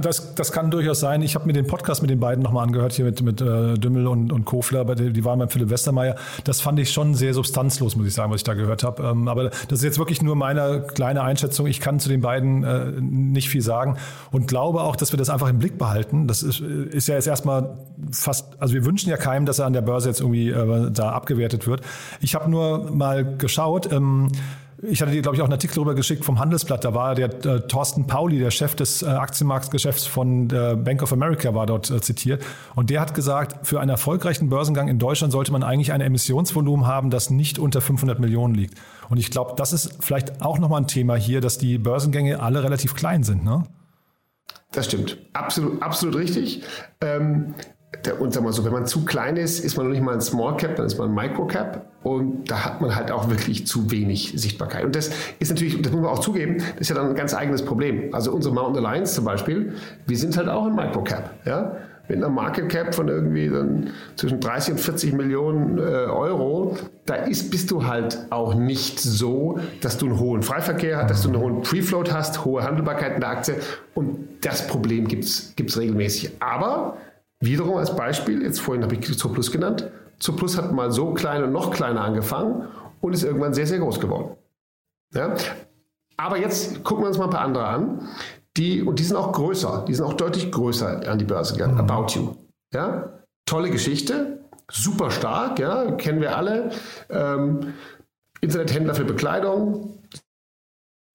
das, 0.00 0.34
das 0.34 0.52
kann 0.52 0.70
durchaus 0.70 1.00
sein. 1.00 1.20
Ich 1.20 1.34
habe 1.34 1.46
mir 1.46 1.52
den 1.52 1.66
Podcast 1.66 2.00
mit 2.00 2.10
den 2.10 2.18
beiden 2.18 2.42
nochmal 2.42 2.64
angehört, 2.64 2.94
hier 2.94 3.04
mit, 3.04 3.20
mit 3.20 3.42
äh, 3.42 3.74
Dümmel 3.74 4.06
und, 4.06 4.32
und 4.32 4.46
Kofler, 4.46 4.86
die 4.94 5.24
waren 5.24 5.38
beim 5.38 5.50
Philipp 5.50 5.68
Westermeier. 5.68 6.16
Das 6.44 6.62
fand 6.62 6.78
ich 6.78 6.92
schon 6.92 7.14
sehr 7.14 7.34
substanzlos, 7.34 7.94
muss 7.94 8.06
ich 8.06 8.14
sagen, 8.14 8.32
was 8.32 8.40
ich 8.40 8.44
da 8.44 8.54
gehört 8.54 8.84
habe. 8.84 9.02
Ähm, 9.02 9.28
aber 9.28 9.50
das 9.50 9.80
ist 9.80 9.84
jetzt 9.84 9.98
wirklich 9.98 10.22
nur 10.22 10.34
meine 10.34 10.86
kleine 10.94 11.22
Einschätzung. 11.22 11.66
Ich 11.66 11.80
kann 11.80 12.00
zu 12.00 12.08
den 12.08 12.22
beiden 12.22 12.64
äh, 12.64 12.90
nicht 13.00 13.50
viel 13.50 13.60
sagen 13.60 13.98
und 14.30 14.46
glaube 14.48 14.80
auch, 14.80 14.96
dass 14.96 15.12
wir 15.12 15.18
das 15.18 15.28
einfach 15.28 15.48
im 15.48 15.58
Blick 15.58 15.76
behalten. 15.76 16.26
Das 16.26 16.42
ist, 16.42 16.60
ist 16.60 17.06
ja 17.08 17.16
jetzt 17.16 17.26
erstmal 17.26 17.76
fast, 18.10 18.60
also 18.60 18.72
wir 18.72 18.86
wünschen 18.86 19.10
ja 19.10 19.18
keinem, 19.18 19.44
dass 19.44 19.58
er 19.58 19.66
an 19.66 19.74
der 19.74 19.82
Börse 19.82 20.08
jetzt 20.08 20.20
irgendwie 20.20 20.48
äh, 20.48 20.90
da 20.90 21.10
abgewertet 21.10 21.66
wird. 21.66 21.82
Ich 22.22 22.34
habe 22.34 22.50
nur 22.50 22.90
mal 22.90 23.36
geschaut, 23.36 23.92
ähm, 23.92 24.32
ich 24.84 25.00
hatte 25.00 25.12
dir, 25.12 25.22
glaube 25.22 25.36
ich, 25.36 25.40
auch 25.40 25.46
einen 25.46 25.52
Artikel 25.52 25.76
darüber 25.76 25.94
geschickt 25.94 26.24
vom 26.24 26.40
Handelsblatt. 26.40 26.84
Da 26.84 26.92
war 26.92 27.14
der 27.14 27.32
äh, 27.44 27.60
Thorsten 27.68 28.08
Pauli, 28.08 28.40
der 28.40 28.50
Chef 28.50 28.74
des 28.74 29.02
äh, 29.02 29.06
Aktienmarktgeschäfts 29.06 30.06
von 30.06 30.48
der 30.48 30.74
Bank 30.74 31.02
of 31.02 31.12
America, 31.12 31.54
war 31.54 31.66
dort 31.66 31.88
äh, 31.90 32.00
zitiert. 32.00 32.42
Und 32.74 32.90
der 32.90 33.00
hat 33.00 33.14
gesagt, 33.14 33.64
für 33.66 33.80
einen 33.80 33.90
erfolgreichen 33.90 34.48
Börsengang 34.48 34.88
in 34.88 34.98
Deutschland 34.98 35.32
sollte 35.32 35.52
man 35.52 35.62
eigentlich 35.62 35.92
ein 35.92 36.00
Emissionsvolumen 36.00 36.86
haben, 36.86 37.10
das 37.10 37.30
nicht 37.30 37.60
unter 37.60 37.80
500 37.80 38.18
Millionen 38.18 38.54
liegt. 38.54 38.74
Und 39.08 39.18
ich 39.18 39.30
glaube, 39.30 39.52
das 39.56 39.72
ist 39.72 39.98
vielleicht 40.00 40.42
auch 40.42 40.58
nochmal 40.58 40.80
ein 40.80 40.88
Thema 40.88 41.14
hier, 41.14 41.40
dass 41.40 41.58
die 41.58 41.78
Börsengänge 41.78 42.40
alle 42.40 42.64
relativ 42.64 42.94
klein 42.94 43.22
sind, 43.22 43.44
ne? 43.44 43.62
Das 44.72 44.86
stimmt. 44.86 45.18
Absolut, 45.34 45.82
absolut 45.82 46.16
richtig. 46.16 46.62
Ähm, 47.00 47.54
der, 48.04 48.20
und 48.20 48.32
sag 48.32 48.42
mal 48.42 48.52
so, 48.52 48.64
wenn 48.64 48.72
man 48.72 48.86
zu 48.86 49.04
klein 49.04 49.36
ist, 49.36 49.60
ist 49.64 49.76
man 49.76 49.86
noch 49.86 49.92
nicht 49.92 50.02
mal 50.02 50.14
ein 50.14 50.20
Small 50.20 50.56
Cap, 50.56 50.76
dann 50.76 50.86
ist 50.86 50.98
man 50.98 51.10
ein 51.10 51.14
Micro 51.14 51.46
Cap 51.46 51.86
und 52.02 52.50
da 52.50 52.64
hat 52.64 52.80
man 52.80 52.94
halt 52.96 53.10
auch 53.10 53.28
wirklich 53.28 53.66
zu 53.66 53.90
wenig 53.90 54.32
Sichtbarkeit. 54.36 54.84
Und 54.84 54.96
das 54.96 55.10
ist 55.38 55.50
natürlich, 55.50 55.80
das 55.82 55.92
muss 55.92 56.02
man 56.02 56.10
auch 56.10 56.18
zugeben, 56.18 56.58
das 56.58 56.80
ist 56.80 56.88
ja 56.88 56.96
dann 56.96 57.10
ein 57.10 57.14
ganz 57.14 57.34
eigenes 57.34 57.64
Problem. 57.64 58.12
Also 58.12 58.32
unsere 58.32 58.54
Mountain 58.54 58.84
Alliance 58.84 59.14
zum 59.14 59.24
Beispiel, 59.24 59.74
wir 60.06 60.16
sind 60.16 60.36
halt 60.36 60.48
auch 60.48 60.66
ein 60.66 60.74
Micro 60.74 61.04
Cap, 61.04 61.30
ja. 61.44 61.76
Mit 62.08 62.16
einer 62.16 62.30
Market 62.30 62.68
Cap 62.68 62.94
von 62.96 63.06
irgendwie 63.06 63.48
dann 63.48 63.90
zwischen 64.16 64.40
30 64.40 64.74
und 64.74 64.80
40 64.80 65.12
Millionen 65.12 65.78
äh, 65.78 65.82
Euro, 65.82 66.76
da 67.06 67.14
ist, 67.14 67.52
bist 67.52 67.70
du 67.70 67.86
halt 67.86 68.18
auch 68.30 68.54
nicht 68.54 68.98
so, 68.98 69.60
dass 69.80 69.98
du 69.98 70.06
einen 70.06 70.18
hohen 70.18 70.42
Freiverkehr 70.42 70.98
hast, 70.98 71.10
dass 71.10 71.22
du 71.22 71.28
einen 71.28 71.38
hohen 71.38 71.64
Free-Float 71.64 72.12
hast, 72.12 72.44
hohe 72.44 72.64
Handelbarkeit 72.64 73.14
in 73.14 73.20
der 73.20 73.30
Aktie. 73.30 73.54
Und 73.94 74.44
das 74.44 74.66
Problem 74.66 75.06
gibt 75.06 75.24
es 75.24 75.78
regelmäßig. 75.78 76.32
Aber 76.40 76.96
Wiederum 77.42 77.76
als 77.76 77.96
Beispiel, 77.96 78.40
jetzt 78.42 78.60
vorhin 78.60 78.84
habe 78.84 78.94
ich 78.94 79.18
Zooplus 79.18 79.50
genannt, 79.50 79.90
Zooplus 80.20 80.56
hat 80.56 80.70
mal 80.72 80.92
so 80.92 81.12
klein 81.12 81.42
und 81.42 81.50
noch 81.50 81.72
kleiner 81.72 82.02
angefangen 82.02 82.68
und 83.00 83.12
ist 83.12 83.24
irgendwann 83.24 83.52
sehr, 83.52 83.66
sehr 83.66 83.80
groß 83.80 83.98
geworden. 83.98 84.36
Ja? 85.12 85.34
Aber 86.16 86.38
jetzt 86.38 86.84
gucken 86.84 87.02
wir 87.02 87.08
uns 87.08 87.18
mal 87.18 87.24
ein 87.24 87.30
paar 87.30 87.40
andere 87.40 87.66
an. 87.66 88.08
Die, 88.56 88.80
und 88.80 89.00
die 89.00 89.02
sind 89.02 89.16
auch 89.16 89.32
größer, 89.32 89.84
die 89.88 89.94
sind 89.94 90.04
auch 90.04 90.12
deutlich 90.12 90.52
größer 90.52 91.08
an 91.08 91.18
die 91.18 91.24
Börse 91.24 91.54
gegangen. 91.54 91.74
Mhm. 91.74 91.80
About 91.80 92.12
You. 92.14 92.36
Ja? 92.72 93.24
Tolle 93.44 93.70
Geschichte, 93.70 94.44
super 94.70 95.10
stark, 95.10 95.58
ja? 95.58 95.90
kennen 95.92 96.20
wir 96.20 96.36
alle. 96.36 96.70
Ähm, 97.10 97.74
Internethändler 98.40 98.94
für 98.94 99.04
Bekleidung, 99.04 99.98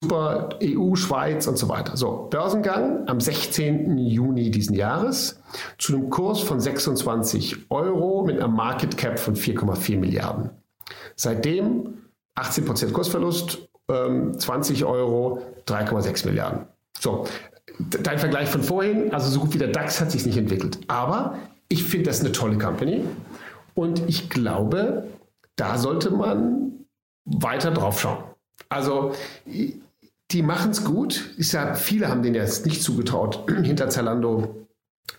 Super 0.00 0.50
EU, 0.62 0.94
Schweiz 0.94 1.48
und 1.48 1.58
so 1.58 1.68
weiter. 1.68 1.96
So, 1.96 2.28
Börsengang 2.30 3.08
am 3.08 3.20
16. 3.20 3.98
Juni 3.98 4.50
diesen 4.50 4.74
Jahres 4.74 5.40
zu 5.76 5.96
einem 5.96 6.08
Kurs 6.08 6.40
von 6.40 6.60
26 6.60 7.70
Euro 7.70 8.24
mit 8.24 8.36
einer 8.36 8.46
Market 8.46 8.96
Cap 8.96 9.18
von 9.18 9.34
4,4 9.34 9.98
Milliarden. 9.98 10.50
Seitdem 11.16 11.98
18% 12.36 12.92
Kursverlust, 12.92 13.68
20 13.88 14.80
ähm, 14.80 14.86
Euro, 14.86 15.42
3,6 15.66 16.26
Milliarden. 16.26 16.66
So, 17.00 17.24
dein 17.78 18.20
Vergleich 18.20 18.48
von 18.48 18.62
vorhin, 18.62 19.12
also 19.12 19.28
so 19.30 19.40
gut 19.40 19.54
wie 19.54 19.58
der 19.58 19.68
DAX 19.68 20.00
hat 20.00 20.12
sich 20.12 20.24
nicht 20.24 20.38
entwickelt. 20.38 20.78
Aber 20.86 21.38
ich 21.68 21.82
finde 21.82 22.06
das 22.06 22.20
eine 22.20 22.30
tolle 22.30 22.56
Company 22.56 23.04
und 23.74 24.08
ich 24.08 24.30
glaube, 24.30 25.08
da 25.56 25.76
sollte 25.76 26.10
man 26.10 26.86
weiter 27.24 27.72
drauf 27.72 28.00
schauen. 28.00 28.22
Also 28.68 29.12
die 30.30 30.42
machen 30.42 30.70
es 30.70 30.84
gut. 30.84 31.34
Ist 31.36 31.52
ja, 31.52 31.74
viele 31.74 32.08
haben 32.08 32.22
denen 32.22 32.34
jetzt 32.34 32.66
nicht 32.66 32.82
zugetraut, 32.82 33.50
hinter 33.62 33.88
Zalando 33.88 34.66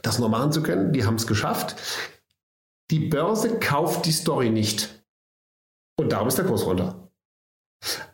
das 0.02 0.20
noch 0.20 0.30
machen 0.30 0.52
zu 0.52 0.62
können. 0.62 0.94
Die 0.94 1.06
haben 1.06 1.16
es 1.16 1.28
geschafft. 1.28 1.76
Die 2.92 3.08
Börse 3.08 3.60
kauft 3.60 4.06
die 4.06 4.12
Story 4.12 4.50
nicht. 4.50 5.04
Und 6.00 6.12
darum 6.12 6.28
ist 6.28 6.38
der 6.38 6.46
Kurs 6.46 6.66
runter. 6.66 7.10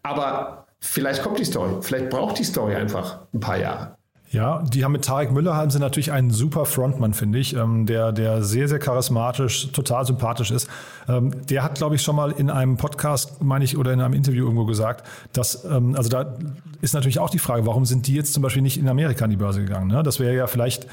Aber 0.04 0.68
vielleicht 0.80 1.22
kommt 1.22 1.40
die 1.40 1.46
Story. 1.46 1.82
Vielleicht 1.82 2.10
braucht 2.10 2.40
die 2.40 2.44
Story 2.44 2.76
einfach 2.76 3.28
ein 3.34 3.40
paar 3.40 3.58
Jahre. 3.58 3.95
Ja, 4.32 4.64
die 4.64 4.84
haben 4.84 4.92
mit 4.92 5.06
Tarek 5.06 5.32
Müller 5.32 5.56
haben 5.56 5.70
sie 5.70 5.80
natürlich 5.80 6.12
einen 6.12 6.32
super 6.32 6.66
Frontmann, 6.66 7.14
finde 7.14 7.38
ich, 7.38 7.56
ähm, 7.56 7.86
der, 7.86 8.12
der 8.12 8.44
sehr, 8.44 8.68
sehr 8.68 8.80
charismatisch, 8.80 9.72
total 9.72 10.06
sympathisch 10.06 10.52
ist. 10.52 10.68
Ähm, 11.08 11.32
der 11.48 11.64
hat, 11.64 11.76
glaube 11.76 11.96
ich, 11.96 12.02
schon 12.02 12.16
mal 12.16 12.32
in 12.32 12.50
einem 12.50 12.78
Podcast, 12.78 13.44
meine 13.44 13.64
ich, 13.64 13.78
oder 13.78 13.94
in 13.94 14.02
einem 14.02 14.16
Interview 14.16 14.46
irgendwo 14.46 14.66
gesagt, 14.66 15.08
dass, 15.32 15.64
ähm, 15.66 15.96
also 15.96 16.10
da 16.10 16.36
ist 16.82 16.94
natürlich 16.94 17.20
auch 17.20 17.30
die 17.30 17.40
Frage, 17.40 17.66
warum 17.68 17.86
sind 17.86 18.08
die 18.08 18.16
jetzt 18.16 18.34
zum 18.34 18.42
Beispiel 18.42 18.64
nicht 18.64 18.78
in 18.78 18.90
Amerika 18.90 19.26
an 19.26 19.30
die 19.30 19.38
Börse 19.38 19.62
gegangen? 19.62 19.88
Ne? 19.88 20.02
Das 20.02 20.20
wäre 20.20 20.36
ja 20.36 20.48
vielleicht 20.48 20.88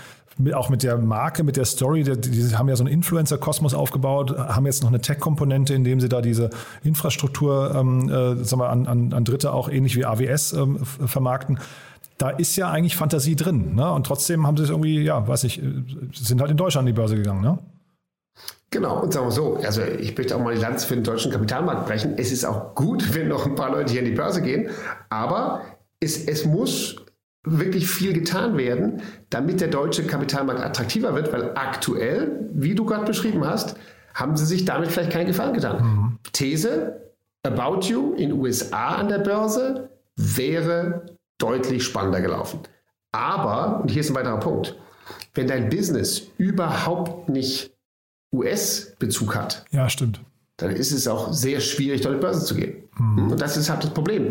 auch 0.55 0.69
mit 0.69 0.83
der 0.83 0.97
Marke, 0.99 1.43
mit 1.43 1.57
der 1.57 1.65
Story, 1.65 2.05
die, 2.05 2.19
die 2.19 2.57
haben 2.57 2.69
ja 2.69 2.77
so 2.77 2.85
einen 2.85 2.93
Influencer-Kosmos 2.93 3.75
aufgebaut, 3.75 4.37
haben 4.37 4.67
jetzt 4.67 4.83
noch 4.83 4.89
eine 4.89 5.01
Tech-Komponente, 5.01 5.75
indem 5.75 6.01
sie 6.01 6.09
da 6.09 6.23
diese 6.23 6.51
Infrastruktur 6.85 7.75
ähm, 7.75 8.09
äh, 8.09 8.45
sagen 8.45 8.63
wir, 8.63 8.71
an, 8.71 8.87
an, 8.87 9.13
an 9.13 9.25
Dritte 9.25 9.53
auch 9.53 9.69
ähnlich 9.69 9.97
wie 9.97 10.05
AWS 10.05 10.55
ähm, 10.55 10.79
vermarkten 10.85 11.59
da 12.23 12.31
ist 12.31 12.55
ja 12.55 12.71
eigentlich 12.71 12.95
Fantasie 12.95 13.35
drin. 13.35 13.75
Ne? 13.75 13.91
Und 13.91 14.07
trotzdem 14.07 14.47
haben 14.47 14.57
sie 14.57 14.63
es 14.63 14.71
irgendwie, 14.71 15.03
ja, 15.03 15.27
weiß 15.27 15.43
ich, 15.43 15.61
sind 16.15 16.41
halt 16.41 16.53
in 16.53 16.57
Deutschland 16.57 16.85
an 16.85 16.87
die 16.87 16.93
Börse 16.93 17.17
gegangen. 17.17 17.41
Ne? 17.41 17.59
Genau, 18.71 19.03
und 19.03 19.13
sagen 19.13 19.27
wir 19.27 19.33
so, 19.33 19.57
also 19.57 19.83
ich 19.83 20.17
möchte 20.17 20.37
auch 20.37 20.41
mal 20.41 20.55
die 20.55 20.61
Lanze 20.61 20.87
für 20.87 20.95
den 20.95 21.03
deutschen 21.03 21.33
Kapitalmarkt 21.33 21.85
brechen. 21.87 22.15
Es 22.17 22.31
ist 22.31 22.45
auch 22.45 22.77
gut, 22.77 23.13
wenn 23.15 23.27
noch 23.27 23.45
ein 23.45 23.57
paar 23.57 23.73
Leute 23.73 23.91
hier 23.91 24.03
an 24.03 24.07
die 24.07 24.15
Börse 24.15 24.41
gehen, 24.41 24.71
aber 25.11 25.63
es, 25.99 26.25
es 26.27 26.45
muss 26.45 26.95
wirklich 27.43 27.89
viel 27.89 28.13
getan 28.13 28.57
werden, 28.57 29.03
damit 29.31 29.61
der 29.61 29.69
deutsche 29.69 30.07
Kapitalmarkt 30.07 30.61
attraktiver 30.61 31.17
wird, 31.17 31.33
weil 31.33 31.57
aktuell, 31.57 32.49
wie 32.53 32.77
du 32.77 32.85
gerade 32.85 33.05
beschrieben 33.05 33.45
hast, 33.45 33.75
haben 34.15 34.37
sie 34.37 34.47
sich 34.47 34.65
damit 34.65 34.93
vielleicht 34.93 35.11
keinen 35.11 35.27
Gefallen 35.27 35.55
getan. 35.55 35.83
Mhm. 35.83 36.19
These, 36.33 37.01
About 37.45 37.81
You 37.89 38.15
in 38.15 38.33
USA 38.33 38.95
an 38.95 39.09
der 39.09 39.19
Börse 39.19 39.91
wäre 40.15 41.03
deutlich 41.39 41.85
spannender 41.85 42.21
gelaufen. 42.21 42.61
Aber, 43.13 43.81
und 43.83 43.91
hier 43.91 44.01
ist 44.01 44.11
ein 44.11 44.15
weiterer 44.15 44.41
Punkt, 44.41 44.77
wenn 45.35 45.47
dein 45.47 45.69
Business 45.69 46.29
überhaupt 46.39 47.29
nicht 47.29 47.77
US-Bezug 48.35 49.35
hat, 49.35 49.65
ja, 49.71 49.89
stimmt. 49.89 50.21
dann 50.57 50.71
ist 50.71 50.93
es 50.93 51.07
auch 51.07 51.33
sehr 51.33 51.61
schwierig, 51.61 52.01
dort 52.01 52.15
in 52.15 52.21
die 52.21 52.27
Börse 52.27 52.45
zu 52.45 52.55
gehen. 52.55 52.85
Mhm. 52.99 53.33
Und 53.33 53.41
das 53.41 53.57
ist 53.57 53.69
halt 53.69 53.85
das 53.85 53.91
Problem. 53.91 54.31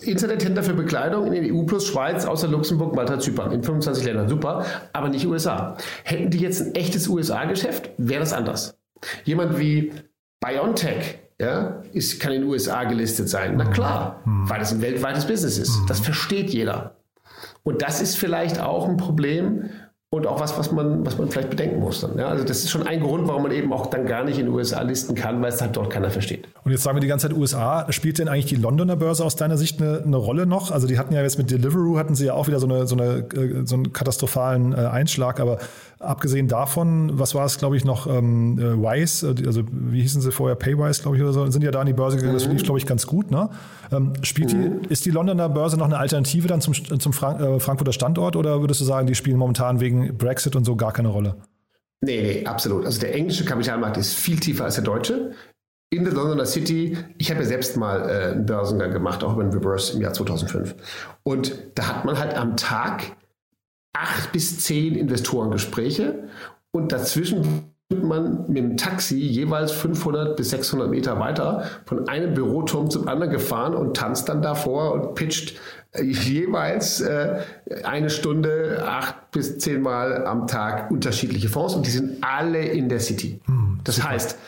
Internethändler 0.00 0.64
für 0.64 0.74
Bekleidung 0.74 1.26
in 1.26 1.32
den 1.32 1.54
EU 1.54 1.62
plus 1.62 1.86
Schweiz, 1.86 2.24
außer 2.24 2.48
Luxemburg, 2.48 2.94
Malta, 2.94 3.20
Zypern, 3.20 3.52
in 3.52 3.62
25 3.62 4.04
Ländern, 4.04 4.28
super, 4.28 4.64
aber 4.92 5.08
nicht 5.08 5.26
USA. 5.26 5.76
Hätten 6.02 6.30
die 6.30 6.38
jetzt 6.38 6.60
ein 6.60 6.74
echtes 6.74 7.06
USA-Geschäft, 7.06 7.90
wäre 7.96 8.20
das 8.20 8.32
anders. 8.32 8.76
Jemand 9.24 9.58
wie 9.58 9.92
BioNTech 10.40 11.18
ja, 11.40 11.82
ist, 11.92 12.20
kann 12.20 12.32
in 12.32 12.42
den 12.42 12.50
USA 12.50 12.84
gelistet 12.84 13.28
sein. 13.28 13.54
Na 13.56 13.64
klar, 13.64 14.20
mhm. 14.24 14.48
weil 14.48 14.58
das 14.58 14.72
ein 14.72 14.82
weltweites 14.82 15.26
Business 15.26 15.58
ist. 15.58 15.80
Mhm. 15.80 15.86
Das 15.86 16.00
versteht 16.00 16.50
jeder. 16.50 16.96
Und 17.62 17.82
das 17.82 18.02
ist 18.02 18.16
vielleicht 18.16 18.60
auch 18.60 18.88
ein 18.88 18.96
Problem, 18.96 19.70
und 20.12 20.26
auch 20.26 20.40
was, 20.40 20.58
was 20.58 20.72
man, 20.72 21.06
was 21.06 21.18
man 21.18 21.30
vielleicht 21.30 21.50
bedenken 21.50 21.78
muss 21.78 22.00
dann. 22.00 22.18
Ja? 22.18 22.26
Also 22.26 22.42
das 22.42 22.64
ist 22.64 22.70
schon 22.70 22.84
ein 22.84 22.98
Grund, 22.98 23.28
warum 23.28 23.44
man 23.44 23.52
eben 23.52 23.72
auch 23.72 23.86
dann 23.86 24.06
gar 24.06 24.24
nicht 24.24 24.40
in 24.40 24.46
den 24.46 24.54
USA 24.54 24.82
listen 24.82 25.14
kann, 25.14 25.40
weil 25.40 25.50
es 25.52 25.60
halt 25.60 25.76
dort 25.76 25.88
keiner 25.88 26.10
versteht. 26.10 26.48
Und 26.64 26.72
jetzt 26.72 26.82
sagen 26.82 26.96
wir 26.96 27.00
die 27.00 27.06
ganze 27.06 27.28
Zeit 27.28 27.36
USA. 27.36 27.86
Spielt 27.92 28.18
denn 28.18 28.26
eigentlich 28.26 28.46
die 28.46 28.56
Londoner 28.56 28.96
Börse 28.96 29.24
aus 29.24 29.36
deiner 29.36 29.56
Sicht 29.56 29.80
eine, 29.80 30.02
eine 30.04 30.16
Rolle 30.16 30.46
noch? 30.46 30.72
Also 30.72 30.88
die 30.88 30.98
hatten 30.98 31.14
ja 31.14 31.22
jetzt 31.22 31.38
mit 31.38 31.52
Deliveroo 31.52 31.96
hatten 31.96 32.16
sie 32.16 32.26
ja 32.26 32.34
auch 32.34 32.48
wieder 32.48 32.58
so, 32.58 32.66
eine, 32.66 32.88
so, 32.88 32.96
eine, 32.96 33.18
äh, 33.32 33.64
so 33.64 33.76
einen 33.76 33.92
katastrophalen 33.92 34.72
äh, 34.72 34.78
Einschlag, 34.78 35.38
aber 35.38 35.58
abgesehen 36.00 36.48
davon, 36.48 37.18
was 37.18 37.34
war 37.34 37.44
es, 37.44 37.58
glaube 37.58 37.76
ich, 37.76 37.84
noch 37.84 38.06
ähm, 38.06 38.58
äh, 38.58 38.76
Wise, 38.76 39.34
also 39.46 39.62
wie 39.70 40.00
hießen 40.00 40.20
sie 40.22 40.32
vorher, 40.32 40.56
Paywise, 40.56 41.02
glaube 41.02 41.16
ich, 41.16 41.22
oder 41.22 41.32
so, 41.32 41.48
sind 41.50 41.62
ja 41.62 41.70
da 41.70 41.80
an 41.80 41.86
die 41.86 41.92
Börse 41.92 42.16
gegangen. 42.16 42.34
Mhm. 42.34 42.38
Das 42.38 42.48
lief, 42.48 42.62
glaube 42.62 42.78
ich, 42.78 42.86
ganz 42.86 43.06
gut. 43.06 43.30
Ne? 43.30 43.50
Ähm, 43.92 44.14
spielt 44.22 44.54
mhm. 44.54 44.82
die, 44.82 44.88
ist 44.88 45.04
die 45.04 45.10
Londoner 45.10 45.48
Börse 45.48 45.76
noch 45.76 45.86
eine 45.86 45.98
Alternative 45.98 46.48
dann 46.48 46.60
zum, 46.60 46.74
zum 46.74 47.12
Frank 47.12 47.40
äh, 47.40 47.60
Frankfurter 47.60 47.92
Standort 47.92 48.34
oder 48.34 48.60
würdest 48.60 48.80
du 48.80 48.84
sagen, 48.84 49.06
die 49.06 49.14
spielen 49.14 49.36
momentan 49.36 49.80
wegen 49.80 50.16
Brexit 50.16 50.56
und 50.56 50.64
so 50.64 50.74
gar 50.74 50.92
keine 50.92 51.08
Rolle? 51.08 51.36
Nee, 52.00 52.22
nee, 52.22 52.46
absolut. 52.46 52.86
Also 52.86 52.98
der 53.00 53.14
englische 53.14 53.44
Kapitalmarkt 53.44 53.98
ist 53.98 54.14
viel 54.14 54.40
tiefer 54.40 54.64
als 54.64 54.76
der 54.76 54.84
deutsche. 54.84 55.32
In 55.92 56.04
der 56.04 56.14
Londoner 56.14 56.46
City, 56.46 56.96
ich 57.18 57.30
habe 57.30 57.40
ja 57.40 57.46
selbst 57.46 57.76
mal 57.76 58.08
äh, 58.08 58.32
einen 58.32 58.46
Börsengang 58.46 58.92
gemacht, 58.92 59.22
auch 59.22 59.34
über 59.34 59.42
den 59.42 59.52
Reverse 59.52 59.94
im 59.94 60.00
Jahr 60.00 60.14
2005. 60.14 60.74
Und 61.24 61.52
da 61.74 61.88
hat 61.88 62.04
man 62.06 62.18
halt 62.18 62.34
am 62.34 62.56
Tag 62.56 63.16
acht 63.92 64.32
bis 64.32 64.60
zehn 64.60 64.94
Investorengespräche 64.94 66.28
und 66.72 66.92
dazwischen 66.92 67.70
man 67.98 68.44
mit 68.46 68.58
dem 68.58 68.76
Taxi 68.76 69.16
jeweils 69.16 69.72
500 69.72 70.36
bis 70.36 70.50
600 70.50 70.88
Meter 70.88 71.18
weiter 71.18 71.64
von 71.86 72.08
einem 72.08 72.34
Büroturm 72.34 72.88
zum 72.88 73.08
anderen 73.08 73.32
gefahren 73.32 73.74
und 73.74 73.96
tanzt 73.96 74.28
dann 74.28 74.42
davor 74.42 74.92
und 74.92 75.14
pitcht 75.14 75.58
äh, 75.92 76.04
jeweils 76.04 77.00
äh, 77.00 77.40
eine 77.82 78.10
Stunde, 78.10 78.84
acht 78.86 79.32
bis 79.32 79.58
zehn 79.58 79.82
Mal 79.82 80.24
am 80.24 80.46
Tag 80.46 80.90
unterschiedliche 80.90 81.48
Fonds 81.48 81.74
und 81.74 81.84
die 81.84 81.90
sind 81.90 82.18
alle 82.22 82.62
in 82.64 82.88
der 82.88 83.00
City. 83.00 83.40
Hm, 83.46 83.80
das 83.82 83.96
super. 83.96 84.10
heißt, 84.10 84.38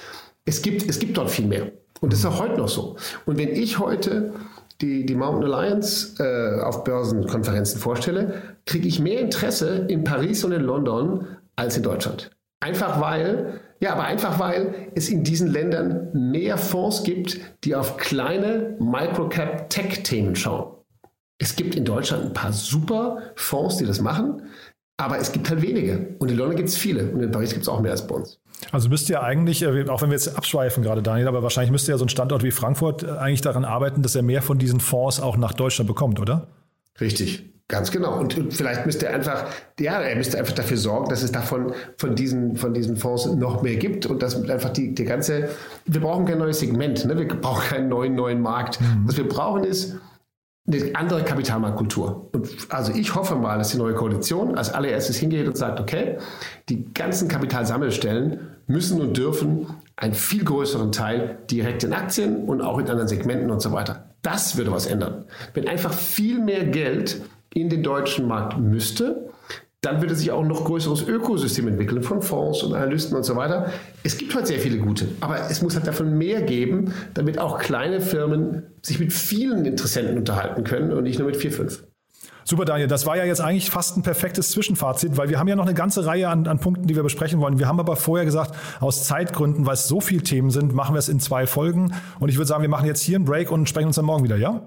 es 0.44 0.62
gibt, 0.62 0.88
es 0.88 0.98
gibt 0.98 1.16
dort 1.16 1.30
viel 1.30 1.46
mehr. 1.46 1.72
Und 2.00 2.12
das 2.12 2.20
ist 2.20 2.26
auch 2.26 2.40
heute 2.40 2.58
noch 2.58 2.68
so. 2.68 2.96
Und 3.26 3.38
wenn 3.38 3.50
ich 3.50 3.78
heute 3.78 4.34
die, 4.82 5.06
die 5.06 5.14
Mountain 5.14 5.52
Alliance 5.52 6.22
äh, 6.22 6.60
auf 6.62 6.84
Börsenkonferenzen 6.84 7.80
vorstelle, 7.80 8.42
kriege 8.66 8.88
ich 8.88 9.00
mehr 9.00 9.20
Interesse 9.20 9.86
in 9.88 10.04
Paris 10.04 10.44
und 10.44 10.52
in 10.52 10.62
London 10.62 11.26
als 11.56 11.76
in 11.76 11.82
Deutschland. 11.82 12.30
Einfach 12.60 13.00
weil, 13.00 13.60
ja, 13.80 13.92
aber 13.92 14.04
einfach 14.04 14.38
weil 14.38 14.90
es 14.94 15.08
in 15.08 15.24
diesen 15.24 15.48
Ländern 15.48 16.10
mehr 16.12 16.58
Fonds 16.58 17.02
gibt, 17.02 17.40
die 17.64 17.74
auf 17.74 17.96
kleine 17.96 18.76
Microcap-Tech-Themen 18.78 20.36
schauen. 20.36 20.76
Es 21.38 21.56
gibt 21.56 21.74
in 21.74 21.84
Deutschland 21.84 22.24
ein 22.26 22.32
paar 22.32 22.52
super 22.52 23.18
Fonds, 23.34 23.78
die 23.78 23.86
das 23.86 24.00
machen, 24.00 24.42
aber 24.96 25.18
es 25.18 25.32
gibt 25.32 25.48
halt 25.50 25.62
wenige. 25.62 26.14
Und 26.18 26.30
in 26.30 26.36
London 26.36 26.56
gibt 26.56 26.68
es 26.68 26.76
viele 26.76 27.10
und 27.10 27.22
in 27.22 27.30
Paris 27.30 27.50
gibt 27.50 27.62
es 27.62 27.68
auch 27.68 27.80
mehr 27.80 27.92
als 27.92 28.06
bei 28.06 28.14
uns. 28.14 28.38
Also 28.70 28.88
müsste 28.88 29.14
ja 29.14 29.22
eigentlich, 29.22 29.62
äh, 29.62 29.88
auch 29.88 30.02
wenn 30.02 30.10
wir 30.10 30.16
jetzt 30.16 30.36
abschweifen 30.36 30.82
gerade, 30.82 31.02
Daniel, 31.02 31.28
aber 31.28 31.42
wahrscheinlich 31.42 31.72
müsste 31.72 31.90
ja 31.90 31.98
so 31.98 32.04
ein 32.04 32.08
Standort 32.08 32.44
wie 32.44 32.52
Frankfurt 32.52 33.02
äh, 33.02 33.10
eigentlich 33.10 33.40
daran 33.40 33.64
arbeiten, 33.64 34.02
dass 34.02 34.14
er 34.14 34.22
mehr 34.22 34.42
von 34.42 34.58
diesen 34.58 34.80
Fonds 34.80 35.20
auch 35.20 35.36
nach 35.36 35.52
Deutschland 35.54 35.88
bekommt, 35.88 36.20
oder? 36.20 36.48
Richtig. 37.00 37.48
Ganz 37.68 37.90
genau. 37.90 38.18
Und, 38.18 38.36
und, 38.36 38.52
vielleicht 38.52 38.84
müsste 38.84 39.06
er 39.06 39.14
einfach, 39.14 39.46
ja, 39.80 39.98
er 40.00 40.14
müsste 40.16 40.38
einfach 40.38 40.52
dafür 40.52 40.76
sorgen, 40.76 41.08
dass 41.08 41.22
es 41.22 41.32
davon 41.32 41.72
von 41.96 42.14
diesen, 42.14 42.56
von 42.56 42.74
diesen 42.74 42.96
Fonds 42.96 43.26
noch 43.26 43.62
mehr 43.62 43.76
gibt 43.76 44.04
und 44.04 44.22
dass 44.22 44.36
einfach 44.48 44.70
die, 44.70 44.94
die 44.94 45.04
ganze, 45.04 45.48
wir 45.86 46.00
brauchen 46.02 46.26
kein 46.26 46.38
neues 46.38 46.58
Segment, 46.58 47.06
ne? 47.06 47.16
wir 47.16 47.26
brauchen 47.26 47.62
keinen 47.62 47.88
neuen, 47.88 48.14
neuen 48.14 48.42
Markt. 48.42 48.78
Mhm. 48.80 49.04
Was 49.06 49.16
wir 49.16 49.26
brauchen 49.26 49.64
ist, 49.64 49.96
eine 50.66 50.94
andere 50.94 51.24
Kapitalmarktkultur. 51.24 52.30
Und 52.32 52.48
also 52.68 52.92
ich 52.92 53.14
hoffe 53.14 53.34
mal, 53.34 53.58
dass 53.58 53.70
die 53.70 53.78
neue 53.78 53.94
Koalition 53.94 54.56
als 54.56 54.72
allererstes 54.72 55.16
hingeht 55.16 55.48
und 55.48 55.56
sagt, 55.56 55.80
okay, 55.80 56.18
die 56.68 56.92
ganzen 56.94 57.28
Kapitalsammelstellen 57.28 58.38
müssen 58.68 59.00
und 59.00 59.16
dürfen 59.16 59.66
einen 59.96 60.14
viel 60.14 60.44
größeren 60.44 60.92
Teil 60.92 61.38
direkt 61.50 61.82
in 61.84 61.92
Aktien 61.92 62.44
und 62.44 62.60
auch 62.62 62.78
in 62.78 62.88
anderen 62.88 63.08
Segmenten 63.08 63.50
und 63.50 63.60
so 63.60 63.72
weiter. 63.72 64.10
Das 64.22 64.56
würde 64.56 64.70
was 64.70 64.86
ändern. 64.86 65.24
Wenn 65.52 65.68
einfach 65.68 65.92
viel 65.92 66.38
mehr 66.38 66.64
Geld 66.64 67.20
in 67.52 67.68
den 67.68 67.82
deutschen 67.82 68.28
Markt 68.28 68.58
müsste, 68.58 69.30
dann 69.82 70.00
würde 70.00 70.14
sich 70.14 70.30
auch 70.30 70.40
ein 70.40 70.48
noch 70.48 70.64
größeres 70.64 71.02
Ökosystem 71.08 71.66
entwickeln 71.66 72.04
von 72.04 72.22
Fonds 72.22 72.62
und 72.62 72.72
Analysten 72.72 73.16
und 73.16 73.24
so 73.24 73.34
weiter. 73.34 73.72
Es 74.04 74.16
gibt 74.16 74.32
heute 74.34 74.46
sehr 74.46 74.60
viele 74.60 74.78
gute, 74.78 75.08
aber 75.20 75.50
es 75.50 75.60
muss 75.60 75.74
halt 75.74 75.88
davon 75.88 76.16
mehr 76.16 76.42
geben, 76.42 76.94
damit 77.14 77.40
auch 77.40 77.58
kleine 77.58 78.00
Firmen 78.00 78.62
sich 78.80 79.00
mit 79.00 79.12
vielen 79.12 79.64
Interessenten 79.64 80.16
unterhalten 80.16 80.62
können 80.62 80.92
und 80.92 81.02
nicht 81.02 81.18
nur 81.18 81.26
mit 81.26 81.36
vier, 81.36 81.50
fünf. 81.50 81.82
Super, 82.44 82.64
Daniel. 82.64 82.86
Das 82.86 83.06
war 83.06 83.16
ja 83.16 83.24
jetzt 83.24 83.40
eigentlich 83.40 83.70
fast 83.70 83.96
ein 83.96 84.02
perfektes 84.02 84.50
Zwischenfazit, 84.52 85.16
weil 85.16 85.28
wir 85.28 85.40
haben 85.40 85.48
ja 85.48 85.56
noch 85.56 85.66
eine 85.66 85.74
ganze 85.74 86.06
Reihe 86.06 86.28
an, 86.28 86.46
an 86.46 86.60
Punkten, 86.60 86.86
die 86.86 86.94
wir 86.94 87.02
besprechen 87.02 87.40
wollen. 87.40 87.58
Wir 87.58 87.66
haben 87.66 87.80
aber 87.80 87.96
vorher 87.96 88.24
gesagt, 88.24 88.54
aus 88.80 89.04
Zeitgründen, 89.04 89.66
weil 89.66 89.74
es 89.74 89.88
so 89.88 90.00
viele 90.00 90.22
Themen 90.22 90.50
sind, 90.50 90.74
machen 90.74 90.94
wir 90.94 90.98
es 91.00 91.08
in 91.08 91.18
zwei 91.18 91.46
Folgen. 91.46 91.92
Und 92.20 92.28
ich 92.28 92.36
würde 92.36 92.46
sagen, 92.46 92.62
wir 92.62 92.68
machen 92.68 92.86
jetzt 92.86 93.00
hier 93.00 93.16
einen 93.16 93.24
Break 93.24 93.50
und 93.50 93.68
sprechen 93.68 93.86
uns 93.86 93.96
dann 93.96 94.04
morgen 94.04 94.24
wieder, 94.24 94.36
ja? 94.36 94.62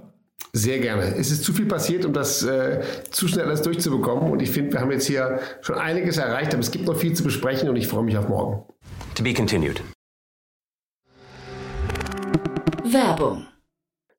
Sehr 0.57 0.79
gerne. 0.79 1.13
Es 1.17 1.31
ist 1.31 1.43
zu 1.43 1.51
viel 1.51 1.65
passiert, 1.65 2.05
um 2.05 2.13
das 2.13 2.41
äh, 2.41 2.81
zu 3.11 3.27
schnell 3.27 3.43
alles 3.43 3.61
durchzubekommen. 3.61 4.31
Und 4.31 4.41
ich 4.41 4.51
finde, 4.51 4.71
wir 4.71 4.79
haben 4.79 4.89
jetzt 4.89 5.05
hier 5.05 5.41
schon 5.59 5.75
einiges 5.75 6.15
erreicht, 6.15 6.53
aber 6.53 6.61
es 6.61 6.71
gibt 6.71 6.85
noch 6.85 6.95
viel 6.95 7.13
zu 7.13 7.25
besprechen 7.25 7.67
und 7.67 7.75
ich 7.75 7.89
freue 7.89 8.03
mich 8.03 8.17
auf 8.17 8.29
morgen. 8.29 8.63
To 9.15 9.23
be 9.23 9.33
continued. 9.33 9.81
Werbung. 12.85 13.47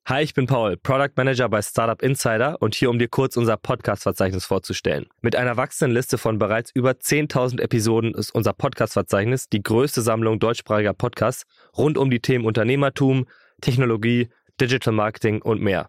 Hi, 0.04 0.22
ich 0.22 0.34
bin 0.34 0.46
Paul, 0.46 0.76
Product 0.76 1.12
Manager 1.16 1.48
bei 1.48 1.62
Startup 1.62 2.02
Insider 2.02 2.60
und 2.60 2.74
hier, 2.74 2.90
um 2.90 2.98
dir 2.98 3.08
kurz 3.08 3.38
unser 3.38 3.56
Podcast-Verzeichnis 3.56 4.44
vorzustellen. 4.44 5.06
Mit 5.22 5.36
einer 5.36 5.56
wachsenden 5.56 5.94
Liste 5.96 6.18
von 6.18 6.38
bereits 6.38 6.70
über 6.74 6.90
10.000 6.90 7.62
Episoden 7.62 8.12
ist 8.12 8.34
unser 8.34 8.52
Podcast-Verzeichnis 8.52 9.48
die 9.48 9.62
größte 9.62 10.02
Sammlung 10.02 10.38
deutschsprachiger 10.38 10.92
Podcasts 10.92 11.46
rund 11.78 11.96
um 11.96 12.10
die 12.10 12.20
Themen 12.20 12.44
Unternehmertum, 12.44 13.24
Technologie, 13.62 14.28
Digital 14.60 14.92
Marketing 14.92 15.40
und 15.40 15.62
mehr. 15.62 15.88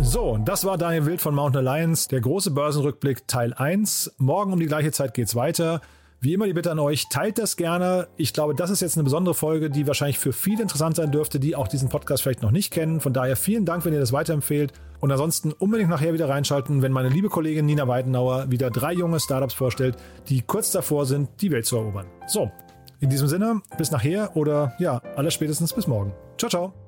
So, 0.00 0.38
das 0.38 0.64
war 0.64 0.78
Daniel 0.78 1.06
Wild 1.06 1.20
von 1.20 1.34
Mountain 1.34 1.66
Alliance, 1.66 2.08
der 2.08 2.20
große 2.20 2.52
Börsenrückblick 2.52 3.26
Teil 3.26 3.52
1. 3.52 4.14
Morgen 4.18 4.52
um 4.52 4.60
die 4.60 4.66
gleiche 4.66 4.92
Zeit 4.92 5.12
geht's 5.12 5.34
weiter. 5.34 5.80
Wie 6.20 6.34
immer 6.34 6.46
die 6.46 6.52
Bitte 6.52 6.70
an 6.70 6.78
euch, 6.78 7.08
teilt 7.08 7.38
das 7.38 7.56
gerne. 7.56 8.08
Ich 8.16 8.32
glaube, 8.32 8.54
das 8.54 8.70
ist 8.70 8.80
jetzt 8.80 8.96
eine 8.96 9.04
besondere 9.04 9.34
Folge, 9.34 9.70
die 9.70 9.86
wahrscheinlich 9.86 10.18
für 10.18 10.32
viele 10.32 10.62
interessant 10.62 10.96
sein 10.96 11.12
dürfte, 11.12 11.38
die 11.38 11.54
auch 11.54 11.68
diesen 11.68 11.88
Podcast 11.88 12.22
vielleicht 12.22 12.42
noch 12.42 12.50
nicht 12.50 12.72
kennen. 12.72 13.00
Von 13.00 13.12
daher 13.12 13.36
vielen 13.36 13.64
Dank, 13.64 13.84
wenn 13.84 13.92
ihr 13.92 14.00
das 14.00 14.12
weiterempfehlt. 14.12 14.72
Und 15.00 15.12
ansonsten 15.12 15.52
unbedingt 15.52 15.90
nachher 15.90 16.14
wieder 16.14 16.28
reinschalten, 16.28 16.82
wenn 16.82 16.92
meine 16.92 17.08
liebe 17.08 17.28
Kollegin 17.28 17.66
Nina 17.66 17.86
Weidenauer 17.86 18.50
wieder 18.50 18.70
drei 18.70 18.94
junge 18.94 19.20
Startups 19.20 19.54
vorstellt, 19.54 19.96
die 20.28 20.42
kurz 20.42 20.72
davor 20.72 21.06
sind, 21.06 21.28
die 21.40 21.50
Welt 21.50 21.66
zu 21.66 21.76
erobern. 21.76 22.06
So, 22.26 22.50
in 22.98 23.10
diesem 23.10 23.28
Sinne, 23.28 23.62
bis 23.76 23.90
nachher 23.90 24.36
oder 24.36 24.74
ja, 24.78 25.02
aller 25.16 25.30
spätestens 25.30 25.72
bis 25.72 25.86
morgen. 25.86 26.12
Ciao, 26.36 26.50
ciao. 26.50 26.87